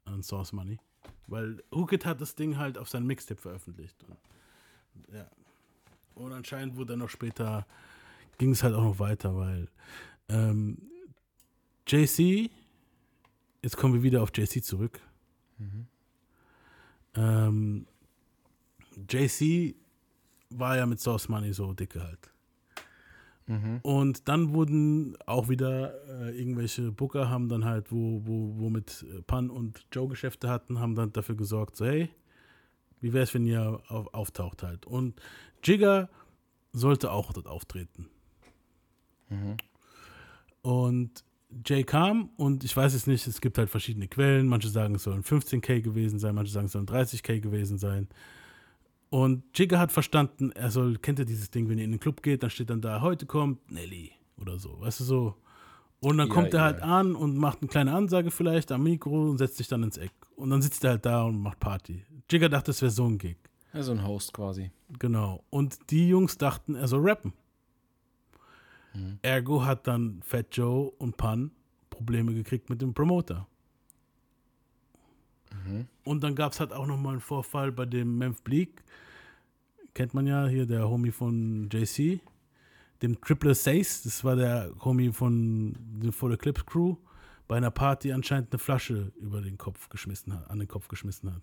an 0.05 0.21
Source 0.21 0.53
Money. 0.53 0.77
Weil 1.25 1.63
Hookit 1.73 2.05
hat 2.05 2.21
das 2.21 2.35
Ding 2.35 2.57
halt 2.57 2.77
auf 2.77 2.89
sein 2.89 3.07
Mixtape 3.07 3.41
veröffentlicht. 3.41 3.95
Und, 4.03 5.15
ja. 5.15 5.27
Und 6.13 6.31
anscheinend 6.31 6.75
wurde 6.75 6.93
dann 6.93 6.99
noch 6.99 7.09
später, 7.09 7.65
ging 8.37 8.51
es 8.51 8.61
halt 8.61 8.75
auch 8.75 8.83
noch 8.83 8.99
weiter, 8.99 9.35
weil 9.35 9.67
ähm, 10.27 10.77
JC, 11.87 12.51
jetzt 13.63 13.77
kommen 13.77 13.95
wir 13.95 14.03
wieder 14.03 14.21
auf 14.21 14.29
JC 14.35 14.63
zurück. 14.63 15.01
Ähm, 17.15 17.87
JC 19.09 19.75
war 20.49 20.77
ja 20.77 20.85
mit 20.85 20.99
Source 20.99 21.29
Money 21.29 21.53
so 21.53 21.73
dicke 21.73 22.03
halt. 22.03 22.31
Und 23.81 24.27
dann 24.27 24.53
wurden 24.53 25.17
auch 25.25 25.49
wieder 25.49 25.93
äh, 26.07 26.39
irgendwelche 26.39 26.91
Booker 26.91 27.29
haben 27.29 27.49
dann 27.49 27.65
halt, 27.65 27.91
wo, 27.91 28.21
wo, 28.23 28.53
wo 28.57 28.69
mit 28.69 29.05
äh, 29.11 29.21
Pan 29.23 29.49
und 29.49 29.85
Joe 29.91 30.07
Geschäfte 30.07 30.49
hatten, 30.49 30.79
haben 30.79 30.93
dann 30.95 31.11
dafür 31.13 31.35
gesorgt, 31.35 31.75
so 31.75 31.85
hey, 31.85 32.09
wie 33.01 33.11
wäre 33.13 33.23
es, 33.23 33.33
wenn 33.33 33.45
ihr 33.45 33.81
auf, 33.87 34.13
auftaucht 34.13 34.61
halt. 34.61 34.85
Und 34.85 35.19
Jigger 35.63 36.09
sollte 36.73 37.11
auch 37.11 37.33
dort 37.33 37.47
auftreten. 37.47 38.07
Und 40.61 41.23
Jay 41.65 41.83
kam 41.83 42.29
und 42.37 42.63
ich 42.63 42.75
weiß 42.77 42.93
es 42.93 43.07
nicht, 43.07 43.25
es 43.25 43.41
gibt 43.41 43.57
halt 43.57 43.69
verschiedene 43.71 44.07
Quellen. 44.07 44.47
Manche 44.47 44.69
sagen, 44.69 44.95
es 44.95 45.03
sollen 45.03 45.23
15k 45.23 45.81
gewesen 45.81 46.19
sein, 46.19 46.35
manche 46.35 46.51
sagen, 46.51 46.67
es 46.67 46.73
sollen 46.73 46.85
30k 46.85 47.39
gewesen 47.39 47.79
sein. 47.79 48.07
Und 49.09 49.43
Jigger 49.57 49.79
hat 49.79 49.91
verstanden, 49.91 50.51
er 50.51 50.69
soll, 50.71 50.97
kennt 50.99 51.19
ihr 51.19 51.25
dieses 51.25 51.49
Ding, 51.49 51.67
wenn 51.67 51.77
ihr 51.79 51.85
in 51.85 51.91
den 51.91 51.99
Club 51.99 52.21
geht, 52.21 52.43
dann 52.43 52.49
steht 52.49 52.69
dann 52.69 52.81
da, 52.81 53.01
heute 53.01 53.25
kommt 53.25 53.71
Nelly 53.71 54.11
oder 54.37 54.59
so, 54.59 54.79
weißt 54.81 54.99
du 54.99 55.03
so. 55.03 55.35
Und 55.99 56.17
dann 56.17 56.27
Ja, 56.27 56.33
kommt 56.33 56.53
er 56.53 56.59
ja. 56.59 56.65
halt 56.65 56.81
an 56.81 57.15
und 57.15 57.35
macht 57.37 57.61
eine 57.61 57.69
kleine 57.69 57.93
Ansage 57.93 58.31
vielleicht 58.31 58.71
am 58.71 58.83
Mikro 58.83 59.29
und 59.29 59.37
setzt 59.37 59.57
sich 59.57 59.67
dann 59.67 59.83
ins 59.83 59.97
Eck. 59.97 60.13
Und 60.35 60.49
dann 60.51 60.61
sitzt 60.61 60.83
er 60.83 60.91
halt 60.91 61.05
da 61.05 61.23
und 61.23 61.41
macht 61.41 61.59
Party. 61.59 62.05
Jigger 62.29 62.47
dachte, 62.49 62.71
es 62.71 62.81
wäre 62.81 62.91
so 62.91 63.05
ein 63.05 63.17
Gig. 63.17 63.37
Also 63.73 63.91
ein 63.91 64.05
Host 64.07 64.31
quasi. 64.33 64.71
Genau. 64.97 65.43
Und 65.49 65.77
die 65.91 66.07
Jungs 66.07 66.37
dachten, 66.37 66.75
er 66.75 66.87
soll 66.87 67.01
rappen. 67.07 67.33
Mhm. 68.93 69.19
Ergo 69.21 69.65
hat 69.65 69.87
dann 69.87 70.21
Fat 70.23 70.47
Joe 70.55 70.91
und 70.97 71.17
Pan 71.17 71.51
Probleme 71.89 72.33
gekriegt 72.33 72.69
mit 72.69 72.81
dem 72.81 72.93
Promoter. 72.93 73.47
Mhm. 75.53 75.87
Und 76.03 76.23
dann 76.23 76.35
gab 76.35 76.53
es 76.53 76.59
halt 76.59 76.73
auch 76.73 76.87
nochmal 76.87 77.13
einen 77.13 77.21
Vorfall 77.21 77.71
bei 77.71 77.85
dem 77.85 78.17
Memph 78.17 78.41
Bleak. 78.43 78.83
Kennt 79.93 80.13
man 80.13 80.27
ja 80.27 80.47
hier, 80.47 80.65
der 80.65 80.89
Homie 80.89 81.11
von 81.11 81.69
JC. 81.71 82.21
Dem 83.01 83.19
Triple 83.21 83.55
Sace, 83.55 84.01
das 84.03 84.23
war 84.23 84.35
der 84.35 84.73
Homie 84.83 85.11
von 85.11 85.75
der 86.01 86.11
For 86.11 86.29
the 86.29 86.37
Clips 86.37 86.65
Crew, 86.65 86.97
bei 87.47 87.55
einer 87.55 87.71
Party 87.71 88.11
anscheinend 88.11 88.51
eine 88.51 88.59
Flasche 88.59 89.13
über 89.19 89.41
den 89.41 89.57
Kopf 89.57 89.87
geschmissen 89.87 90.33
hat, 90.33 90.49
an 90.49 90.59
den 90.59 90.67
Kopf 90.67 90.89
geschmissen 90.89 91.33
hat. 91.33 91.41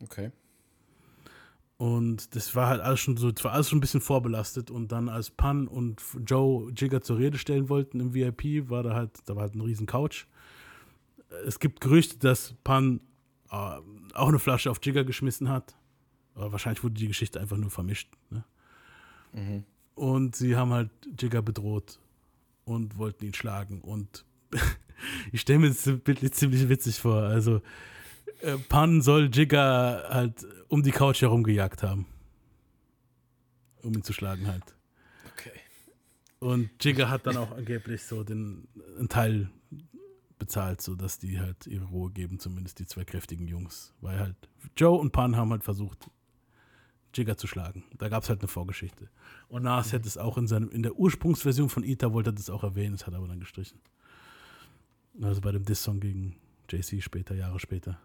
Okay. 0.00 0.30
Und 1.76 2.36
das 2.36 2.54
war 2.54 2.68
halt 2.68 2.82
alles 2.82 3.00
schon 3.00 3.16
so, 3.16 3.32
das 3.32 3.42
war 3.42 3.52
alles 3.52 3.70
schon 3.70 3.78
ein 3.78 3.80
bisschen 3.80 4.02
vorbelastet. 4.02 4.70
Und 4.70 4.92
dann 4.92 5.08
als 5.08 5.30
Pan 5.30 5.66
und 5.66 6.02
Joe 6.26 6.70
Jigger 6.76 7.00
zur 7.00 7.18
Rede 7.18 7.38
stellen 7.38 7.68
wollten 7.68 8.00
im 8.00 8.14
VIP, 8.14 8.68
war 8.68 8.82
da 8.82 8.94
halt, 8.94 9.10
da 9.26 9.34
war 9.34 9.44
halt 9.44 9.54
ein 9.54 9.62
riesen 9.62 9.86
Couch. 9.86 10.26
Es 11.46 11.58
gibt 11.58 11.80
Gerüchte, 11.80 12.18
dass 12.18 12.54
Pan 12.64 13.00
auch 13.50 14.28
eine 14.28 14.38
Flasche 14.38 14.70
auf 14.70 14.78
Jigger 14.82 15.04
geschmissen 15.04 15.48
hat. 15.48 15.76
Aber 16.34 16.52
wahrscheinlich 16.52 16.82
wurde 16.84 16.94
die 16.94 17.08
Geschichte 17.08 17.40
einfach 17.40 17.56
nur 17.56 17.70
vermischt. 17.70 18.08
Ne? 18.30 18.44
Und 19.94 20.36
sie 20.36 20.56
haben 20.56 20.72
halt 20.72 20.90
Jigger 21.18 21.42
bedroht 21.42 21.98
und 22.64 22.96
wollten 22.96 23.26
ihn 23.26 23.34
schlagen. 23.34 23.80
Und 23.80 24.24
ich 25.32 25.40
stelle 25.40 25.58
mir 25.58 25.68
das 25.68 25.90
bildlich 26.04 26.32
ziemlich 26.32 26.68
witzig 26.68 27.00
vor. 27.00 27.22
Also 27.24 27.60
äh, 28.42 28.56
Pan 28.56 29.02
soll 29.02 29.30
Jigger 29.32 30.06
halt 30.08 30.46
um 30.68 30.82
die 30.82 30.92
Couch 30.92 31.22
herum 31.22 31.42
gejagt 31.42 31.82
haben. 31.82 32.06
Um 33.82 33.94
ihn 33.94 34.04
zu 34.04 34.12
schlagen 34.12 34.46
halt. 34.46 34.64
Okay. 35.32 35.58
Und 36.38 36.70
Jigger 36.80 37.10
hat 37.10 37.26
dann 37.26 37.36
auch 37.36 37.52
angeblich 37.52 38.04
so 38.04 38.22
den 38.22 38.68
einen 38.98 39.08
Teil 39.08 39.50
bezahlt, 40.40 40.80
sodass 40.80 41.18
die 41.20 41.38
halt 41.38 41.68
ihre 41.68 41.84
Ruhe 41.84 42.10
geben, 42.10 42.40
zumindest 42.40 42.80
die 42.80 42.86
zwei 42.86 43.04
kräftigen 43.04 43.46
Jungs. 43.46 43.94
Weil 44.00 44.18
halt 44.18 44.34
Joe 44.76 44.98
und 44.98 45.12
Pan 45.12 45.36
haben 45.36 45.50
halt 45.52 45.62
versucht, 45.62 46.10
Jigger 47.14 47.36
zu 47.36 47.46
schlagen. 47.46 47.84
Da 47.98 48.08
gab 48.08 48.24
es 48.24 48.28
halt 48.28 48.40
eine 48.40 48.48
Vorgeschichte. 48.48 49.08
Und 49.48 49.62
Nas 49.62 49.92
hätte 49.92 50.08
es 50.08 50.18
auch 50.18 50.36
in 50.38 50.46
seinem, 50.48 50.70
in 50.70 50.82
der 50.82 50.96
Ursprungsversion 50.96 51.68
von 51.68 51.84
Ita 51.84 52.12
wollte 52.12 52.30
er 52.30 52.34
das 52.34 52.50
auch 52.50 52.64
erwähnen, 52.64 52.92
das 52.92 53.06
hat 53.06 53.14
er 53.14 53.18
aber 53.18 53.28
dann 53.28 53.40
gestrichen. 53.40 53.80
Also 55.22 55.40
bei 55.40 55.52
dem 55.52 55.64
Diss-Song 55.64 56.00
gegen 56.00 56.36
JC 56.68 57.02
später, 57.02 57.34
Jahre 57.34 57.58
später. 57.60 57.98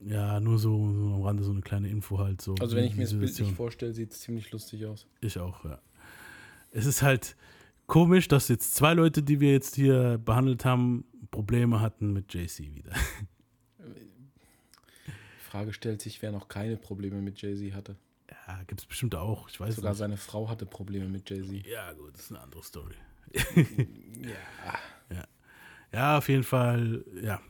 Ja, 0.00 0.40
nur 0.40 0.58
so, 0.58 0.92
so 0.92 1.14
am 1.14 1.22
Rande 1.22 1.42
so 1.42 1.52
eine 1.52 1.62
kleine 1.62 1.88
Info 1.88 2.18
halt 2.18 2.42
so. 2.42 2.54
Also 2.60 2.76
wenn 2.76 2.84
ich 2.84 2.96
mir 2.96 3.02
das 3.04 3.12
bildlich 3.12 3.30
Situation- 3.30 3.56
vorstelle, 3.56 3.94
sieht 3.94 4.12
es 4.12 4.20
ziemlich 4.20 4.50
lustig 4.50 4.84
aus. 4.86 5.06
Ich 5.20 5.38
auch, 5.38 5.64
ja. 5.64 5.78
Es 6.72 6.86
ist 6.86 7.02
halt 7.02 7.36
komisch, 7.86 8.28
dass 8.28 8.48
jetzt 8.48 8.74
zwei 8.74 8.94
Leute, 8.94 9.22
die 9.22 9.40
wir 9.40 9.52
jetzt 9.52 9.74
hier 9.76 10.18
behandelt 10.18 10.64
haben, 10.64 11.04
Probleme 11.30 11.80
hatten 11.80 12.12
mit 12.12 12.32
JC 12.32 12.74
wieder. 12.74 12.92
Die 15.06 15.50
Frage 15.50 15.72
stellt 15.72 16.02
sich, 16.02 16.20
wer 16.22 16.32
noch 16.32 16.48
keine 16.48 16.76
Probleme 16.76 17.20
mit 17.22 17.40
Jay-Z 17.40 17.72
hatte. 17.74 17.96
Ja, 18.46 18.62
gibt 18.64 18.80
es 18.80 18.86
bestimmt 18.86 19.14
auch. 19.14 19.48
Ich 19.48 19.58
weiß 19.58 19.76
Sogar 19.76 19.92
nicht. 19.92 19.98
seine 19.98 20.16
Frau 20.16 20.48
hatte 20.48 20.66
Probleme 20.66 21.08
mit 21.08 21.28
Jay-Z. 21.30 21.66
Ja, 21.66 21.92
gut, 21.92 22.12
das 22.14 22.22
ist 22.22 22.30
eine 22.32 22.40
andere 22.40 22.62
Story. 22.62 22.94
Ja. 23.32 23.42
Ja, 25.92 26.18
auf 26.18 26.28
jeden 26.28 26.42
Fall, 26.42 27.04
ja. 27.22 27.40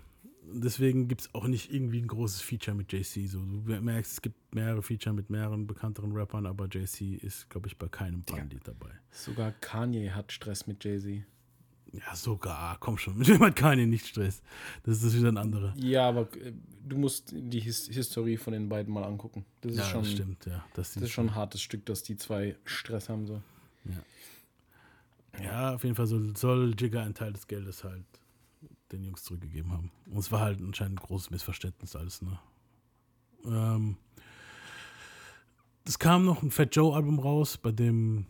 Deswegen 0.53 1.09
gibt 1.09 1.23
es 1.23 1.35
auch 1.35 1.47
nicht 1.47 1.73
irgendwie 1.73 2.01
ein 2.01 2.07
großes 2.07 2.41
Feature 2.41 2.77
mit 2.77 2.93
JC. 2.93 3.27
So, 3.29 3.41
du 3.41 3.81
merkst, 3.81 4.13
es 4.13 4.23
gibt 4.23 4.55
mehrere 4.55 4.83
Feature 4.83 5.15
mit 5.15 5.29
mehreren 5.29 5.67
bekannteren 5.67 6.13
Rappern, 6.13 6.47
aber 6.47 6.67
JC 6.67 7.17
ist, 7.23 7.51
glaube 7.51 7.69
ich, 7.69 7.77
bei 7.77 7.89
keinem 7.89 8.23
Bandlied 8.23 8.67
dabei. 8.67 8.91
Sogar 9.11 9.53
Kanye 9.61 10.11
hat 10.11 10.31
Stress 10.33 10.67
mit 10.67 10.85
Jay-Z. 10.85 11.25
Ja, 11.93 12.15
sogar, 12.15 12.77
komm 12.79 12.99
schon. 12.99 13.17
Mit 13.19 13.29
dem 13.29 13.41
hat 13.41 13.57
Kanye 13.57 13.87
nicht 13.87 14.07
Stress. 14.07 14.43
Das 14.83 15.03
ist 15.03 15.17
wieder 15.17 15.29
ein 15.29 15.39
anderer. 15.39 15.73
Ja, 15.79 16.09
aber 16.09 16.23
äh, 16.37 16.53
du 16.87 16.99
musst 16.99 17.33
die 17.33 17.61
His 17.61 17.87
Historie 17.89 18.37
von 18.37 18.53
den 18.53 18.69
beiden 18.69 18.93
mal 18.93 19.05
angucken. 19.05 19.47
Das 19.63 19.73
ist 19.73 19.79
Ja, 19.79 19.85
schon, 19.85 20.03
das 20.03 20.13
stimmt, 20.13 20.47
ja. 20.47 20.65
Das, 20.75 20.93
Das 20.95 21.05
ist 21.05 21.11
schon 21.11 21.29
ein 21.29 21.35
hartes 21.35 21.63
Stück, 21.63 21.87
dass 21.87 22.03
die 22.03 22.17
zwei 22.17 22.57
Stress 22.65 23.09
haben. 23.09 23.27
So. 23.27 23.41
Ja, 25.43 25.75
auf 25.75 25.85
jeden 25.85 25.95
Fall 25.95 26.07
soll, 26.07 26.37
soll 26.37 26.75
Jigger 26.79 27.03
einen 27.03 27.15
Teil 27.15 27.33
des 27.33 27.47
Geldes 27.47 27.85
halt 27.85 28.05
den 28.93 29.05
Jungs 29.05 29.25
zurückgegeben 29.25 29.73
haben. 29.73 29.91
Und 30.11 30.19
es 30.19 30.31
war 30.31 30.41
halt 30.41 30.61
anscheinend 30.61 31.01
ein 31.01 31.07
großes 31.07 31.31
Missverständnis 31.31 31.97
alles, 31.97 32.23
ne? 32.23 32.39
Ähm, 33.45 33.97
es 35.85 35.99
kam 35.99 36.25
noch 36.25 36.43
ein 36.43 36.51
Fat 36.51 36.75
Joe 36.75 36.95
Album 36.95 37.19
raus, 37.19 37.59
bei 37.59 37.71
dem 37.71 38.27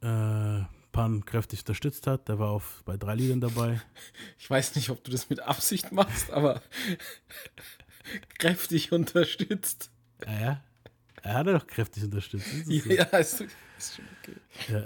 äh, 0.00 0.62
Pan 0.92 1.24
kräftig 1.24 1.60
unterstützt 1.60 2.06
hat. 2.06 2.28
Der 2.28 2.38
war 2.38 2.50
auf, 2.50 2.82
bei 2.84 2.96
drei 2.96 3.14
Liedern 3.14 3.40
dabei. 3.40 3.80
Ich 4.38 4.48
weiß 4.48 4.76
nicht, 4.76 4.88
ob 4.90 5.04
du 5.04 5.10
das 5.10 5.28
mit 5.28 5.40
Absicht 5.40 5.92
machst, 5.92 6.30
aber 6.30 6.62
kräftig 8.38 8.92
unterstützt. 8.92 9.90
Ja, 10.24 10.40
ja. 10.40 10.64
Er 11.22 11.34
hat 11.34 11.46
doch 11.48 11.66
kräftig 11.66 12.04
unterstützt. 12.04 12.46
Ist. 12.46 12.86
Ja, 12.86 13.04
ist, 13.04 13.44
ist 13.76 13.96
schon 13.96 14.04
okay. 14.22 14.36
Ja. 14.72 14.84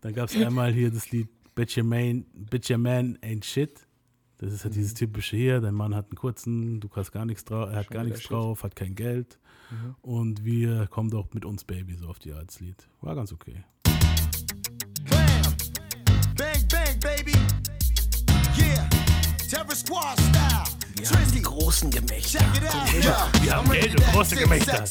Dann 0.00 0.14
gab 0.14 0.28
es 0.28 0.36
einmal 0.36 0.72
hier 0.72 0.90
das 0.90 1.10
Lied 1.10 1.28
Bitch 1.54 1.76
Your, 1.76 1.84
Man, 1.84 2.24
Bitch 2.34 2.70
Your 2.70 2.78
Man 2.78 3.18
Ain't 3.22 3.44
Shit. 3.44 3.86
Das 4.38 4.52
ist 4.52 4.64
halt 4.64 4.74
dieses 4.74 4.94
typische 4.94 5.36
hier, 5.36 5.60
dein 5.60 5.74
Mann 5.74 5.94
hat 5.94 6.06
einen 6.06 6.16
kurzen, 6.16 6.80
du 6.80 6.88
hast 6.96 7.12
gar 7.12 7.24
nichts 7.24 7.44
drauf, 7.44 7.68
er 7.70 7.76
hat 7.76 7.86
Schon 7.86 7.94
gar 7.94 8.04
nichts 8.04 8.22
Shit. 8.22 8.30
drauf, 8.32 8.64
hat 8.64 8.74
kein 8.74 8.94
Geld. 8.94 9.38
Und 10.02 10.44
wir 10.44 10.86
kommen 10.88 11.10
doch 11.10 11.32
mit 11.32 11.44
uns 11.44 11.64
Baby 11.64 11.94
so 11.94 12.08
auf 12.08 12.18
die 12.18 12.32
Art 12.32 12.58
Lied. 12.60 12.88
War 13.00 13.14
ganz 13.14 13.32
okay. 13.32 13.64
Bam! 13.84 15.54
Bang, 16.36 16.68
bang, 16.68 17.00
baby. 17.00 17.32
Terror 19.48 19.74
Squad 19.74 20.18
style. 20.18 20.81
Trizzy, 21.02 21.40
Großen 21.40 21.90
Gemächter. 21.90 22.38
check 22.38 22.62
it 22.62 22.74
out. 22.74 22.92
Yeah, 22.92 23.28
Wir 23.42 23.56
haben 23.56 23.70
Geld 23.70 23.98
und 23.98 24.12
große 24.12 24.36
Gemächter. 24.36 24.84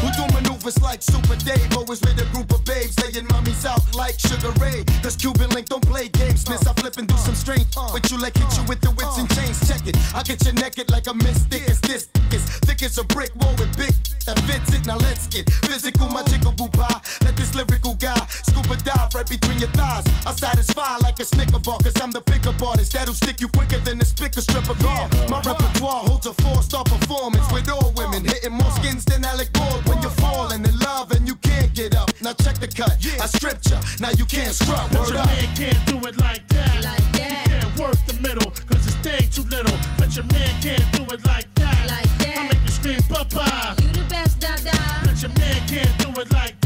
Who 0.00 0.10
do 0.16 0.26
maneuvers 0.32 0.78
like 0.80 1.02
Super 1.02 1.36
Dave? 1.36 1.76
Always 1.76 2.00
with 2.00 2.20
a 2.20 2.26
group 2.32 2.52
of 2.52 2.64
babes 2.64 2.98
laying 3.00 3.26
mommies 3.28 3.64
out 3.64 3.82
like 3.94 4.18
Sugar 4.18 4.52
Ray. 4.60 4.84
Cause 5.02 5.16
Cuban 5.16 5.50
Link 5.50 5.68
don't 5.68 5.86
play 5.86 6.08
games. 6.08 6.48
Miss, 6.48 6.66
I 6.66 6.72
flip 6.74 6.96
and 6.98 7.08
do 7.08 7.16
some 7.16 7.34
strange. 7.34 7.66
But 7.74 8.10
you 8.10 8.18
like 8.18 8.36
hit 8.36 8.56
you 8.56 8.64
with 8.68 8.80
the 8.80 8.90
wits 8.90 9.18
and 9.18 9.28
chains. 9.34 9.58
Check 9.68 9.86
it. 9.86 9.96
I 10.14 10.22
get 10.22 10.44
you 10.44 10.52
naked 10.52 10.90
like 10.90 11.06
a 11.06 11.14
mystic. 11.14 11.62
It's 11.68 11.80
this 11.80 12.08
as 12.32 12.42
thick 12.60 12.82
as 12.82 12.98
a 12.98 13.04
brick 13.04 13.34
wall 13.36 13.54
with 13.58 13.76
big 13.76 13.92
that 14.26 14.38
fits 14.46 14.72
it. 14.74 14.86
Now 14.86 14.96
let's 14.96 15.26
get 15.26 15.50
physical, 15.66 16.08
my 16.08 16.22
jiggle 16.24 16.52
boo 16.52 16.68
pie. 16.68 17.00
Let 17.24 17.36
this 17.36 17.54
lyrical 17.54 17.94
guy 17.94 18.18
scuba 18.46 18.76
dive 18.76 19.14
right 19.14 19.28
between 19.28 19.58
your 19.58 19.70
thighs. 19.70 20.04
I 20.26 20.32
satisfy 20.34 20.96
like 20.98 21.18
a 21.20 21.24
snicker 21.24 21.58
bar, 21.70 21.78
cause 21.78 22.00
I'm 22.02 22.10
the 22.10 22.20
pickup 22.20 22.60
artist 22.62 22.92
that'll 22.92 23.14
stick 23.14 23.40
you 23.40 23.48
quicker 23.48 23.78
than 23.78 24.00
a 24.00 24.04
spicker 24.04 24.42
stripper 24.42 24.74
car. 24.82 25.08
My 25.28 25.40
repertoire 25.42 26.02
holds 26.08 26.26
a 26.26 26.34
four 26.42 26.62
star 26.62 26.84
performance 26.84 27.46
with 27.52 27.68
all 27.70 27.92
women 27.96 28.24
hitting 28.24 28.52
more 28.52 28.72
skins 28.72 29.04
than 29.04 29.24
Alec 29.24 29.52
Bald 29.52 29.86
when 29.88 30.02
you're 30.02 30.18
falling 30.24 30.64
in 30.64 30.76
love 30.80 31.12
and 31.12 31.26
you 31.28 31.36
can't 31.36 31.72
get 31.74 31.94
up. 31.94 32.10
Now 32.20 32.32
check 32.32 32.56
the 32.58 32.66
cut. 32.66 32.96
I 33.24 33.26
stripped 33.26 33.70
ya, 33.70 33.80
now 34.00 34.10
you 34.18 34.24
can't 34.24 34.54
scrub. 34.54 34.90
But 34.90 35.00
Word 35.00 35.08
your 35.10 35.18
up. 35.18 35.26
man 35.26 35.48
can't 35.56 35.82
do 35.86 35.96
it 36.08 36.16
like 36.18 36.44
that. 36.48 36.74
Like 36.82 37.06
that. 37.18 37.46
He 37.46 37.52
can't 37.54 37.78
work 37.78 37.98
the 38.10 38.16
middle, 38.26 38.50
cause 38.68 38.84
his 38.84 38.96
thing 39.06 39.24
too 39.30 39.46
little. 39.54 39.78
But 39.98 40.16
your 40.16 40.26
man 40.34 40.52
can't 40.62 40.86
do 40.96 41.02
it 41.14 41.22
like 41.26 41.48
that. 41.54 41.80
Like 41.94 42.12
that. 42.22 42.36
I 42.38 42.42
make 42.50 42.62
you 42.66 42.74
scream, 42.78 43.02
Papa. 43.08 43.76
You 43.82 43.88
the 43.92 44.06
best, 44.08 44.40
Dada. 44.40 44.74
But 45.04 45.22
your 45.22 45.32
man 45.38 45.60
can't 45.68 45.94
do 46.02 46.08
it 46.20 46.32
like 46.32 46.54
that. 46.54 46.59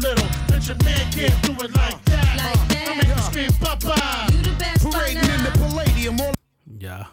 Little. 0.00 0.28
But 0.48 0.66
your 0.66 0.76
man 0.84 1.10
can't 1.12 1.42
do 1.42 1.52
it 1.64 1.74
like 1.74 2.04
that. 2.04 2.36
Like 2.36 2.56
I 2.56 2.74
that. 2.74 2.96
make 2.96 3.08
you 3.16 3.22
scream, 3.22 3.52
Papa. 3.60 4.32
You 4.32 4.42
the 4.42 4.54
best, 4.58 4.84
Parading 4.90 5.22
in 5.22 5.42
the. 5.44 5.50
Palladium, 5.58 6.20
all 6.20 6.32
Ja, 6.80 7.08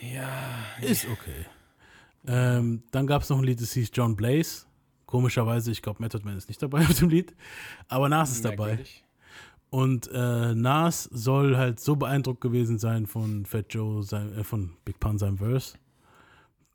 Ja. 0.00 0.28
ist 0.82 1.06
okay. 1.06 1.46
Ähm, 2.28 2.82
dann 2.90 3.06
gab 3.06 3.22
es 3.22 3.28
noch 3.30 3.38
ein 3.38 3.44
Lied, 3.44 3.60
das 3.60 3.72
hieß 3.72 3.90
John 3.92 4.16
Blaze. 4.16 4.66
Komischerweise, 5.06 5.70
ich 5.70 5.80
glaube, 5.82 6.02
Method 6.02 6.24
Man 6.24 6.36
ist 6.36 6.48
nicht 6.48 6.60
dabei 6.62 6.80
auf 6.86 6.98
dem 6.98 7.08
Lied. 7.08 7.34
Aber 7.88 8.08
Nas 8.08 8.32
ist 8.32 8.44
dabei. 8.44 8.78
Und 9.70 10.08
äh, 10.12 10.54
Nas 10.54 11.04
soll 11.04 11.56
halt 11.56 11.80
so 11.80 11.96
beeindruckt 11.96 12.40
gewesen 12.40 12.78
sein 12.78 13.06
von 13.06 13.46
Fat 13.46 13.66
Joe, 13.70 14.02
sein, 14.02 14.36
äh, 14.38 14.44
von 14.44 14.76
Big 14.84 14.98
Pun 15.00 15.18
seinem 15.18 15.38
Verse, 15.38 15.76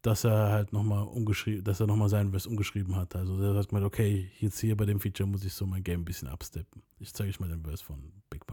dass 0.02 0.24
er 0.24 0.50
halt 0.50 0.74
nochmal 0.74 1.04
umgeschrieben, 1.04 1.64
dass 1.64 1.80
er 1.80 1.88
nochmal 1.88 2.10
seinen 2.10 2.32
Verse 2.32 2.50
umgeschrieben 2.50 2.96
hat. 2.96 3.16
Also 3.16 3.42
er 3.42 3.54
hat 3.54 3.70
gemeint, 3.70 3.86
okay, 3.86 4.32
jetzt 4.40 4.60
hier 4.60 4.76
bei 4.76 4.86
dem 4.86 5.00
Feature 5.00 5.28
muss 5.28 5.46
ich 5.46 5.54
so 5.54 5.66
mein 5.66 5.84
Game 5.84 6.02
ein 6.02 6.06
bisschen 6.06 6.28
absteppen. 6.28 6.82
Ich 7.00 7.14
zeige 7.14 7.30
euch 7.30 7.40
mal 7.40 7.50
den 7.50 7.64
Verse 7.64 7.84
von 7.84 8.12
Big 8.30 8.46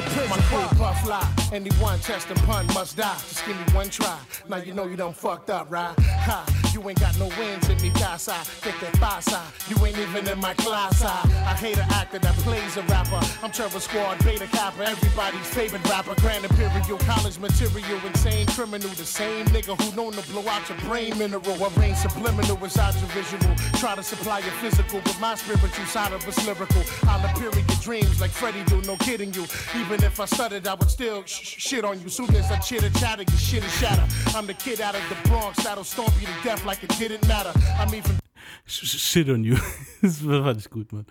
Pun. 0.00 0.28
My 0.30 0.36
crew 0.48 0.78
puff 0.78 1.06
lie. 1.06 1.28
Anyone 1.52 1.98
testing 2.00 2.36
pun 2.48 2.66
must 2.68 2.96
die. 2.96 3.14
Just 3.28 3.44
give 3.44 3.54
me 3.54 3.74
one 3.74 3.90
try. 3.90 4.18
Now 4.48 4.56
you 4.56 4.72
know 4.72 4.86
you 4.86 4.96
done 4.96 5.12
fucked 5.12 5.50
up, 5.50 5.70
right? 5.70 5.94
Ha, 6.00 6.46
you 6.72 6.80
ain't 6.88 6.98
got 6.98 7.18
no 7.18 7.26
wins 7.38 7.68
in 7.68 7.76
me, 7.82 7.90
casa. 7.90 8.34
Get 8.64 8.74
that 8.80 8.98
pasa. 8.98 9.42
You 9.68 9.76
ain't 9.84 9.98
even 9.98 10.26
in 10.26 10.40
my 10.40 10.54
class. 10.54 11.02
I, 11.02 11.20
I 11.44 11.54
hate 11.54 11.76
an 11.76 11.86
actor 11.90 12.18
that 12.20 12.34
plays 12.36 12.78
a 12.78 12.82
rapper. 12.84 13.20
I'm 13.42 13.50
Trevor 13.52 13.80
Squad, 13.80 14.24
Beta 14.24 14.46
Kappa, 14.46 14.88
everybody's 14.88 15.46
favorite 15.48 15.86
rapper. 15.86 16.14
Grand 16.22 16.44
Imperial, 16.46 16.96
college 16.98 17.38
material, 17.38 18.00
insane 18.06 18.46
criminal. 18.46 18.88
The 18.88 19.04
same 19.04 19.44
nigga 19.46 19.78
who 19.78 19.94
known 19.94 20.12
to 20.12 20.22
blow 20.32 20.48
out 20.48 20.66
your 20.70 20.78
brain 20.88 21.18
mineral. 21.18 21.58
Arrange 21.76 21.98
subliminal 21.98 22.56
inside 22.64 22.94
your 22.94 23.10
visual. 23.10 23.54
Try 23.76 23.94
to 23.96 24.02
supply 24.02 24.38
your 24.38 24.56
physical, 24.62 25.02
but 25.04 25.20
my 25.20 25.34
spiritual 25.34 25.84
side 25.84 26.14
of 26.14 26.26
it's 26.26 26.46
lyrical. 26.46 26.82
I'll 27.06 27.22
appear 27.28 27.50
in 27.50 27.66
your 27.68 27.80
dreams 27.82 28.22
like 28.22 28.30
Freddie 28.30 28.64
do, 28.64 28.80
no 28.82 28.96
kidding 28.96 29.34
you. 29.34 29.44
Even 29.84 30.04
if 30.04 30.20
I 30.20 30.26
stuttered, 30.26 30.66
I 30.66 30.74
would 30.74 30.90
still 30.90 31.24
sh- 31.24 31.42
sh- 31.42 31.60
shit 31.68 31.84
on 31.84 32.00
you. 32.00 32.08
Soon 32.08 32.34
as 32.36 32.50
I 32.50 32.58
chitter 32.58 32.90
chatter, 33.00 33.24
your 33.24 33.38
shit 33.38 33.64
is 33.64 33.72
shatter. 33.80 34.06
I'm 34.36 34.46
the 34.46 34.54
kid 34.54 34.80
out 34.80 34.94
of 34.94 35.02
the 35.08 35.28
Bronx 35.28 35.62
that'll 35.64 35.82
stomp 35.84 36.12
you 36.20 36.26
to 36.28 36.32
death 36.44 36.64
like 36.64 36.82
it 36.84 36.90
didn't 36.98 37.26
matter. 37.26 37.52
I'm 37.80 37.92
even 37.94 38.18
Sh- 38.64 38.86
sh- 38.86 39.00
Shit 39.00 39.28
on 39.28 39.42
you. 39.44 39.56
das 40.02 40.18
fand 40.18 40.60
ich 40.60 40.70
gut, 40.70 40.92
Mann. 40.92 41.06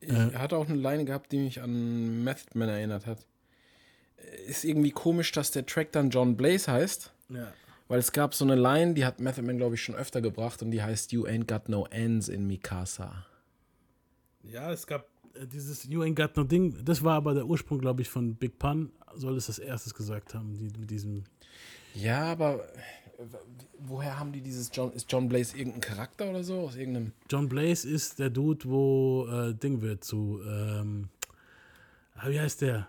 Er 0.00 0.38
hatte 0.38 0.56
auch 0.56 0.68
eine 0.68 0.76
Line 0.78 1.04
gehabt, 1.04 1.32
die 1.32 1.38
mich 1.38 1.60
an 1.60 2.22
Method 2.22 2.56
Man 2.56 2.68
erinnert 2.68 3.06
hat. 3.06 3.26
Ist 4.46 4.64
irgendwie 4.64 4.90
komisch, 4.92 5.32
dass 5.32 5.50
der 5.50 5.66
Track 5.66 5.92
dann 5.92 6.10
John 6.10 6.36
Blaze 6.36 6.70
heißt. 6.70 7.12
Ja. 7.30 7.52
Weil 7.88 7.98
es 7.98 8.12
gab 8.12 8.34
so 8.34 8.44
eine 8.44 8.54
Line, 8.54 8.94
die 8.94 9.04
hat 9.04 9.18
Method 9.20 9.42
Man, 9.42 9.56
glaube 9.56 9.74
ich, 9.74 9.82
schon 9.82 9.94
öfter 9.94 10.20
gebracht 10.20 10.62
und 10.62 10.70
die 10.70 10.82
heißt 10.82 11.12
You 11.12 11.26
ain't 11.26 11.46
got 11.46 11.68
no 11.68 11.86
ends 11.90 12.28
in 12.28 12.46
Mikasa. 12.46 13.26
Ja, 14.42 14.70
es 14.70 14.86
gab 14.86 15.02
äh, 15.02 15.13
dieses 15.52 15.84
You 15.84 16.02
Ain't 16.02 16.16
Got 16.16 16.36
No 16.36 16.44
Ding, 16.44 16.84
das 16.84 17.02
war 17.02 17.14
aber 17.14 17.34
der 17.34 17.46
Ursprung, 17.46 17.78
glaube 17.78 18.02
ich, 18.02 18.08
von 18.08 18.34
Big 18.34 18.58
Pun, 18.58 18.90
soll 19.14 19.36
es 19.36 19.46
das 19.46 19.58
erstes 19.58 19.94
gesagt 19.94 20.34
haben, 20.34 20.56
die, 20.56 20.78
mit 20.78 20.90
diesem. 20.90 21.24
Ja, 21.94 22.24
aber 22.24 22.64
äh, 23.18 23.24
woher 23.78 24.18
haben 24.18 24.32
die 24.32 24.40
dieses 24.40 24.70
John, 24.72 24.92
ist 24.92 25.10
John 25.10 25.28
Blaze 25.28 25.56
irgendein 25.56 25.80
Charakter 25.80 26.30
oder 26.30 26.42
so? 26.42 26.60
Aus 26.60 26.76
irgendeinem. 26.76 27.12
John 27.30 27.48
Blaze 27.48 27.88
ist 27.88 28.18
der 28.18 28.30
Dude, 28.30 28.68
wo 28.68 29.26
äh, 29.28 29.54
Ding 29.54 29.80
wird 29.80 30.04
zu, 30.04 30.40
ähm, 30.46 31.08
ah, 32.14 32.28
wie 32.28 32.40
heißt 32.40 32.62
der? 32.62 32.88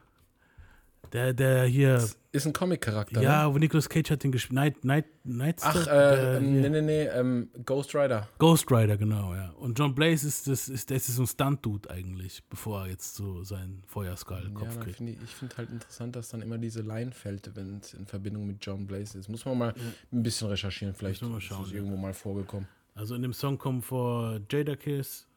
Der, 1.14 1.34
der 1.34 1.66
hier, 1.66 2.04
Ist 2.32 2.46
ein 2.46 2.54
Comic-Charakter. 2.54 3.20
Ne? 3.20 3.26
ja, 3.26 3.54
wo 3.54 3.58
Nicolas 3.58 3.88
Cage 3.90 4.12
hat 4.12 4.24
den 4.24 4.32
gespielt, 4.32 4.56
Night, 4.56 4.84
Night, 4.86 5.06
Night 5.24 5.60
Ach, 5.64 5.76
äh, 5.88 6.40
hier- 6.40 6.40
nee, 6.42 6.70
nee, 6.70 6.82
nee, 6.82 7.04
ähm, 7.08 7.50
Ghost 7.66 7.94
Rider. 7.96 8.28
Ghost 8.40 8.70
Rider, 8.72 8.98
genau, 8.98 9.34
ja. 9.34 9.52
Und 9.52 9.78
John 9.80 9.96
Blaze 9.96 10.28
ist, 10.28 10.48
das, 10.48 10.68
ist, 10.70 10.92
das 10.92 11.08
ist 11.10 11.16
so 11.16 11.24
ein 11.24 11.28
Stunt-Dude 11.28 11.90
eigentlich, 11.90 12.44
bevor 12.50 12.82
er 12.84 12.90
jetzt 12.92 13.16
so 13.16 13.44
seinen 13.44 13.80
Ja, 13.82 13.88
Feuerskal-Kopf 13.88 14.74
dann 14.76 14.84
kriegt. 14.84 14.98
find 14.98 15.10
ich 15.12 15.18
ich 15.24 15.30
finde 15.36 15.58
halt 15.58 15.70
interessant, 15.70 16.16
dass 16.16 16.30
dann 16.30 16.42
immer 16.42 16.58
diese 16.58 16.82
Line 16.82 17.12
fällt, 17.12 17.56
wenn 17.56 17.78
es 17.80 17.94
in 17.94 18.06
Verbindung 18.06 18.48
mit 18.48 18.58
John 18.66 18.86
Blaze 18.88 19.18
ist. 19.18 19.30
Muss 19.30 19.46
man 19.46 19.58
mal 19.58 19.74
ein 20.12 20.24
bisschen 20.24 20.48
recherchieren, 20.50 20.94
vielleicht 20.96 21.22
mal 21.22 21.38
ist 21.38 21.44
schauen, 21.44 21.64
es 21.66 21.72
ja. 21.72 21.78
irgendwo 21.78 21.98
mal 21.98 22.14
vorgekommen. 22.14 22.68
Also 22.96 23.16
in 23.16 23.22
dem 23.22 23.34
Song 23.34 23.58
kommen 23.58 23.82
vor 23.82 24.40
Jada 24.50 24.76
Kiss, 24.76 25.28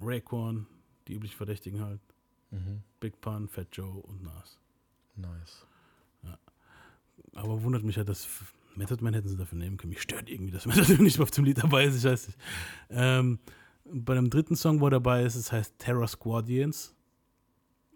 Raekwon, 0.00 0.66
die 1.08 1.14
üblichen 1.14 1.36
Verdächtigen 1.36 1.80
halt, 1.84 2.00
Mhm. 2.50 2.82
Big 3.00 3.18
Pun, 3.22 3.48
Fat 3.48 3.68
Joe 3.72 3.88
und 4.02 4.22
Nas. 4.22 4.58
Nice. 5.16 5.66
Aber 7.34 7.62
wundert 7.62 7.82
mich 7.82 7.96
halt, 7.96 8.08
dass 8.08 8.28
Method 8.76 9.02
Man 9.02 9.14
hätten 9.14 9.28
sie 9.28 9.36
dafür 9.36 9.58
nehmen 9.58 9.76
können. 9.76 9.90
Mich 9.90 10.02
stört 10.02 10.28
irgendwie, 10.28 10.52
dass 10.52 10.66
Method 10.66 10.94
Man 10.94 11.04
nicht 11.04 11.20
auf 11.20 11.30
dem 11.30 11.44
Lied 11.44 11.62
dabei 11.62 11.84
ist. 11.84 11.96
Ich 11.96 12.04
weiß 12.04 12.28
nicht. 12.28 12.38
Ähm, 12.90 13.38
bei 13.84 14.14
dem 14.14 14.30
dritten 14.30 14.56
Song, 14.56 14.80
wo 14.80 14.86
er 14.86 14.92
dabei 14.92 15.24
ist, 15.24 15.34
es 15.34 15.50
heißt 15.50 15.78
Terror 15.78 16.06
Squadians. 16.06 16.94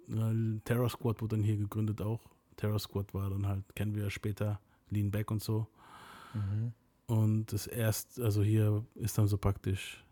Weil 0.09 0.61
Terror 0.65 0.89
Squad 0.89 1.21
wurde 1.21 1.37
dann 1.37 1.45
hier 1.45 1.57
gegründet 1.57 2.01
auch. 2.01 2.21
Terror 2.57 2.79
Squad 2.79 3.13
war 3.13 3.29
dann 3.31 3.47
halt, 3.47 3.63
kennen 3.75 3.95
wir 3.95 4.05
ja 4.05 4.11
später, 4.11 4.61
Lean 4.91 5.11
Back 5.11 5.31
und 5.31 5.43
so. 5.43 5.67
Und 7.07 7.53
das 7.53 7.67
erst, 7.67 8.21
also 8.21 8.43
hier 8.43 8.85
ist 8.95 9.17
dann 9.19 9.27
so 9.27 9.37
praktisch, 9.37 10.05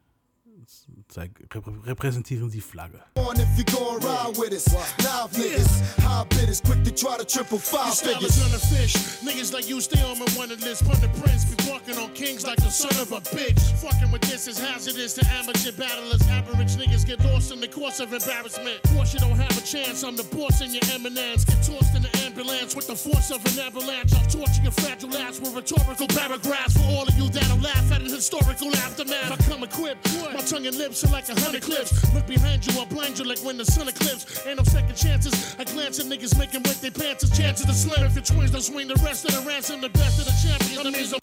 zeig, 1.13 1.31
reprä- 1.51 1.85
repräsentieren 1.87 2.51
sie 2.51 2.61
Flagge. 2.61 2.99
on 3.17 3.37
if 3.41 3.49
you 3.59 3.65
gon' 3.65 4.01
ride 4.01 4.39
with 4.39 4.53
us. 4.53 4.67
Live 4.99 5.33
niggas, 5.37 5.83
high 6.03 6.25
bidders, 6.29 6.61
quick 6.61 6.83
to 6.85 6.91
try 6.91 7.17
to 7.17 7.25
triple 7.25 7.59
five 7.59 7.93
Style 7.95 8.15
figures. 8.15 8.37
is 8.37 8.45
on 8.45 8.51
the 8.51 8.59
fish. 8.59 8.95
Niggas 9.23 9.53
like 9.53 9.69
you 9.69 9.81
stay 9.81 10.01
on 10.03 10.19
my 10.19 10.27
wanted 10.37 10.61
list. 10.63 10.85
Pun 10.85 11.01
the 11.01 11.09
prince, 11.21 11.45
be 11.45 11.57
walking 11.71 11.97
on 11.99 12.13
kings 12.15 12.45
like 12.47 12.57
the 12.63 12.71
son 12.71 12.95
of 13.03 13.13
a 13.13 13.21
bitch. 13.35 13.61
Fucking 13.83 14.11
with 14.13 14.23
this 14.23 14.47
is 14.49 14.59
hazardous 14.59 15.15
to 15.15 15.27
amateur 15.39 15.73
battlers. 15.73 16.23
Average 16.29 16.77
niggas 16.77 17.05
get 17.07 17.19
lost 17.25 17.53
in 17.53 17.61
the 17.61 17.69
course 17.69 18.01
of 18.01 18.13
embarrassment. 18.13 18.81
Course 18.95 19.13
you 19.15 19.21
don't 19.21 19.37
have 19.39 19.57
a 19.59 19.65
chance. 19.67 20.03
I'm 20.05 20.17
the 20.17 20.25
boss 20.35 20.61
in 20.61 20.73
your 20.73 20.85
eminence. 20.93 21.45
Get 21.45 21.63
tossed 21.63 21.95
in 21.97 22.03
the 22.03 22.13
ambulance 22.35 22.75
with 22.75 22.87
the 22.89 22.97
force 22.97 23.31
of 23.31 23.45
an 23.47 23.61
avalanche. 23.61 24.13
I'll 24.15 24.27
torture 24.27 24.63
your 24.63 24.73
fragile 24.73 25.17
ass 25.19 25.39
with 25.39 25.55
rhetorical 25.55 26.09
paragraphs 26.09 26.75
for 26.75 26.85
all 26.91 27.07
of 27.07 27.15
you 27.17 27.29
that'll 27.29 27.59
laugh 27.59 27.93
at 27.93 28.01
an 28.01 28.11
historical 28.11 28.75
aftermath. 28.75 29.31
I 29.31 29.37
come 29.49 29.63
equipped. 29.63 30.03
My 30.33 30.41
tongue 30.41 30.67
and 30.67 30.77
lips 30.77 31.05
are 31.05 31.13
like 31.13 31.29
a 31.29 31.39
hundred 31.41 31.63
clips. 31.63 31.93
Look 32.13 32.27
behind 32.27 32.67
you, 32.67 32.73
I'll 32.79 32.87
blind 32.87 33.19
you 33.19 33.25
like 33.25 33.39
when 33.39 33.57
the 33.57 33.65
sun 33.65 33.89
eclipses. 33.89 34.45
Ain't 34.47 34.59
no 34.59 34.65
second 34.65 34.97
chances. 34.97 35.55
I 35.59 35.65
glance 35.65 36.01
at 36.01 36.07
niggas 36.07 36.37
making 36.37 36.63
wet 36.65 36.81
their 36.83 36.91
pants. 36.91 37.23
Chances 37.39 37.67
to 37.67 37.73
slam. 37.73 38.07
If 38.07 38.15
your 38.15 38.25
twins 38.25 38.51
don't 38.51 38.63
swing 38.63 38.89
the 38.89 39.01
rest 39.05 39.25
of 39.25 39.31
the 39.35 39.49
ransom, 39.49 39.81
the 39.81 39.91
best 39.91 40.19
of 40.19 40.27
the 40.27 40.35
champions. 40.43 40.83
That 40.83 40.93
means 40.93 41.15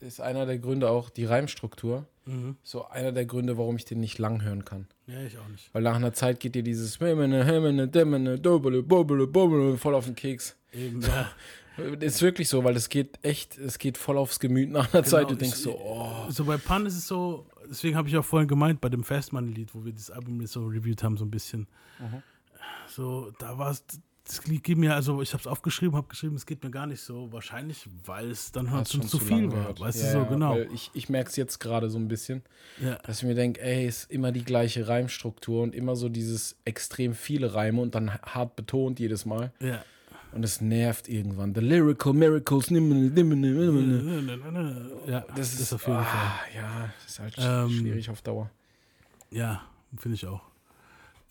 ist 0.00 0.20
einer 0.20 0.46
der 0.46 0.58
Gründe 0.58 0.90
auch, 0.90 1.10
die 1.10 1.26
Reimstruktur. 1.26 2.06
Mhm. 2.24 2.56
So 2.62 2.88
einer 2.88 3.12
der 3.12 3.26
Gründe, 3.26 3.58
warum 3.58 3.76
ich 3.76 3.84
den 3.84 4.00
nicht 4.00 4.18
lang 4.18 4.42
hören 4.42 4.64
kann. 4.64 4.88
Ja, 5.10 5.20
ich 5.26 5.36
auch 5.38 5.48
nicht. 5.48 5.68
Weil 5.72 5.82
nach 5.82 5.96
einer 5.96 6.12
Zeit 6.12 6.38
geht 6.40 6.54
dir 6.54 6.62
dieses 6.62 7.00
voll 9.78 9.94
auf 9.94 10.04
den 10.06 10.14
Keks. 10.14 10.56
Eben, 10.72 11.00
ja. 11.02 11.30
Ist 12.00 12.20
wirklich 12.20 12.48
so, 12.48 12.62
weil 12.62 12.76
es 12.76 12.88
geht 12.90 13.18
echt, 13.22 13.56
es 13.56 13.78
geht 13.78 13.96
voll 13.96 14.18
aufs 14.18 14.38
Gemüt 14.38 14.70
nach 14.70 14.92
einer 14.92 15.02
Zeit. 15.02 15.24
Du 15.24 15.28
Genau, 15.28 15.38
denkst 15.40 15.56
ich- 15.56 15.62
so, 15.62 15.78
oh. 15.78 16.30
So 16.30 16.44
bei 16.44 16.58
Pun 16.58 16.84
ist 16.84 16.96
es 16.96 17.06
so, 17.06 17.46
deswegen 17.68 17.96
habe 17.96 18.06
ich 18.08 18.16
auch 18.18 18.24
vorhin 18.24 18.48
gemeint, 18.48 18.80
bei 18.82 18.88
dem 18.90 19.02
Fastmoney-Lied, 19.02 19.74
wo 19.74 19.84
wir 19.84 19.92
das 19.92 20.10
Album 20.10 20.44
so 20.46 20.66
reviewed 20.66 21.02
haben, 21.02 21.16
so 21.16 21.24
ein 21.24 21.30
bisschen. 21.30 21.66
Mhm. 21.98 22.22
So, 22.86 23.32
da 23.38 23.56
war 23.56 23.70
es, 23.70 23.84
das 24.30 24.42
geht 24.42 24.78
mir, 24.78 24.94
also 24.94 25.20
ich 25.22 25.32
habe 25.32 25.40
es 25.40 25.46
aufgeschrieben, 25.46 25.96
habe 25.96 26.06
geschrieben, 26.08 26.36
es 26.36 26.46
geht 26.46 26.62
mir 26.62 26.70
gar 26.70 26.86
nicht 26.86 27.00
so. 27.00 27.32
Wahrscheinlich, 27.32 27.88
weil 28.06 28.30
es 28.30 28.52
dann 28.52 28.70
halt 28.70 28.88
schon 28.88 29.02
zu 29.02 29.18
viel 29.18 29.50
war. 29.50 29.58
gehört. 29.58 29.80
Weißt 29.80 30.02
Ja, 30.02 30.12
du 30.14 30.20
so, 30.20 30.26
genau. 30.26 30.56
Ich 30.72 30.90
ich 30.94 31.08
merke 31.08 31.30
es 31.30 31.36
jetzt 31.36 31.58
gerade 31.58 31.90
so 31.90 31.98
ein 31.98 32.08
bisschen, 32.08 32.42
Ja. 32.80 32.96
dass 33.02 33.18
ich 33.18 33.24
mir 33.24 33.34
denke, 33.34 33.60
ey, 33.60 33.86
ist 33.86 34.10
immer 34.10 34.32
die 34.32 34.44
gleiche 34.44 34.86
Reimstruktur 34.88 35.62
und 35.62 35.74
immer 35.74 35.96
so 35.96 36.08
dieses 36.08 36.56
extrem 36.64 37.14
viele 37.14 37.54
Reime 37.54 37.80
und 37.80 37.94
dann 37.94 38.10
hart 38.22 38.56
betont 38.56 39.00
jedes 39.00 39.26
Mal. 39.26 39.52
Ja. 39.60 39.84
Und 40.32 40.44
es 40.44 40.60
nervt 40.60 41.08
irgendwann. 41.08 41.52
The 41.56 41.60
Lyrical 41.60 42.12
Miracles. 42.12 42.70
nimm- 42.70 43.12
nimm- 43.12 43.28
nimm-. 43.40 44.90
Ja, 45.06 45.24
Das 45.34 45.58
ist, 45.58 45.72
auf 45.72 45.84
jeden 45.86 45.98
ah, 45.98 46.04
Fall. 46.04 46.54
Ja, 46.54 46.92
das 47.02 47.10
ist 47.12 47.18
halt 47.18 47.34
Ähm, 47.38 47.70
schwierig 47.70 48.10
auf 48.10 48.22
Dauer. 48.22 48.48
Ja, 49.30 49.62
finde 49.96 50.14
ich 50.14 50.26
auch. 50.26 50.42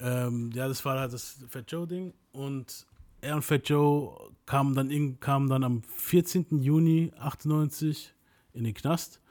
Ähm, 0.01 0.51
ja, 0.53 0.67
das 0.67 0.83
war 0.85 0.99
halt 0.99 1.13
das 1.13 1.37
Fat 1.49 1.71
Joe-Ding. 1.71 2.13
Und 2.31 2.85
er 3.21 3.35
und 3.35 3.43
Fat 3.43 3.67
Joe 3.69 4.31
kamen 4.45 4.73
dann, 4.73 5.19
kamen 5.19 5.49
dann 5.49 5.63
am 5.63 5.83
14. 5.83 6.59
Juni 6.59 7.11
98 7.17 8.13
in 8.53 8.63
den 8.63 8.73
Knast. 8.73 9.21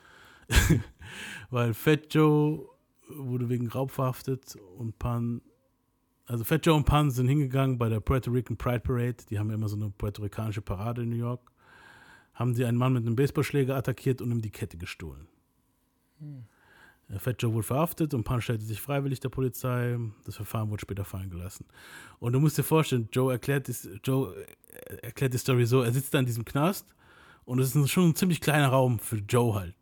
Weil 1.50 1.74
Fat 1.74 2.12
Joe 2.14 2.68
wurde 3.08 3.48
wegen 3.48 3.68
Raub 3.68 3.90
verhaftet 3.90 4.56
und 4.76 4.98
Pan. 4.98 5.42
Also 6.26 6.44
Fat 6.44 6.64
Joe 6.66 6.76
und 6.76 6.84
Pan 6.84 7.10
sind 7.10 7.28
hingegangen 7.28 7.78
bei 7.78 7.88
der 7.88 8.00
Puerto 8.00 8.30
Rican 8.30 8.56
Pride 8.56 8.80
Parade. 8.80 9.16
Die 9.30 9.38
haben 9.38 9.48
ja 9.48 9.54
immer 9.54 9.68
so 9.68 9.76
eine 9.76 9.90
puerto-ricanische 9.90 10.60
Parade 10.60 11.02
in 11.02 11.10
New 11.10 11.16
York. 11.16 11.50
Haben 12.34 12.54
sie 12.54 12.64
einen 12.64 12.78
Mann 12.78 12.92
mit 12.92 13.06
einem 13.06 13.16
Baseballschläger 13.16 13.74
attackiert 13.74 14.20
und 14.20 14.30
ihm 14.30 14.42
die 14.42 14.50
Kette 14.50 14.76
gestohlen. 14.76 15.26
Der 16.20 16.57
Fat 17.16 17.42
Joe 17.42 17.54
wurde 17.54 17.66
verhaftet 17.66 18.12
und 18.12 18.24
Pan 18.24 18.42
stellte 18.42 18.64
sich 18.64 18.80
freiwillig 18.80 19.20
der 19.20 19.30
Polizei. 19.30 19.98
Das 20.26 20.36
Verfahren 20.36 20.70
wurde 20.70 20.82
später 20.82 21.04
fallen 21.04 21.30
gelassen. 21.30 21.64
Und 22.20 22.34
du 22.34 22.40
musst 22.40 22.58
dir 22.58 22.64
vorstellen, 22.64 23.08
Joe 23.12 23.32
erklärt, 23.32 23.68
die, 23.68 23.74
Joe 24.04 24.34
äh, 24.34 24.96
erklärt 25.06 25.32
die 25.32 25.38
Story 25.38 25.64
so, 25.64 25.82
er 25.82 25.92
sitzt 25.92 26.12
da 26.12 26.18
in 26.18 26.26
diesem 26.26 26.44
Knast 26.44 26.94
und 27.46 27.60
es 27.60 27.74
ist 27.74 27.90
schon 27.90 28.10
ein 28.10 28.14
ziemlich 28.14 28.40
kleiner 28.40 28.68
Raum 28.68 28.98
für 28.98 29.16
Joe 29.16 29.54
halt. 29.54 29.74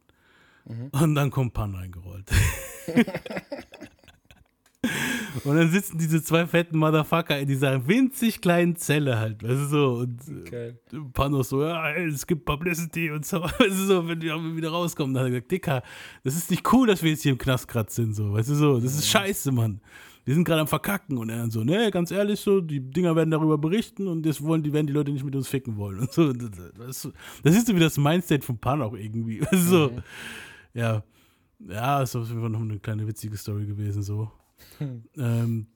Und 0.92 1.14
dann 1.14 1.30
kommt 1.30 1.52
Pan 1.52 1.74
reingerollt. 1.74 2.30
und 5.45 5.57
dann 5.57 5.70
sitzen 5.70 5.99
diese 5.99 6.22
zwei 6.22 6.47
fetten 6.47 6.78
Motherfucker 6.78 7.39
in 7.39 7.49
dieser 7.49 7.87
winzig 7.87 8.41
kleinen 8.41 8.76
Zelle 8.76 9.18
halt, 9.18 9.43
weißt 9.43 9.53
du 9.53 9.66
so. 9.66 9.93
Und 9.95 10.20
äh, 10.28 10.51
Geil. 10.51 10.80
Panos 11.12 11.49
so, 11.49 11.62
ja, 11.62 11.91
ey, 11.91 12.07
es 12.09 12.26
gibt 12.26 12.45
Publicity 12.45 13.11
und 13.11 13.24
so. 13.24 13.43
Weißt 13.43 13.61
du 13.61 13.87
so, 13.87 14.09
wenn 14.09 14.20
wir 14.20 14.57
wieder 14.57 14.70
rauskommen, 14.70 15.14
dann 15.14 15.24
hat 15.24 15.28
er 15.28 15.30
gesagt, 15.30 15.51
Dicker, 15.51 15.82
das 16.24 16.37
ist 16.37 16.51
nicht 16.51 16.72
cool, 16.72 16.87
dass 16.87 17.03
wir 17.03 17.11
jetzt 17.11 17.22
hier 17.22 17.32
im 17.32 17.39
Knast 17.39 17.68
gerade 17.68 17.91
sind, 17.91 18.14
so, 18.14 18.32
weißt 18.32 18.51
du 18.51 18.55
so, 18.55 18.80
das 18.80 18.95
ist 18.95 19.09
scheiße, 19.09 19.53
Mann. 19.53 19.80
Wir 20.26 20.34
sind 20.34 20.43
gerade 20.43 20.61
am 20.61 20.66
Verkacken 20.66 21.18
und 21.18 21.30
er 21.30 21.37
dann 21.39 21.53
so, 21.53 21.62
ne, 21.62 21.89
ganz 21.93 22.11
ehrlich, 22.11 22.41
so, 22.41 22.61
die 22.61 22.80
Dinger 22.80 23.14
werden 23.14 23.30
darüber 23.30 23.59
berichten 23.59 24.09
und 24.09 24.26
das 24.26 24.43
wollen, 24.43 24.64
die 24.64 24.72
werden 24.72 24.89
die 24.89 24.93
Leute 24.93 25.12
nicht 25.12 25.24
mit 25.24 25.37
uns 25.37 25.47
ficken 25.47 25.76
wollen 25.76 26.01
und 26.01 26.12
so. 26.12 26.32
Das, 26.32 26.51
das, 26.76 27.09
das 27.45 27.57
ist 27.57 27.68
so 27.68 27.74
wie 27.76 27.80
das 27.80 27.97
Mindset 27.97 28.45
von 28.45 28.59
Pan 28.59 28.82
auch 28.82 28.95
irgendwie. 28.95 29.41
Weißt 29.43 29.53
du, 29.53 29.59
so. 29.59 29.91
Ja. 30.74 31.05
Ja, 31.61 32.03
ist 32.03 32.16
auf 32.16 32.28
jeden 32.28 32.41
Fall 32.41 32.51
noch 32.51 32.61
eine 32.61 32.78
kleine 32.80 33.07
witzige 33.07 33.37
Story 33.37 33.66
gewesen, 33.66 34.03
so. 34.03 34.30
ähm, 35.16 35.66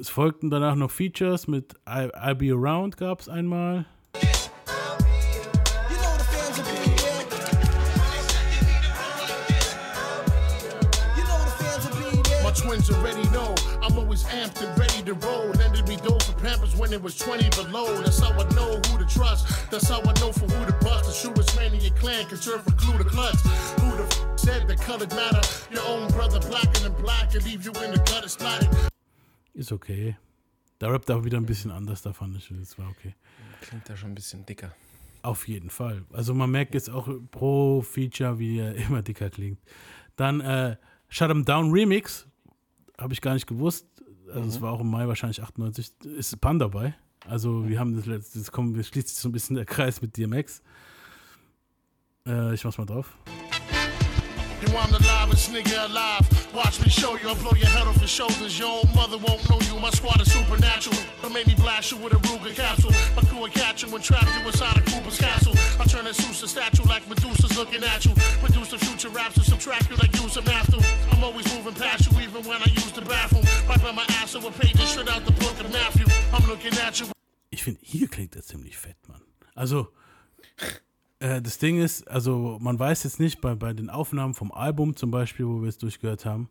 es 0.00 0.08
folgten 0.08 0.50
danach 0.50 0.74
noch 0.74 0.90
Features 0.90 1.46
mit 1.46 1.74
I, 1.86 2.08
I'll 2.14 2.34
Be 2.34 2.52
Around 2.52 2.96
gab 2.96 3.20
es 3.20 3.28
einmal. 3.28 3.86
Twins 12.60 12.90
Pampers 16.42 16.74
when 16.76 16.92
it 16.92 17.02
was 17.02 17.16
20 17.18 17.48
below. 17.50 17.86
That's 18.02 18.18
how 18.18 18.32
I 18.32 18.44
know 18.54 18.76
who 18.86 18.98
to 18.98 19.06
trust. 19.06 19.70
That's 19.70 19.88
how 19.88 20.00
I 20.00 20.12
know 20.20 20.32
for 20.32 20.46
who 20.46 20.66
to 20.66 20.72
bust. 20.84 21.04
The 21.06 21.28
truest 21.28 21.56
man 21.56 21.74
in 21.74 21.80
your 21.80 21.94
clan 21.96 22.26
can 22.26 22.38
serve 22.38 22.66
a 22.66 22.72
clue 22.72 22.96
to 22.98 23.04
clutch. 23.04 23.36
Who 23.80 23.96
the 23.96 24.04
f- 24.04 24.38
said 24.38 24.66
the 24.68 24.76
colored 24.76 25.10
matter? 25.14 25.40
Your 25.70 25.84
own 25.86 26.08
brother 26.12 26.40
blacker 26.40 26.80
than 26.80 26.92
black 27.02 27.34
and 27.34 27.44
leave 27.44 27.64
you 27.64 27.72
in 27.84 27.92
the 27.92 27.98
gutter 28.10 28.28
splattered. 28.28 28.68
Ist 29.54 29.72
okay. 29.72 30.16
Da 30.78 30.88
rappt 30.88 31.10
er 31.10 31.22
wieder 31.24 31.36
ein 31.36 31.44
bisschen 31.46 31.70
anders, 31.70 32.00
da 32.02 32.12
fand 32.14 32.36
ich, 32.36 32.48
das 32.58 32.78
war 32.78 32.88
okay. 32.88 33.14
Klingt 33.60 33.86
da 33.88 33.94
schon 33.96 34.12
ein 34.12 34.14
bisschen 34.14 34.46
dicker. 34.46 34.72
Auf 35.22 35.46
jeden 35.46 35.68
Fall. 35.68 36.04
Also 36.14 36.32
man 36.32 36.50
merkt 36.50 36.72
jetzt 36.72 36.88
auch 36.88 37.06
pro 37.30 37.82
Feature, 37.82 38.38
wie 38.38 38.60
er 38.60 38.74
immer 38.86 39.02
dicker 39.02 39.28
klingt. 39.28 39.58
Dann 40.16 40.40
äh, 40.40 40.76
Shut 41.08 41.28
'em 41.30 41.44
Down 41.44 41.70
Remix, 41.70 42.26
habe 42.96 43.12
ich 43.12 43.20
gar 43.20 43.34
nicht 43.34 43.46
gewusst. 43.46 43.84
Also 44.34 44.48
es 44.48 44.60
war 44.60 44.72
auch 44.72 44.80
im 44.80 44.90
Mai 44.90 45.06
wahrscheinlich 45.08 45.42
98. 45.42 45.92
Ist 46.16 46.40
Pan 46.40 46.58
dabei. 46.58 46.94
Also 47.26 47.68
wir 47.68 47.78
haben 47.78 47.96
das 47.96 48.06
letzte, 48.06 48.38
das 48.38 48.50
kommt, 48.50 48.78
das 48.78 48.86
schließt 48.88 49.08
sich 49.08 49.18
so 49.18 49.28
ein 49.28 49.32
bisschen 49.32 49.56
der 49.56 49.66
Kreis 49.66 50.00
mit 50.00 50.16
DMX. 50.16 50.62
Äh, 52.26 52.54
ich 52.54 52.64
mach's 52.64 52.78
mal 52.78 52.86
drauf. 52.86 53.16
You 54.62 54.68
I'm 54.76 54.88
the 54.90 55.02
livest 55.02 55.52
nigga 55.52 55.84
alive. 55.84 56.39
Watch 56.54 56.82
me 56.82 56.88
show 56.90 57.16
you. 57.16 57.28
I'll 57.28 57.36
blow 57.36 57.52
your 57.52 57.68
head 57.68 57.86
off 57.86 57.98
your 57.98 58.08
shoulders. 58.08 58.58
Your 58.58 58.68
own 58.68 58.88
mother 58.94 59.18
won't 59.18 59.48
know 59.48 59.60
you. 59.60 59.78
My 59.78 59.90
squad 59.90 60.20
is 60.20 60.32
supernatural. 60.32 60.96
I 61.22 61.28
made 61.28 61.46
me 61.46 61.54
blast 61.54 61.92
you 61.92 61.98
with 61.98 62.12
a 62.12 62.16
Ruger 62.16 62.54
capsule. 62.54 62.90
My 63.14 63.22
crew 63.28 63.40
will 63.40 63.48
catch 63.48 63.82
you 63.84 63.94
and 63.94 64.02
trap 64.02 64.26
you 64.34 64.46
inside 64.46 64.76
a 64.76 64.82
Cooper's 64.90 65.18
castle. 65.18 65.54
I 65.78 65.84
turn 65.84 66.06
a 66.06 66.12
Zeus 66.12 66.50
statue 66.50 66.82
like 66.88 67.06
Medusa's 67.08 67.56
looking 67.56 67.84
at 67.84 68.04
you. 68.04 68.12
Produce 68.42 68.70
the 68.70 68.78
future 68.78 69.10
raps 69.10 69.34
to 69.34 69.44
subtract 69.44 69.90
you 69.90 69.96
like 69.96 70.12
use 70.20 70.36
a 70.36 70.42
math. 70.42 70.74
I'm 71.12 71.22
always 71.22 71.46
moving 71.54 71.74
past 71.74 72.10
you 72.10 72.20
even 72.20 72.42
when 72.42 72.60
I 72.60 72.70
use 72.70 72.92
the 72.92 73.02
bathroom. 73.02 73.44
Wiping 73.68 73.94
my 73.94 74.04
ass 74.20 74.34
over 74.34 74.50
pages 74.50 74.88
straight 74.88 75.08
out 75.08 75.24
the 75.24 75.32
book 75.32 75.58
of 75.60 75.70
Matthew. 75.72 76.06
I'm 76.32 76.46
looking 76.48 76.74
at 76.80 76.98
you. 76.98 77.06
Ich 77.50 77.62
finde, 77.62 77.80
hier 77.82 78.08
klingt 78.08 78.34
er 78.36 78.42
ziemlich 78.42 78.76
fett, 78.76 78.96
Mann. 79.08 79.22
Also, 79.54 79.88
äh, 81.20 81.40
das 81.40 81.58
Ding 81.58 81.80
ist, 81.80 82.06
also 82.08 82.58
man 82.60 82.78
weiß 82.78 83.04
jetzt 83.04 83.20
nicht, 83.20 83.40
bei, 83.40 83.54
bei 83.54 83.72
den 83.72 83.88
Aufnahmen 83.90 84.34
vom 84.34 84.50
Album 84.52 84.96
zum 84.96 85.10
Beispiel, 85.10 85.46
wo 85.46 85.62
wir 85.62 85.68
es 85.68 85.78
durchgehört 85.78 86.24
haben, 86.26 86.48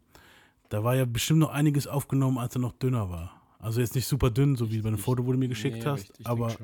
da 0.69 0.83
war 0.83 0.95
ja 0.95 1.05
bestimmt 1.05 1.39
noch 1.39 1.49
einiges 1.49 1.87
aufgenommen, 1.87 2.37
als 2.37 2.55
er 2.55 2.61
noch 2.61 2.73
dünner 2.73 3.09
war. 3.09 3.33
Also 3.59 3.81
jetzt 3.81 3.95
nicht 3.95 4.07
super 4.07 4.29
dünn, 4.31 4.55
so 4.55 4.71
wie 4.71 4.81
bei 4.81 4.87
einem 4.87 4.97
Foto, 4.97 5.25
wo 5.25 5.31
du 5.33 5.37
mir 5.37 5.49
geschickt 5.49 5.79
Nee, 5.79 5.85
hast, 5.85 6.01
richtig, 6.09 6.19
ich 6.21 6.27
aber 6.27 6.55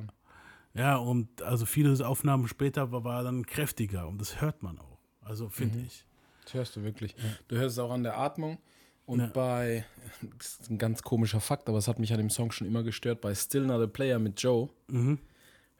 ja, 0.73 0.97
und 0.97 1.41
also 1.41 1.65
viele 1.65 2.05
Aufnahmen 2.07 2.47
später 2.47 2.91
war, 2.91 3.03
war 3.03 3.17
er 3.19 3.23
dann 3.23 3.45
kräftiger 3.45 4.07
und 4.07 4.19
das 4.19 4.41
hört 4.41 4.61
man 4.63 4.77
auch. 4.79 4.97
Also 5.21 5.49
finde 5.49 5.79
Mhm. 5.79 5.85
ich. 5.85 6.05
Das 6.43 6.53
hörst 6.53 6.75
du 6.75 6.83
wirklich. 6.83 7.15
Du 7.47 7.55
hörst 7.55 7.73
es 7.77 7.79
auch 7.79 7.91
an 7.91 8.03
der 8.03 8.17
Atmung. 8.17 8.59
Und 9.07 9.19
Ja. 9.19 9.27
bei, 9.27 9.85
das 10.37 10.59
ist 10.61 10.69
ein 10.71 10.77
ganz 10.77 11.01
komischer 11.03 11.39
Fakt, 11.39 11.69
aber 11.69 11.77
es 11.77 11.87
hat 11.87 11.99
mich 11.99 12.11
an 12.11 12.17
dem 12.17 12.29
Song 12.31 12.51
schon 12.51 12.65
immer 12.67 12.81
gestört, 12.83 13.21
bei 13.21 13.33
Still 13.35 13.65
Not 13.67 13.81
a 13.81 13.87
Player 13.87 14.17
mit 14.19 14.41
Joe, 14.41 14.69
Mhm. 14.87 15.19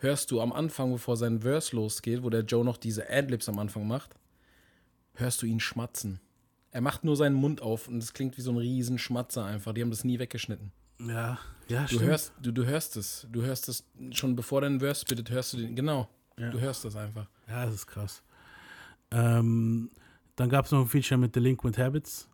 Hörst 0.06 0.32
du 0.32 0.40
am 0.40 0.54
Anfang, 0.54 0.92
bevor 0.94 1.18
sein 1.18 1.42
Verse 1.42 1.76
losgeht, 1.76 2.24
wo 2.24 2.30
der 2.30 2.42
Joe 2.46 2.64
noch 2.64 2.78
diese 2.78 3.10
Adlibs 3.10 3.50
am 3.50 3.60
Anfang 3.60 3.86
macht, 3.88 4.16
hörst 5.16 5.42
du 5.42 5.46
ihn 5.46 5.60
schmatzen. 5.60 6.20
Er 6.72 6.82
macht 6.82 7.04
nur 7.04 7.16
seinen 7.18 7.36
Mund 7.36 7.62
auf 7.62 7.88
und 7.88 7.98
es 7.98 8.14
klingt 8.14 8.38
wie 8.38 8.42
so 8.42 8.52
ein 8.52 8.58
riesen 8.58 8.98
Schmatzer 8.98 9.46
einfach. 9.46 9.74
Die 9.74 9.82
haben 9.82 9.90
das 9.90 10.04
nie 10.04 10.20
weggeschnitten. 10.20 10.72
Ja, 11.00 11.40
ja, 11.68 11.82
Du 11.82 11.88
stimmt. 11.96 12.04
hörst, 12.04 12.34
du, 12.42 12.52
du 12.52 12.66
hörst 12.66 12.96
es. 12.98 13.28
Du 13.32 13.42
hörst 13.42 13.68
es 13.68 13.84
schon 14.12 14.36
bevor 14.36 14.62
dein 14.62 14.80
Verse 14.80 15.04
bittet, 15.06 15.30
hörst 15.30 15.54
du 15.54 15.58
den. 15.58 15.76
Genau. 15.76 16.08
Du 16.38 16.60
hörst 16.60 16.84
das 16.86 16.96
einfach. 16.96 17.28
Ja, 17.48 17.66
das 17.66 17.76
ist 17.76 17.88
krass. 17.88 18.22
Ähm, 19.12 19.90
dann 20.36 20.50
gab 20.50 20.66
es 20.66 20.72
noch 20.72 20.82
ein 20.82 20.88
Feature 20.88 21.18
mit 21.18 21.36
Delinquent 21.36 21.78
Habits. 21.78 22.28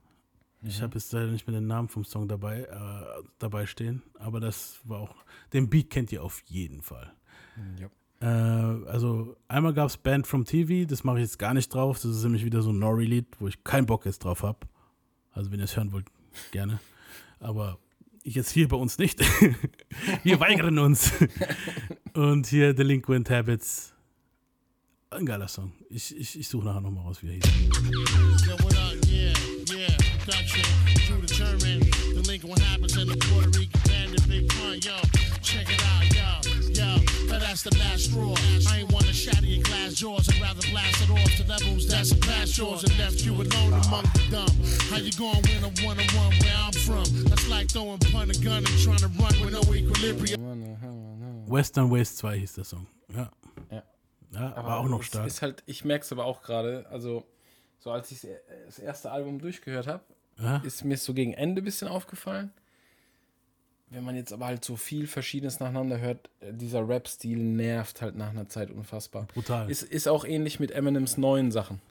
Ich 0.63 0.81
habe 0.81 0.95
jetzt 0.95 1.11
leider 1.11 1.27
nicht 1.27 1.47
mehr 1.47 1.59
den 1.59 1.67
Namen 1.67 1.87
vom 1.87 2.03
Song 2.05 2.27
dabei, 2.27 2.61
äh, 2.63 3.23
dabei 3.39 3.65
stehen, 3.65 4.03
aber 4.19 4.39
das 4.39 4.79
war 4.83 4.99
auch. 4.99 5.15
Den 5.53 5.69
Beat 5.69 5.89
kennt 5.89 6.11
ihr 6.11 6.23
auf 6.23 6.41
jeden 6.45 6.81
Fall. 6.83 7.11
Ja. 7.79 7.89
Äh, 8.21 8.85
also 8.87 9.35
einmal 9.47 9.73
gab 9.73 9.87
es 9.87 9.97
Band 9.97 10.27
from 10.27 10.45
TV, 10.45 10.87
das 10.87 11.03
mache 11.03 11.17
ich 11.17 11.23
jetzt 11.23 11.39
gar 11.39 11.53
nicht 11.53 11.73
drauf. 11.73 11.97
Das 11.97 12.11
ist 12.11 12.23
nämlich 12.23 12.45
wieder 12.45 12.61
so 12.61 12.71
ein 12.71 12.79
Nori-Lied, 12.79 13.27
wo 13.39 13.47
ich 13.47 13.63
keinen 13.63 13.85
Bock 13.85 14.05
jetzt 14.05 14.23
drauf 14.23 14.43
habe. 14.43 14.59
Also 15.31 15.51
wenn 15.51 15.59
ihr 15.59 15.65
es 15.65 15.75
hören 15.75 15.91
wollt, 15.91 16.07
gerne. 16.51 16.79
Aber 17.39 17.79
ich 18.23 18.35
jetzt 18.35 18.51
hier 18.51 18.67
bei 18.67 18.77
uns 18.77 18.97
nicht. 18.97 19.19
Wir 20.23 20.39
weigern 20.39 20.77
uns. 20.77 21.11
Und 22.13 22.47
hier 22.47 22.73
Delinquent 22.73 23.29
Habits. 23.29 23.93
Ein 25.09 25.25
geiler 25.25 25.47
Song. 25.47 25.73
Ich, 25.89 26.15
ich, 26.15 26.39
ich 26.39 26.47
suche 26.47 26.65
nachher 26.65 26.81
nochmal 26.81 27.03
raus, 27.03 27.21
wie 27.21 27.27
er 27.27 27.33
hieß. 27.33 27.43
Yo, 28.47 28.53
what 28.63 28.77
up? 28.77 28.93
Yeah, 29.07 29.33
yeah, 29.69 29.97
production. 30.23 30.63
Drew 31.07 31.21
determined. 31.21 31.91
Delinquent 32.15 32.61
happens 32.61 32.95
in 32.95 33.09
the 33.09 33.17
Puerto 33.17 33.59
Rican 33.59 33.81
bandit, 33.87 34.27
big 34.27 34.47
pun, 34.47 34.79
yo. 34.79 34.95
Check 35.41 35.69
it 35.69 35.83
out, 35.83 36.15
yo, 36.15 36.50
yo. 36.81 36.91
Now 37.29 37.39
that's 37.39 37.63
the 37.63 37.73
last 37.77 38.01
straw. 38.09 38.33
I 38.71 38.79
ain't 38.81 38.91
wanna 38.91 39.13
shatter 39.13 39.45
your 39.45 39.63
glass 39.63 39.93
jaws. 40.01 40.27
I'd 40.29 40.41
rather 40.41 40.65
blast 40.71 40.97
it 41.03 41.09
off 41.17 41.31
to 41.37 41.43
levels 41.53 41.87
that's 41.87 42.13
past 42.25 42.57
yours 42.57 42.83
and 42.83 42.93
left 42.97 43.19
you 43.25 43.33
alone 43.33 43.73
among 43.85 44.05
the 44.15 44.23
dumb. 44.33 44.55
How 44.89 44.97
you 44.97 45.13
gonna 45.13 45.41
win 45.49 45.63
a 45.63 45.71
one 45.87 45.97
on 46.03 46.09
one 46.23 46.33
where 46.41 46.57
I'm 46.65 46.73
from? 46.87 47.05
That's 47.29 47.47
like 47.49 47.67
throwing 47.71 47.99
punt 48.11 48.35
a 48.35 48.37
gun 48.43 48.63
and 48.69 48.77
trying 48.85 49.03
to 49.05 49.09
run 49.21 49.33
with 49.43 49.53
no 49.53 49.63
equilibrium. 49.73 50.39
Western 51.47 51.89
Waste 51.91 52.17
2 52.17 52.37
hieß 52.39 52.53
der 52.55 52.63
Song. 52.65 52.87
Ja. 53.13 53.29
Ja. 53.71 53.83
Ja, 54.33 54.55
war 54.63 54.77
auch 54.79 54.87
noch 54.87 55.03
stark. 55.03 55.27
Ist 55.27 55.41
halt, 55.41 55.61
ich 55.65 55.83
merke 55.83 56.05
es 56.05 56.11
aber 56.13 56.23
auch 56.25 56.41
gerade, 56.41 56.85
also 56.89 57.25
so 57.79 57.91
als 57.91 58.09
ich 58.11 58.21
das 58.65 58.79
erste 58.79 59.11
Album 59.11 59.39
durchgehört 59.39 59.87
habe, 59.87 60.03
Ja. 60.39 60.57
ist 60.63 60.85
mir 60.85 60.95
so 60.97 61.13
gegen 61.13 61.33
Ende 61.33 61.61
ein 61.61 61.65
bisschen 61.65 61.89
aufgefallen. 61.89 62.53
Wenn 63.91 64.03
man 64.03 64.15
jetzt 64.15 64.31
aber 64.31 64.45
halt 64.45 64.63
so 64.63 64.77
viel 64.77 65.05
Verschiedenes 65.05 65.59
nacheinander 65.59 65.99
hört, 65.99 66.29
äh, 66.39 66.53
dieser 66.53 66.87
Rap-Stil 66.87 67.37
nervt 67.37 68.01
halt 68.01 68.15
nach 68.15 68.29
einer 68.29 68.47
Zeit 68.47 68.71
unfassbar. 68.71 69.27
Brutal. 69.33 69.69
Ist, 69.69 69.83
ist 69.83 70.07
auch 70.07 70.25
ähnlich 70.25 70.59
mit 70.59 70.71
Eminems 70.71 71.17
neuen 71.17 71.51
Sachen. 71.51 71.81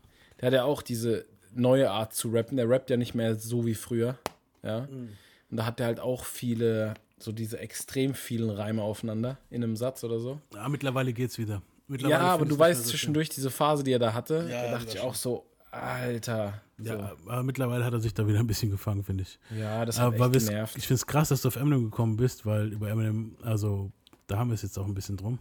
Der 0.40 0.46
hat 0.46 0.55
ja 0.55 0.64
auch 0.64 0.82
diese 0.82 1.26
neue 1.55 1.90
Art 1.90 2.14
zu 2.14 2.30
rappen. 2.30 2.57
Der 2.57 2.68
rappt 2.68 2.90
ja 2.90 2.96
nicht 2.96 3.14
mehr 3.14 3.36
so 3.36 3.66
wie 3.66 3.74
früher. 3.74 4.16
Ja. 4.62 4.82
Mhm. 4.90 5.11
Und 5.51 5.57
da 5.57 5.66
hat 5.66 5.78
er 5.80 5.86
halt 5.86 6.01
auch 6.01 6.24
viele, 6.24 6.94
so 7.18 7.32
diese 7.32 7.59
extrem 7.59 8.14
vielen 8.14 8.51
Reime 8.51 8.82
aufeinander 8.82 9.36
in 9.51 9.62
einem 9.62 9.76
Satz 9.76 10.03
oder 10.03 10.18
so. 10.18 10.40
Ja, 10.55 10.68
mittlerweile 10.68 11.12
geht's 11.12 11.38
wieder. 11.38 11.61
Mittlerweile 11.86 12.22
Ja, 12.22 12.30
aber 12.30 12.46
du 12.46 12.59
weißt 12.59 12.86
zwischendurch 12.86 13.28
diese 13.28 13.51
Phase, 13.51 13.82
die 13.82 13.92
er 13.92 13.98
da 13.98 14.14
hatte, 14.14 14.46
Ja, 14.48 14.62
da 14.62 14.78
dachte 14.78 14.96
ich 14.96 15.01
auch 15.01 15.14
so, 15.14 15.44
Alter. 15.70 16.60
So. 16.78 16.84
Ja, 16.94 17.12
aber 17.26 17.42
mittlerweile 17.42 17.84
hat 17.84 17.92
er 17.92 18.00
sich 18.00 18.14
da 18.14 18.26
wieder 18.26 18.40
ein 18.40 18.46
bisschen 18.46 18.70
gefangen, 18.70 19.04
finde 19.04 19.22
ich. 19.22 19.38
Ja, 19.56 19.84
das 19.84 19.98
hat 19.98 20.14
Aber 20.14 20.34
echt 20.34 20.46
genervt. 20.48 20.76
ich 20.76 20.86
finde 20.86 20.94
es 20.96 21.06
krass, 21.06 21.28
dass 21.28 21.42
du 21.42 21.48
auf 21.48 21.56
Eminem 21.56 21.84
gekommen 21.84 22.16
bist, 22.16 22.44
weil 22.46 22.72
über 22.72 22.90
Eminem, 22.90 23.36
also 23.42 23.90
da 24.26 24.38
haben 24.38 24.48
wir 24.50 24.54
es 24.54 24.62
jetzt 24.62 24.78
auch 24.78 24.86
ein 24.86 24.94
bisschen 24.94 25.16
drum. 25.16 25.38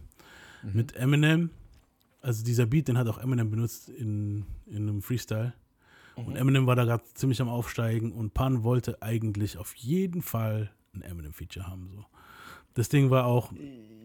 Mhm. 0.62 0.70
Mit 0.74 0.94
Eminem, 0.96 1.50
also 2.20 2.44
dieser 2.44 2.66
Beat, 2.66 2.88
den 2.88 2.98
hat 2.98 3.08
auch 3.08 3.18
Eminem 3.18 3.50
benutzt 3.50 3.88
in, 3.88 4.44
in 4.66 4.88
einem 4.88 5.02
Freestyle. 5.02 5.54
Mhm. 6.16 6.24
Und 6.26 6.36
Eminem 6.36 6.66
war 6.66 6.76
da 6.76 6.84
gerade 6.84 7.04
ziemlich 7.14 7.40
am 7.40 7.48
Aufsteigen 7.48 8.12
und 8.12 8.34
Pan 8.34 8.62
wollte 8.62 9.00
eigentlich 9.02 9.56
auf 9.58 9.74
jeden 9.76 10.22
Fall 10.22 10.70
ein 10.94 11.02
Eminem-Feature 11.02 11.66
haben. 11.66 11.90
So. 11.94 12.04
Das 12.74 12.88
Ding 12.88 13.10
war 13.10 13.24
auch, 13.26 13.52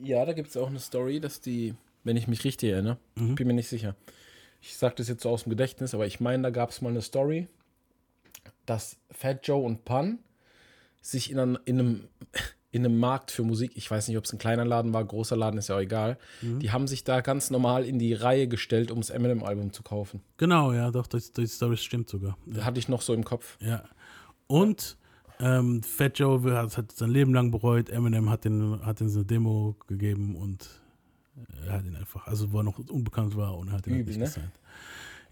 Ja, 0.03 0.25
da 0.25 0.33
gibt 0.33 0.49
es 0.49 0.57
auch 0.57 0.67
eine 0.69 0.79
Story, 0.79 1.19
dass 1.19 1.41
die, 1.41 1.73
wenn 2.03 2.15
ich 2.15 2.27
mich 2.27 2.43
richtig 2.43 2.71
erinnere, 2.71 2.97
Mhm. 3.15 3.35
bin 3.35 3.47
mir 3.47 3.53
nicht 3.53 3.67
sicher. 3.67 3.95
Ich 4.67 4.77
sage 4.77 4.95
das 4.97 5.07
jetzt 5.07 5.23
so 5.23 5.29
aus 5.29 5.43
dem 5.43 5.51
Gedächtnis, 5.51 5.93
aber 5.93 6.07
ich 6.07 6.19
meine, 6.19 6.43
da 6.43 6.49
gab 6.49 6.71
es 6.71 6.81
mal 6.81 6.89
eine 6.89 7.01
Story, 7.01 7.47
dass 8.65 8.97
Fat 9.11 9.47
Joe 9.47 9.63
und 9.63 9.85
Pun 9.85 10.19
sich 11.01 11.29
in, 11.31 11.39
einem- 11.39 11.59
in, 11.65 11.79
einem, 11.79 12.07
in 12.71 12.83
einem 12.85 12.97
Markt 12.99 13.29
für 13.31 13.43
Musik, 13.43 13.73
ich 13.75 13.89
weiß 13.89 14.07
nicht, 14.07 14.17
ob 14.17 14.25
es 14.25 14.33
ein 14.33 14.39
kleiner 14.39 14.65
Laden 14.65 14.91
war, 14.91 15.05
großer 15.05 15.35
Laden, 15.37 15.57
ist 15.59 15.69
ja 15.69 15.75
auch 15.75 15.79
egal, 15.81 16.17
Mhm. 16.41 16.59
die 16.59 16.71
haben 16.71 16.87
sich 16.87 17.03
da 17.03 17.21
ganz 17.21 17.51
normal 17.51 17.85
in 17.85 17.99
die 17.99 18.13
Reihe 18.13 18.47
gestellt, 18.47 18.89
um 18.91 18.99
das 19.01 19.11
Eminem-Album 19.11 19.71
zu 19.71 19.83
kaufen. 19.83 20.21
genau, 20.37 20.73
ja, 20.73 20.89
doch, 20.91 21.05
die, 21.07 21.19
die 21.37 21.45
Story 21.47 21.77
stimmt 21.77 22.09
sogar. 22.09 22.37
Das 22.47 22.65
hatte 22.65 22.79
ich 22.79 22.89
noch 22.89 23.01
so 23.03 23.13
im 23.13 23.23
Kopf. 23.23 23.57
Ja. 23.61 23.83
Und 24.47 24.97
ähm, 25.39 25.83
Fat 25.83 26.17
Joe 26.17 26.41
hat, 26.53 26.77
hat 26.77 26.91
sein 26.93 27.09
Leben 27.11 27.33
lang 27.33 27.51
bereut. 27.51 27.89
Eminem 27.89 28.29
hat 28.29 28.45
den, 28.45 28.83
hat 28.85 28.99
den 28.99 29.09
so 29.09 29.19
eine 29.19 29.25
Demo 29.27 29.75
gegeben 29.87 30.35
und 30.35 30.67
er 31.65 31.73
hat 31.73 31.85
ihn 31.85 31.95
einfach, 31.95 32.27
also 32.27 32.51
wo 32.51 32.59
er 32.59 32.63
noch 32.63 32.79
unbekannt 32.79 33.35
war 33.35 33.57
und 33.57 33.69
er 33.69 33.73
hat 33.73 33.87
ihn 33.87 33.93
halt 33.93 34.01
Übel, 34.01 34.17
nicht 34.17 34.19
ne? 34.19 34.25
gesigned. 34.25 34.59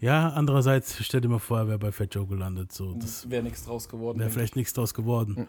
Ja, 0.00 0.30
andererseits, 0.30 1.02
stell 1.02 1.20
dir 1.20 1.28
mal 1.28 1.38
vor, 1.38 1.58
er 1.60 1.68
wäre 1.68 1.78
bei 1.78 1.92
Fat 1.92 2.14
Joe 2.14 2.26
gelandet. 2.26 2.72
So, 2.72 2.94
das 2.94 3.30
wäre 3.30 3.42
nichts 3.42 3.64
draus 3.64 3.88
geworden. 3.88 4.18
wäre 4.18 4.30
vielleicht 4.30 4.56
nichts 4.56 4.72
draus 4.72 4.92
geworden. 4.92 5.46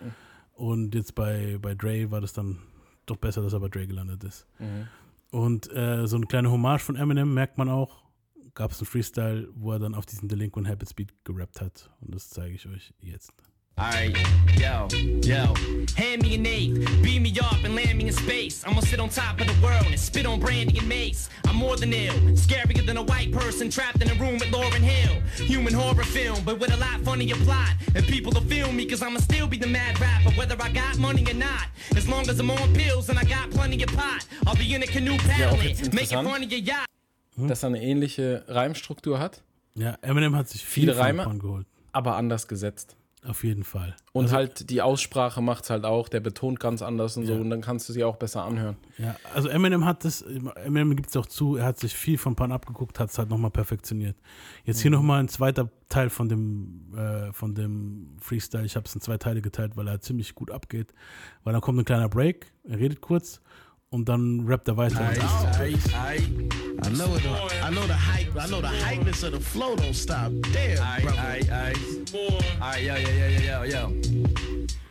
Und 0.53 0.95
jetzt 0.95 1.16
bei, 1.16 1.58
bei 1.62 1.76
Dre 1.76 2.10
war 2.12 2.22
das 2.22 2.32
dann 2.32 2.60
doch 3.06 3.18
besser, 3.18 3.41
dass 3.41 3.53
er 3.53 3.60
bei 3.60 3.68
Dre 3.68 3.86
gelandet 3.88 4.24
ist. 4.24 4.47
Mhm. 4.60 4.88
Und 5.32 5.72
äh, 5.74 6.08
so 6.08 6.16
eine 6.16 6.28
kleine 6.28 6.49
Hommage 6.51 6.82
von 6.84 6.95
Eminem 6.95 7.34
merkt 7.34 7.58
man 7.58 7.70
auch. 7.70 8.06
Gab 8.53 8.72
es 8.72 8.80
einen 8.80 8.86
Freestyle, 8.86 9.49
wo 9.53 9.74
er 9.74 9.80
dann 9.80 9.93
auf 9.93 10.06
diesen 10.06 10.30
Delinquent 10.30 10.68
Habits 10.68 10.93
Beat 10.93 11.10
gerappt 11.26 11.60
hat. 11.60 11.91
Und 11.99 12.16
das 12.16 12.30
zeige 12.30 12.56
ich 12.56 12.66
euch 12.68 12.93
jetzt. 13.01 13.34
Alright, 13.78 14.15
yo, 14.57 14.88
yo. 15.21 15.53
Hand 15.97 16.21
me 16.21 16.36
an 16.36 16.45
eighth, 16.45 17.03
beam 17.03 17.23
me 17.23 17.38
up 17.41 17.61
and 17.65 17.76
land 17.76 17.97
me 17.97 18.07
in 18.07 18.13
space. 18.13 18.63
I'ma 18.65 18.80
sit 18.80 19.01
on 19.01 19.09
top 19.09 19.41
of 19.41 19.47
the 19.47 19.55
world 19.61 19.86
and 19.88 19.99
spit 19.99 20.26
on 20.26 20.39
brandy 20.39 20.78
and 20.78 20.88
mace. 20.88 21.28
I'm 21.45 21.57
more 21.57 21.76
than 21.76 21.91
ill, 21.91 22.13
scarier 22.36 22.86
than 22.86 22.95
a 22.95 23.03
white 23.03 23.34
person 23.34 23.69
trapped 23.69 24.01
in 24.01 24.09
a 24.09 24.13
room 24.13 24.36
at 24.41 24.49
Lauren 24.49 24.82
Hill. 24.82 25.21
Human 25.45 25.73
horror 25.73 26.05
film, 26.05 26.39
but 26.45 26.57
with 26.57 26.73
a 26.73 26.78
lot 26.78 27.01
funnier 27.01 27.36
plot. 27.43 27.73
And 27.95 28.05
people 28.05 28.32
will 28.32 28.47
feel 28.47 28.71
me, 28.71 28.86
cause 28.86 29.01
I'ma 29.01 29.19
still 29.19 29.45
be 29.47 29.57
the 29.57 29.67
mad 29.67 29.99
rapper, 29.99 30.32
whether 30.38 30.55
I 30.61 30.69
got 30.69 30.97
money 30.97 31.26
or 31.30 31.34
not. 31.36 31.67
As 31.97 32.07
long 32.07 32.30
as 32.30 32.39
I'm 32.39 32.49
on 32.51 32.73
pills 32.73 33.09
and 33.09 33.19
I 33.19 33.26
got 33.26 33.51
plenty 33.51 33.84
of 33.84 33.89
pot, 33.89 34.26
I'll 34.47 34.55
be 34.55 34.73
in 34.73 34.84
a 34.84 34.88
canoe 34.88 35.17
Ja, 35.17 35.49
paddling, 35.49 35.67
jetzt 35.76 35.93
making 35.93 36.17
of 36.17 36.39
your 36.51 36.61
yacht. 36.61 36.86
Dass 37.36 37.63
er 37.63 37.67
eine 37.67 37.82
ähnliche 37.82 38.45
Reimstruktur 38.47 39.19
hat, 39.19 39.41
Ja, 39.76 39.97
Eminem 40.01 40.34
hat 40.38 40.47
sich 40.47 40.63
Viele 40.63 40.97
Reime? 40.97 41.26
Geholt. 41.39 41.67
aber 41.91 42.15
anders 42.15 42.47
gesetzt. 42.47 42.95
Auf 43.28 43.43
jeden 43.43 43.63
Fall. 43.63 43.95
Und 44.13 44.26
also, 44.26 44.36
halt 44.36 44.69
die 44.69 44.82
Aussprache 44.82 45.41
macht 45.41 45.69
halt 45.69 45.84
auch, 45.84 46.09
der 46.09 46.19
betont 46.19 46.59
ganz 46.59 46.82
anders 46.82 47.17
und 47.17 47.26
so 47.26 47.34
Ja. 47.34 47.39
und 47.39 47.49
dann 47.49 47.61
kannst 47.61 47.89
du 47.89 47.93
sie 47.93 48.03
auch 48.03 48.17
besser 48.17 48.43
anhören. 48.43 48.78
Ja, 48.97 49.15
also 49.34 49.49
Eminem 49.49 49.84
hat 49.86 50.05
das, 50.05 50.21
Eminem 50.21 50.95
gibt 50.95 51.09
es 51.09 51.17
auch 51.17 51.26
zu, 51.26 51.55
er 51.55 51.65
hat 51.65 51.80
sich 51.80 51.93
viel 51.95 52.17
von 52.17 52.36
Pun 52.36 52.51
abgeguckt, 52.51 52.99
hat 52.99 53.09
es 53.09 53.17
halt 53.17 53.30
nochmal 53.30 53.51
perfektioniert. 53.51 54.15
Jetzt 54.63 54.78
Mhm. 54.78 54.82
hier 54.84 54.91
nochmal 54.91 55.19
ein 55.21 55.28
zweiter 55.28 55.69
Teil 55.89 56.09
von 56.09 56.30
dem, 56.30 56.93
äh, 56.95 57.34
von 57.34 57.55
dem 57.55 58.17
Freestyle. 58.21 58.65
Ich 58.65 58.76
habe 58.76 58.86
es 58.86 58.93
in 58.95 59.01
zwei 59.01 59.17
Teile 59.17 59.41
geteilt, 59.41 59.76
weil 59.76 59.88
er 59.88 59.99
ziemlich 60.01 60.36
gut 60.36 60.51
abgeht. 60.51 60.93
Weil 61.43 61.53
dann 61.53 61.61
kommt 61.61 61.80
ein 61.80 61.86
kleiner 61.86 62.09
Break, 62.09 62.51
er 62.63 62.80
redet 62.80 63.01
kurz 63.01 63.41
und 63.95 64.09
dann 64.09 64.45
rappt 64.45 64.67
er 64.67 64.77
weiter. 64.77 64.99
I 66.83 66.89
know 66.89 67.15
it. 67.15 67.23
I 67.63 67.71
know 67.71 67.87
the 67.87 67.93
hype. 67.93 68.35
I 68.35 68.47
know 68.47 68.61
the 68.61 68.67
hypeness 68.67 69.23
of 69.23 69.31
the 69.31 69.39
flow 69.39 69.75
don't 69.75 69.95
stop 69.95 70.31
there, 70.51 70.77
brother. 71.01 71.17
Alright, 71.17 71.49
alright, 71.49 72.83
yo, 72.83 72.95
yo, 72.95 73.09
yo, 73.09 73.27
yo, 73.27 73.63
yo, 73.63 73.63
yo. 73.63 74.34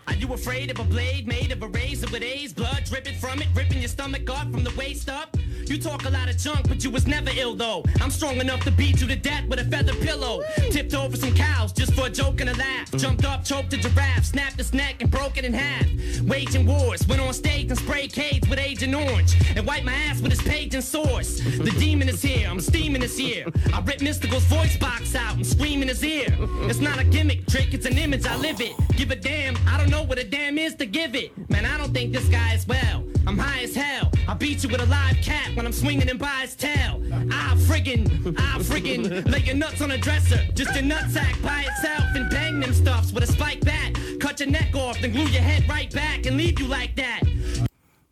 Are 0.06 0.14
you 0.14 0.32
afraid 0.34 0.70
of 0.70 0.78
a 0.78 0.84
blade 0.84 1.26
made 1.26 1.52
of 1.52 1.62
a 1.62 1.68
razor 1.68 2.06
with 2.10 2.22
A's? 2.22 2.52
Blood 2.52 2.84
dripping 2.84 3.16
from 3.18 3.40
it, 3.40 3.48
ripping 3.54 3.78
your 3.78 3.88
stomach 3.88 4.28
off 4.30 4.50
from 4.50 4.64
the 4.64 4.72
waist 4.76 5.08
up? 5.08 5.36
You 5.66 5.78
talk 5.78 6.04
a 6.04 6.10
lot 6.10 6.28
of 6.28 6.36
junk, 6.36 6.68
but 6.68 6.84
you 6.84 6.90
was 6.90 7.06
never 7.06 7.30
ill 7.36 7.54
though. 7.54 7.84
I'm 8.02 8.10
strong 8.10 8.36
enough 8.36 8.60
to 8.64 8.70
beat 8.70 9.00
you 9.00 9.06
to 9.06 9.16
death 9.16 9.48
with 9.48 9.60
a 9.60 9.64
feather 9.64 9.94
pillow. 9.94 10.42
Tipped 10.70 10.94
over 10.94 11.16
some 11.16 11.34
cows 11.34 11.72
just 11.72 11.94
for 11.94 12.06
a 12.06 12.10
joke 12.10 12.40
and 12.42 12.50
a 12.50 12.56
laugh. 12.56 12.90
Jumped 12.92 13.24
up, 13.24 13.44
choked 13.44 13.72
a 13.72 13.78
giraffe, 13.78 14.26
snapped 14.26 14.60
its 14.60 14.74
neck 14.74 14.96
and 15.00 15.10
broke 15.10 15.38
it 15.38 15.44
in 15.44 15.54
half. 15.54 15.86
Waging 16.22 16.66
wars, 16.66 17.06
went 17.08 17.22
on 17.22 17.32
stage 17.32 17.70
and 17.70 17.78
sprayed 17.78 18.12
cades 18.12 18.48
with 18.48 18.58
Agent 18.58 18.94
Orange. 18.94 19.36
And 19.56 19.66
wiped 19.66 19.84
my 19.86 19.94
ass 19.94 20.20
with 20.20 20.32
his 20.32 20.42
page 20.42 20.74
and 20.74 20.84
source. 20.84 21.40
The 21.40 21.74
demon 21.78 22.10
is 22.10 22.20
here, 22.20 22.46
I'm 22.48 22.60
steaming 22.60 23.00
this 23.00 23.18
year. 23.18 23.46
I 23.72 23.80
rip 23.80 24.02
Mystical's 24.02 24.44
voice 24.44 24.76
box 24.76 25.14
out 25.14 25.36
and 25.36 25.46
scream 25.46 25.80
in 25.80 25.88
his 25.88 26.04
ear. 26.04 26.26
It's 26.68 26.80
not 26.80 26.98
a 26.98 27.04
gimmick 27.04 27.46
trick, 27.46 27.72
it's 27.72 27.86
an 27.86 27.96
image, 27.96 28.26
I 28.26 28.36
live 28.36 28.60
it. 28.60 28.74
Give 28.96 29.10
a 29.10 29.16
damn, 29.16 29.56
I 29.66 29.78
don't 29.78 29.90
know 29.90 29.93
what 30.02 30.18
a 30.18 30.24
damn 30.24 30.58
is 30.58 30.74
to 30.76 30.86
give 30.86 31.14
it. 31.14 31.32
Man, 31.48 31.64
I 31.64 31.78
don't 31.78 31.92
think 31.92 32.12
this 32.12 32.28
guy 32.28 32.54
is 32.54 32.66
well. 32.66 33.04
I'm 33.26 33.38
high 33.38 33.62
as 33.62 33.74
hell. 33.74 34.10
I 34.26 34.34
beat 34.34 34.62
you 34.62 34.68
with 34.68 34.82
a 34.82 34.86
live 34.86 35.16
cat 35.18 35.54
when 35.54 35.66
I'm 35.66 35.72
swinging 35.72 36.08
him 36.08 36.18
by 36.18 36.40
his 36.42 36.56
tail. 36.56 37.02
I 37.12 37.54
friggin', 37.56 38.36
I 38.38 38.58
friggin' 38.58 39.30
lay 39.30 39.40
your 39.40 39.56
nuts 39.56 39.80
on 39.80 39.90
a 39.92 39.98
dresser. 39.98 40.40
Just 40.54 40.76
a 40.76 40.82
nutsack 40.82 41.40
by 41.42 41.64
itself 41.68 42.04
and 42.14 42.30
bang 42.30 42.60
them 42.60 42.74
stuffs 42.74 43.12
with 43.12 43.24
a 43.24 43.26
spike 43.26 43.60
bat. 43.60 43.96
Cut 44.20 44.40
your 44.40 44.50
neck 44.50 44.74
off, 44.74 45.00
then 45.00 45.12
glue 45.12 45.26
your 45.26 45.42
head 45.42 45.68
right 45.68 45.92
back 45.92 46.26
and 46.26 46.36
leave 46.36 46.58
you 46.60 46.66
like 46.66 46.94
that. 46.96 47.20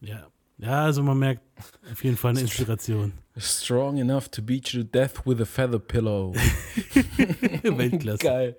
Ja. 0.01 0.32
Ja, 0.63 0.85
also 0.85 1.03
man 1.03 1.19
merkt 1.19 1.43
auf 1.91 2.03
jeden 2.05 2.17
Fall 2.17 2.31
eine 2.31 2.41
Inspiration. 2.41 3.13
Strong 3.39 3.99
enough 3.99 4.29
to 4.29 4.43
beat 4.43 4.69
you 4.73 4.83
to 4.83 4.89
death 4.89 5.25
with 5.27 5.41
a 5.41 5.45
feather 5.47 5.79
pillow. 5.79 6.35
Weltklasse. 7.63 8.19
Geil. 8.23 8.57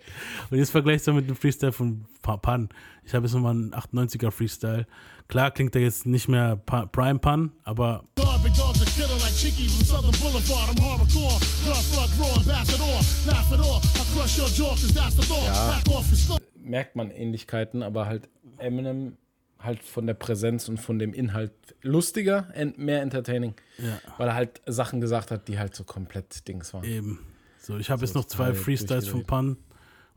Und 0.49 0.57
jetzt 0.57 0.71
vergleichst 0.71 1.07
du 1.07 1.13
mit 1.13 1.27
dem 1.29 1.35
Freestyle 1.35 1.71
von 1.71 2.05
Pa- 2.21 2.37
Pun. 2.37 2.69
Ich 3.05 3.13
habe 3.13 3.25
jetzt 3.25 3.33
nochmal 3.33 3.51
einen 3.53 3.73
98er 3.73 4.31
Freestyle. 4.31 4.87
Klar 5.27 5.51
klingt 5.51 5.75
er 5.75 5.81
jetzt 5.81 6.05
nicht 6.05 6.27
mehr 6.27 6.55
Pa- 6.55 6.85
Prime 6.87 7.19
Pun, 7.19 7.51
aber 7.63 8.03
Dog, 8.15 8.43
big 8.43 8.53
dog's 8.55 8.81
a 8.81 8.85
killer 8.85 9.17
like 9.19 9.35
Chicky 9.35 9.67
from 9.69 9.85
Southern 9.85 10.19
Boulevard. 10.19 10.69
I'm 10.69 10.81
hardcore, 10.83 11.39
blood 11.63 11.83
fuck 11.93 12.09
raw, 12.19 12.35
ambassador. 12.37 12.83
Laugh 13.27 13.51
it 13.53 13.59
off, 13.59 13.83
I 13.95 14.17
crush 14.19 14.37
your 14.37 14.47
jaw, 14.49 14.69
cause 14.71 14.93
that's 14.93 15.15
the 15.15 15.31
law. 15.31 15.45
Back 15.71 15.87
off 15.95 16.07
your 16.09 16.17
skull. 16.17 16.37
Merkt 16.55 16.95
man 16.95 17.11
Ähnlichkeiten, 17.11 17.83
aber 17.83 18.05
halt 18.05 18.27
Eminem 18.57 19.17
halt 19.63 19.81
von 19.83 20.05
der 20.07 20.13
Präsenz 20.13 20.67
und 20.69 20.77
von 20.79 20.99
dem 20.99 21.13
Inhalt 21.13 21.51
lustiger 21.81 22.47
und 22.59 22.77
mehr 22.77 23.01
entertaining. 23.01 23.55
Ja. 23.77 23.99
Weil 24.17 24.27
er 24.29 24.35
halt 24.35 24.61
Sachen 24.65 25.01
gesagt 25.01 25.31
hat, 25.31 25.47
die 25.47 25.57
halt 25.59 25.75
so 25.75 25.83
komplett 25.83 26.47
Dings 26.47 26.73
waren. 26.73 26.83
eben. 26.83 27.19
So, 27.59 27.77
ich 27.77 27.89
habe 27.89 28.03
jetzt 28.03 28.13
noch 28.15 28.25
zwei 28.25 28.53
Freestyles 28.53 29.07
von. 29.07 29.23
Pun. 29.25 29.57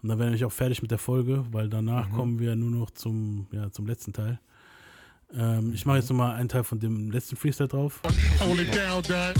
Und 0.03 0.09
dann 0.09 0.18
wäre 0.18 0.34
ich 0.34 0.44
auch 0.44 0.53
fertig 0.53 0.82
mit 0.82 0.90
der 0.90 0.99
Folge, 0.99 1.44
weil 1.53 1.68
danach 1.68 2.09
Mhm. 2.09 2.12
kommen 2.14 2.38
wir 2.38 2.55
nur 2.57 2.70
noch 2.70 2.90
zum, 2.90 3.47
ja, 3.53 3.70
zum 3.70 3.86
letzten 3.86 4.12
Teil. 4.12 4.40
Ähm, 5.35 5.72
ich 5.74 5.85
mache 5.85 5.99
jetzt 5.99 6.09
nochmal 6.09 6.37
einen 6.37 6.49
Teil 6.49 6.62
von 6.62 6.79
dem 6.79 7.11
letzten 7.11 7.37
Freestyle 7.37 7.68
drauf. 7.68 8.01
Hold 8.41 8.61
it 8.61 8.74
down, 8.74 9.03
dog. 9.03 9.35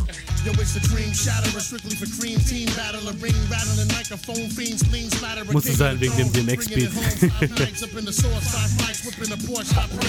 Yo, 0.45 0.53
it's 0.61 0.77
a 0.77 0.81
dream 0.81 1.15
shatterer, 1.15 1.61
strictly 1.61 1.97
for 1.97 2.07
cream 2.21 2.39
team 2.45 2.69
battler, 2.75 3.13
ring 3.23 3.35
rattling 3.49 3.87
microphone 3.89 4.51
fiends, 4.51 4.85
spleen 4.85 5.11
splatter. 5.11 5.45
Musste 5.53 5.73
sein 5.73 6.01
wegen 6.01 6.17
dem 6.17 6.33
DMX-Beat. 6.33 6.91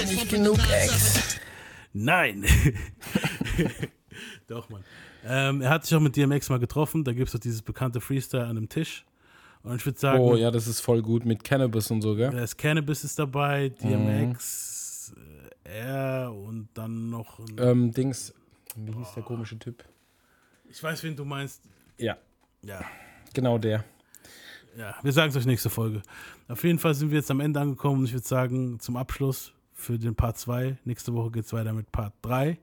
Nicht 0.10 0.30
genug 0.30 0.58
Ex. 0.72 1.38
Nein! 1.94 2.44
Doch, 4.48 4.70
Mann. 4.70 4.84
Ähm, 5.26 5.62
er 5.62 5.70
hat 5.70 5.86
sich 5.86 5.96
auch 5.96 6.00
mit 6.00 6.16
DMX 6.16 6.50
mal 6.50 6.60
getroffen. 6.60 7.04
Da 7.04 7.12
gibt 7.12 7.28
es 7.28 7.34
doch 7.34 7.40
dieses 7.40 7.62
bekannte 7.62 8.00
Freestyle 8.00 8.44
an 8.44 8.52
einem 8.52 8.70
Tisch. 8.70 9.06
Und 9.64 9.76
ich 9.76 9.86
würde 9.86 10.00
sagen, 10.00 10.20
Oh 10.20 10.36
ja, 10.36 10.50
das 10.52 10.68
ist 10.68 10.80
voll 10.80 11.02
gut 11.02 11.26
mit 11.26 11.44
Cannabis 11.44 11.92
und 11.92 12.02
so, 12.02 12.16
gell? 12.16 12.32
da 12.32 12.42
ist 12.42 12.58
Cannabis 12.58 13.04
ist 13.04 13.20
dabei, 13.20 13.70
DMX, 13.70 14.72
äh, 14.72 14.77
er 15.68 16.34
und 16.34 16.70
dann 16.74 17.10
noch. 17.10 17.40
Ein, 17.40 17.56
Ähm, 17.60 17.92
Dings, 17.92 18.34
wie 18.76 18.94
hieß 18.94 19.14
der 19.16 19.24
komische 19.24 19.58
Typ? 19.60 19.84
ich 20.70 20.82
weiß, 20.82 21.04
wen 21.04 21.16
du 21.16 21.26
meinst. 21.26 21.64
Ja, 21.98 22.18
Ja. 22.62 22.82
genau 23.34 23.58
der. 23.58 23.84
Ja, 24.78 24.96
wir 25.02 25.12
sagen 25.12 25.30
es 25.30 25.36
euch 25.38 25.46
nächste 25.46 25.70
Folge. 25.72 26.04
Auf 26.48 26.64
jeden 26.64 26.78
Fall 26.78 26.94
sind 26.94 27.10
wir 27.10 27.18
jetzt 27.18 27.32
am 27.32 27.40
Ende 27.40 27.60
angekommen 27.60 28.00
und 28.00 28.06
ich 28.06 28.14
würde 28.14 28.28
sagen, 28.28 28.80
zum 28.80 28.96
Abschluss 28.96 29.54
für 29.74 29.98
den 29.98 30.14
Part 30.16 30.38
2. 30.38 30.78
Nächste 30.86 31.14
Woche 31.14 31.32
geht 31.32 31.46
es 31.46 31.54
weiter 31.54 31.74
mit 31.74 31.92
Part 31.92 32.14
3. 32.22 32.60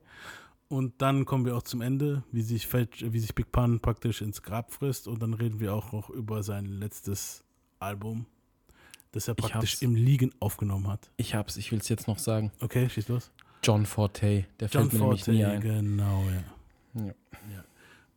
Und 0.69 1.01
dann 1.01 1.25
kommen 1.25 1.45
wir 1.45 1.55
auch 1.57 1.63
zum 1.63 1.81
Ende, 1.81 2.23
wie 2.31 2.41
sich, 2.41 2.71
wie 2.73 3.19
sich 3.19 3.35
Big 3.35 3.51
Pun 3.51 3.79
praktisch 3.81 4.21
ins 4.21 4.41
Grab 4.41 4.71
frisst. 4.71 5.07
Und 5.07 5.21
dann 5.21 5.33
reden 5.33 5.59
wir 5.59 5.73
auch 5.73 5.91
noch 5.91 6.09
über 6.09 6.41
sein 6.41 6.65
letztes 6.65 7.43
Album, 7.79 8.25
das 9.15 9.29
er 9.29 9.33
praktisch 9.33 9.81
im 9.81 9.95
Liegen 9.95 10.33
aufgenommen 10.41 10.89
hat. 10.89 11.09
Ich 11.15 11.35
hab's, 11.35 11.55
ich 11.55 11.71
will's 11.71 11.87
jetzt 11.87 12.05
noch 12.05 12.19
sagen. 12.19 12.51
Okay, 12.59 12.89
schieß 12.89 13.07
los. 13.07 13.31
John 13.63 13.85
Forte, 13.85 14.45
der 14.59 14.67
John 14.67 14.89
fällt 14.89 14.93
mir 14.93 14.99
nämlich 14.99 15.23
Forte, 15.23 15.31
nie 15.31 15.45
ein. 15.45 15.61
genau, 15.61 16.25
ja. 16.25 17.01
Ja. 17.01 17.13
ja. 17.53 17.63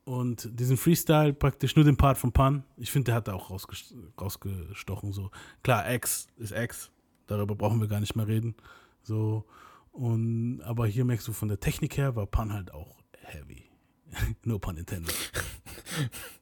Und 0.04 0.48
diesen 0.58 0.76
Freestyle 0.76 1.32
praktisch 1.34 1.76
nur 1.76 1.84
den 1.84 1.96
Part 1.96 2.18
von 2.18 2.32
Pan, 2.32 2.64
ich 2.76 2.90
finde, 2.90 3.06
der 3.06 3.14
hat 3.14 3.28
da 3.28 3.34
auch 3.34 3.48
rausges 3.48 3.94
rausgestochen. 4.20 5.12
So. 5.12 5.30
Klar, 5.62 5.88
X 5.94 6.26
ist 6.36 6.50
X, 6.50 6.90
darüber 7.28 7.54
brauchen 7.54 7.80
wir 7.80 7.86
gar 7.86 8.00
nicht 8.00 8.16
mehr 8.16 8.26
reden. 8.26 8.56
So. 9.02 9.44
Und, 9.92 10.62
aber 10.62 10.88
hier 10.88 11.04
merkst 11.04 11.28
du 11.28 11.32
von 11.32 11.46
der 11.46 11.60
Technik 11.60 11.96
her, 11.96 12.16
war 12.16 12.26
Pan 12.26 12.52
halt 12.52 12.74
auch 12.74 12.98
heavy. 13.20 13.70
nur 14.44 14.60
Pan 14.60 14.76
intended. 14.76 15.14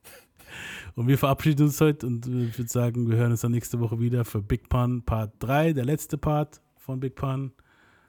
und 0.96 1.06
wir 1.08 1.18
verabschieden 1.18 1.66
uns 1.66 1.80
heute 1.80 2.06
und 2.06 2.26
äh, 2.26 2.46
ich 2.46 2.58
würde 2.58 2.70
sagen, 2.70 3.08
wir 3.08 3.16
hören 3.16 3.30
uns 3.30 3.42
dann 3.42 3.52
nächste 3.52 3.78
Woche 3.78 4.00
wieder 4.00 4.24
für 4.24 4.42
Big 4.42 4.68
Pun 4.68 5.02
Part 5.02 5.34
3, 5.38 5.74
der 5.74 5.84
letzte 5.84 6.18
Part 6.18 6.60
von 6.76 6.98
Big 6.98 7.14
Pun. 7.14 7.52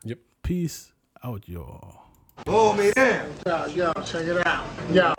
Yep. 0.05 0.19
Peace 0.41 0.93
out, 1.21 1.47
y'all. 1.47 1.99
Oh, 2.47 2.73
me. 2.73 2.91
Yo, 3.45 3.65
yo, 3.75 3.93
check 4.03 4.27
it 4.27 4.45
out. 4.45 4.63
Yo. 4.93 5.13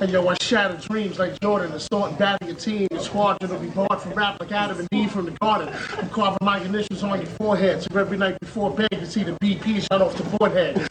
And 0.00 0.10
yo, 0.10 0.26
I 0.26 0.34
shatter 0.40 0.78
dreams 0.88 1.18
like 1.18 1.38
Jordan, 1.40 1.72
assault 1.72 2.08
and 2.08 2.18
battle 2.18 2.48
your 2.48 2.56
team. 2.56 2.88
Your 2.90 3.02
squadron 3.02 3.50
will 3.50 3.58
be 3.58 3.68
barred 3.68 4.00
from 4.00 4.12
rap 4.14 4.40
like 4.40 4.50
Adam 4.50 4.78
and 4.78 4.88
Eve 4.94 5.12
from 5.12 5.26
the 5.26 5.32
garden. 5.32 5.68
I'm 5.98 6.08
carving 6.08 6.38
my 6.40 6.58
initials 6.58 7.02
on 7.02 7.20
your 7.20 7.28
forehead. 7.28 7.82
So 7.82 8.00
every 8.00 8.16
night 8.16 8.40
before 8.40 8.70
bed, 8.70 8.88
you 8.92 9.04
see 9.04 9.24
the 9.24 9.32
BP 9.32 9.82
shut 9.82 10.00
off 10.00 10.16
the 10.16 10.22
board 10.38 10.52
head. 10.52 10.80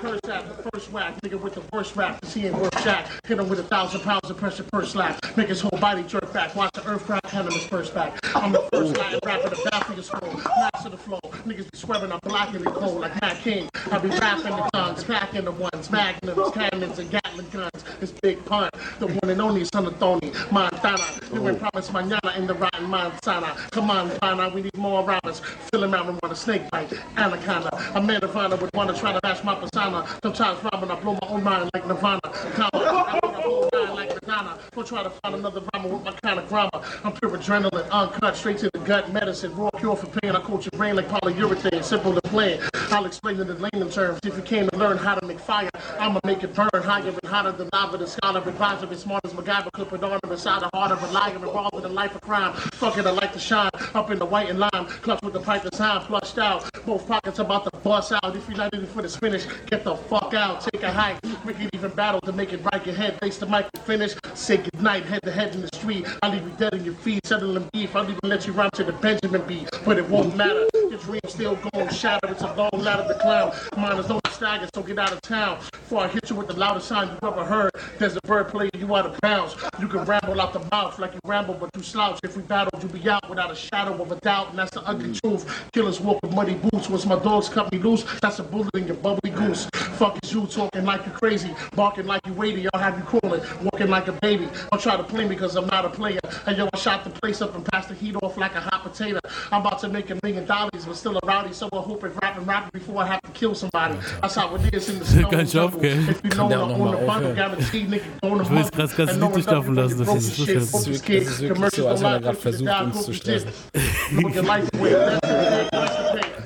first 0.00 0.20
rap, 0.28 0.46
the 0.46 0.70
first 0.72 0.92
whack, 0.92 1.20
nigga 1.22 1.40
with 1.40 1.54
the 1.54 1.62
worst 1.72 1.96
rap, 1.96 2.20
cause 2.20 2.32
he 2.32 2.46
ain't 2.46 2.56
worth 2.56 2.84
jack. 2.84 3.08
Hit 3.26 3.40
him 3.40 3.48
with 3.48 3.58
a 3.58 3.64
thousand 3.64 4.00
pounds 4.02 4.30
of 4.30 4.36
pressure 4.36 4.64
per 4.72 4.84
slap. 4.84 5.18
Make 5.36 5.48
his 5.48 5.60
whole 5.60 5.78
body 5.80 6.04
jerk 6.04 6.32
back. 6.32 6.54
Watch 6.54 6.70
the 6.74 6.86
earth 6.86 7.04
crack, 7.04 7.26
hand 7.26 7.48
him 7.48 7.52
his 7.54 7.66
first 7.66 7.92
back. 7.94 8.16
I'm 8.36 8.52
the 8.52 8.62
first 8.72 8.96
Latin 8.96 9.18
rapper 9.26 9.50
to 9.50 9.70
back 9.70 9.86
for 9.86 9.94
your 9.94 10.04
skull. 10.04 10.40
Master 10.72 10.88
the 10.88 10.96
flow. 10.96 11.18
Niggas 11.46 11.68
be 11.68 11.78
swearing 11.78 12.12
I'm 12.12 12.20
black 12.22 12.54
and 12.54 12.64
cold 12.64 13.00
like 13.00 13.20
Matt 13.20 13.38
King. 13.38 13.68
I 13.90 13.98
be 13.98 14.08
rapping 14.08 14.54
the 14.54 14.70
tongues, 14.72 15.02
packing 15.02 15.46
the 15.46 15.50
ones, 15.50 15.90
magnums, 15.90 16.50
cannons, 16.52 16.98
and 17.00 17.10
Gatling 17.10 17.48
guns. 17.50 17.71
It's 18.02 18.12
Big 18.20 18.44
Pun, 18.44 18.68
the 18.98 19.06
one 19.06 19.30
and 19.30 19.40
only 19.40 19.64
son 19.72 19.86
of 19.86 19.98
Tony 19.98 20.30
Montana. 20.50 21.04
You 21.32 21.48
ain't 21.48 21.56
oh. 21.62 21.70
promised 21.70 21.90
mañana 21.90 22.36
in 22.36 22.46
the 22.46 22.52
rotten 22.52 22.84
Montana. 22.84 23.56
Come 23.70 23.90
on, 23.90 24.10
Pana, 24.18 24.50
we 24.50 24.60
need 24.60 24.76
more 24.76 25.02
rappers. 25.02 25.40
Filling 25.72 25.94
out 25.94 26.06
and 26.06 26.18
want 26.22 26.32
a 26.32 26.36
snake 26.36 26.68
bite. 26.70 26.92
Anaconda, 27.16 27.70
a 27.94 28.02
man 28.02 28.22
of 28.22 28.36
honor 28.36 28.56
would 28.56 28.70
want 28.74 28.94
to 28.94 29.00
try 29.00 29.12
to 29.12 29.20
match 29.22 29.42
my 29.42 29.54
persona. 29.54 30.06
Sometimes 30.22 30.62
robbing, 30.64 30.90
I 30.90 31.00
blow 31.00 31.14
my 31.14 31.28
own 31.28 31.44
mind 31.44 31.70
like 31.72 31.86
Nirvana. 31.86 32.20
Comma, 32.24 32.68
I 32.74 33.20
wanna 33.22 33.38
on 33.42 33.96
like 33.96 34.14
Madonna. 34.14 34.58
Don't 34.72 34.86
try 34.86 35.02
to 35.02 35.10
find 35.10 35.34
another 35.34 35.62
rhymer 35.72 35.88
with 35.88 36.02
my 36.04 36.12
kind 36.22 36.38
of 36.38 36.48
grammar. 36.48 36.70
I'm 37.04 37.12
pure 37.12 37.30
adrenaline, 37.30 37.88
uncut, 37.90 38.36
straight 38.36 38.58
to 38.58 38.70
the 38.72 38.80
gut 38.80 39.12
medicine. 39.12 39.54
Raw 39.56 39.70
cure 39.78 39.96
for 39.96 40.08
pain. 40.20 40.36
I 40.36 40.40
coat 40.40 40.68
your 40.70 40.78
brain 40.78 40.96
like 40.96 41.08
polyurethane. 41.08 41.82
Simple 41.82 42.14
to 42.14 42.20
plan. 42.22 42.60
I'll 42.92 43.06
explain 43.06 43.40
it 43.40 43.48
in 43.48 43.58
layman 43.58 43.90
terms. 43.90 44.20
If 44.22 44.36
you 44.36 44.42
came 44.42 44.68
to 44.68 44.76
learn 44.76 44.98
how 44.98 45.14
to 45.14 45.24
make 45.24 45.40
fire, 45.40 45.70
I'ma 45.98 46.20
make 46.26 46.42
it 46.44 46.54
burn 46.54 46.68
higher 46.74 47.08
and 47.08 47.18
hotter 47.24 47.52
than 47.52 47.70
lava. 47.72 47.96
The 47.96 48.06
scholar 48.06 48.40
advisor 48.40 48.86
as 48.92 49.00
smart 49.00 49.22
as 49.24 49.32
MacGyver 49.32 49.72
could 49.72 49.88
put 49.88 50.04
on 50.04 50.12
him 50.22 50.30
inside 50.30 50.60
the 50.60 50.68
heart 50.74 50.92
of 50.92 51.02
a 51.02 51.06
liar 51.10 51.34
involved 51.34 51.74
in 51.74 51.84
a 51.84 51.88
life 51.88 52.14
of 52.14 52.20
crime. 52.20 52.52
Fuck 52.52 52.98
it, 52.98 53.06
I 53.06 53.10
like 53.10 53.32
to 53.32 53.38
shine 53.38 53.70
up 53.94 54.10
in 54.10 54.18
the 54.18 54.26
white 54.26 54.50
and 54.50 54.58
lime. 54.58 54.86
Clutch 55.00 55.20
with 55.22 55.32
the 55.32 55.40
pipe 55.40 55.62
that's 55.62 55.78
time 55.78 56.02
flushed 56.02 56.36
out. 56.36 56.68
Both 56.84 57.08
pockets 57.08 57.38
about 57.38 57.64
to 57.64 57.78
bust 57.78 58.12
out. 58.12 58.36
If 58.36 58.46
not 58.50 58.74
in 58.74 58.82
it 58.82 58.88
for 58.90 59.00
the 59.00 59.08
finish, 59.08 59.46
get 59.70 59.84
the 59.84 59.96
fuck 59.96 60.34
out. 60.34 60.60
Take 60.72 60.82
a 60.82 60.92
hike. 60.92 61.18
Make 61.46 61.60
it 61.60 61.70
even 61.72 61.92
battle 61.92 62.20
to 62.20 62.32
make 62.32 62.52
it 62.52 62.60
right. 62.72 62.84
Your 62.84 62.94
head, 62.94 63.18
face 63.20 63.38
the 63.38 63.46
mic 63.46 63.68
and 63.72 63.82
finish. 63.84 64.14
Say 64.34 64.58
goodnight, 64.58 65.06
head 65.06 65.20
to 65.24 65.32
head 65.32 65.54
in 65.54 65.62
the 65.62 65.70
street. 65.74 66.06
I'll 66.22 66.30
leave 66.30 66.42
you 66.42 66.54
dead 66.58 66.74
in 66.74 66.84
your 66.84 66.94
feet, 66.94 67.24
settling 67.24 67.68
beef. 67.72 67.96
I'll 67.96 68.04
even 68.04 68.20
let 68.24 68.46
you 68.46 68.52
run 68.52 68.68
to 68.74 68.84
the 68.84 68.92
Benjamin 68.92 69.42
beat, 69.46 69.70
but 69.84 69.96
it 69.96 70.06
won't 70.10 70.36
matter. 70.36 70.68
Your 70.74 70.98
dream's 70.98 71.32
still 71.32 71.56
going 71.72 71.88
shatter. 71.88 72.28
It's 72.28 72.42
a 72.42 72.52
long 72.52 72.81
ladder 72.82 73.06
the 73.06 73.14
clown. 73.14 73.54
Mine 73.76 73.98
is 73.98 74.08
no 74.08 74.20
stagger, 74.30 74.68
so 74.74 74.82
get 74.82 74.98
out 74.98 75.12
of 75.12 75.22
town. 75.22 75.58
Before 75.70 76.02
I 76.02 76.08
hit 76.08 76.28
you 76.28 76.36
with 76.36 76.48
the 76.48 76.56
loudest 76.56 76.88
sound 76.88 77.10
you 77.10 77.28
ever 77.28 77.44
heard, 77.44 77.70
there's 77.98 78.16
a 78.16 78.20
bird 78.26 78.48
playing 78.48 78.70
you 78.76 78.94
out 78.96 79.06
of 79.06 79.20
bounds. 79.20 79.54
You 79.80 79.86
can 79.86 80.04
ramble 80.04 80.40
out 80.40 80.52
the 80.52 80.66
mouth 80.72 80.98
like 80.98 81.14
you 81.14 81.20
ramble, 81.24 81.54
but 81.54 81.70
you 81.76 81.82
slouch. 81.82 82.18
If 82.24 82.36
we 82.36 82.42
battle, 82.42 82.80
you 82.82 82.88
be 82.88 83.08
out 83.08 83.28
without 83.28 83.50
a 83.50 83.54
shadow 83.54 84.00
of 84.02 84.10
a 84.10 84.16
doubt, 84.16 84.50
and 84.50 84.58
that's 84.58 84.72
the 84.72 84.82
ugly 84.82 85.12
truth. 85.14 85.70
Killers 85.72 86.00
walk 86.00 86.18
with 86.22 86.34
muddy 86.34 86.54
boots. 86.54 86.88
Once 86.88 87.06
my 87.06 87.18
dogs 87.18 87.48
cut 87.48 87.70
me 87.70 87.78
loose, 87.78 88.04
that's 88.20 88.38
a 88.40 88.42
bullet 88.42 88.74
in 88.74 88.86
your 88.86 88.96
bubbly 88.96 89.30
goose. 89.30 89.66
Fuck 89.74 90.18
is 90.22 90.32
you 90.32 90.46
talking 90.46 90.84
like 90.84 91.06
you 91.06 91.12
crazy, 91.12 91.54
barking 91.76 92.06
like 92.06 92.26
you 92.26 92.32
weighty. 92.32 92.66
I'll 92.74 92.80
have 92.80 92.98
you 92.98 93.04
crawling, 93.04 93.42
walking 93.62 93.88
like 93.88 94.08
a 94.08 94.12
baby. 94.22 94.48
Don't 94.70 94.82
try 94.82 94.96
to 94.96 95.04
play 95.04 95.24
me 95.24 95.30
because 95.30 95.54
I'm 95.54 95.66
not 95.68 95.84
a 95.84 95.90
player. 95.90 96.18
And 96.46 96.56
yo, 96.56 96.68
I 96.72 96.78
shot 96.78 97.04
the 97.04 97.10
place 97.10 97.40
up 97.40 97.54
and 97.54 97.64
passed 97.66 97.90
the 97.90 97.94
heat 97.94 98.16
off 98.22 98.36
like 98.36 98.54
a 98.54 98.60
hot 98.60 98.82
potato. 98.82 99.20
I'm 99.52 99.60
about 99.60 99.78
to 99.80 99.88
make 99.88 100.10
a 100.10 100.18
million 100.22 100.46
dollars, 100.46 100.84
but 100.86 100.96
still 100.96 101.16
a 101.16 101.20
rowdy, 101.26 101.52
so 101.52 101.68
I 101.72 101.80
hope 101.80 102.02
it 102.04 102.12
rapping 102.22 102.44
rapping 102.44 102.71
before 102.72 103.04
I 103.04 103.06
have 103.06 103.20
to 103.22 103.30
kill 103.32 103.54
somebody. 103.54 103.94
That's 104.20 104.34
how 104.36 104.54
it 104.56 104.72
is 104.74 104.88
in 104.88 104.98
the 104.98 105.04
snow. 105.04 105.28
Ganz 105.30 105.52
schön 105.52 105.60
aufgehört. 105.60 106.08
If 106.08 106.22
you 106.24 106.30
know 106.30 106.36
Kann 106.36 106.48
der 106.48 106.62
auch 106.62 106.68
I 106.68 106.72
noch 106.72 106.78
own 106.78 106.84
mal 106.84 106.90
the 106.90 106.96
bundle, 106.96 107.14
aufhören? 107.16 107.36
guaranteed, 107.36 107.90
nigga, 107.90 108.04
own 108.22 108.38
the 108.38 108.44
Ich 108.44 108.50
will 108.50 108.58
jetzt 108.58 108.70
bundle. 108.70 108.86
grad 108.86 108.96
ganz 108.96 109.10
And 109.10 109.20
no 109.20 109.26
Lied 109.36 109.46
one 109.48 109.56
laufen 109.56 109.74
lassen, 109.74 109.98
das 109.98 110.08
ist 110.08 110.38
Das 110.38 110.48
ist 110.48 110.74
das 110.74 110.86
ist 110.86 111.06
wirklich 111.06 111.28
so, 111.74 111.88
als 111.88 112.00
wenn 112.00 112.12
er 112.12 112.20
gerade 112.20 112.36
versucht, 112.38 112.80
uns 112.82 113.02
zu 113.04 113.12
stressen. 113.14 113.50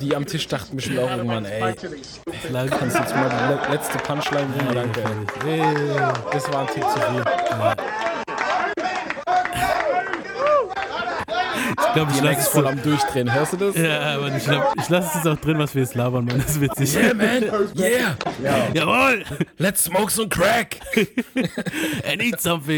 Die 0.01 0.15
am 0.15 0.27
Tisch 0.27 0.47
dachten 0.47 0.77
bestimmt 0.77 0.99
auch 0.99 1.11
irgendwann, 1.11 1.45
ey. 1.47 1.75
Lang- 2.51 2.71
kannst 2.71 2.97
du 2.97 3.01
jetzt 3.01 3.15
mal 3.17 3.29
die 3.31 3.55
le- 3.55 3.75
letzte 3.75 3.99
Punchline 3.99 4.47
bringen? 4.47 4.75
Danke. 4.75 5.03
Das 6.33 6.53
war 6.53 6.61
ein 6.61 6.67
Tick 6.69 6.83
zu 6.85 7.01
viel. 7.01 7.25
Ich 11.79 11.93
glaube, 11.95 12.13
ich 12.15 12.23
lasse 12.23 12.41
es 12.41 12.49
voll 12.49 12.67
am 12.67 12.83
Durchdrehen. 12.83 13.33
Hörst 13.33 13.53
du 13.53 13.57
das? 13.57 13.77
Ja, 13.77 14.17
aber 14.17 14.35
ich, 14.35 14.45
glaub, 14.45 14.73
ich 14.79 14.89
lasse 14.89 15.09
es 15.09 15.15
jetzt 15.17 15.27
auch 15.27 15.41
drin, 15.41 15.59
was 15.59 15.75
wir 15.75 15.83
jetzt 15.83 15.95
labern, 15.95 16.25
Mann. 16.25 16.39
Das 16.39 16.51
ist 16.51 16.61
witzig. 16.61 16.95
Yeah, 16.97 17.15
man. 17.15 17.43
Yeah. 17.77 18.17
Jawohl! 18.75 19.25
Let's 19.59 19.85
smoke 19.85 20.11
some 20.11 20.29
crack. 20.29 20.81
Er 22.03 22.17
need 22.17 22.41
something. 22.41 22.75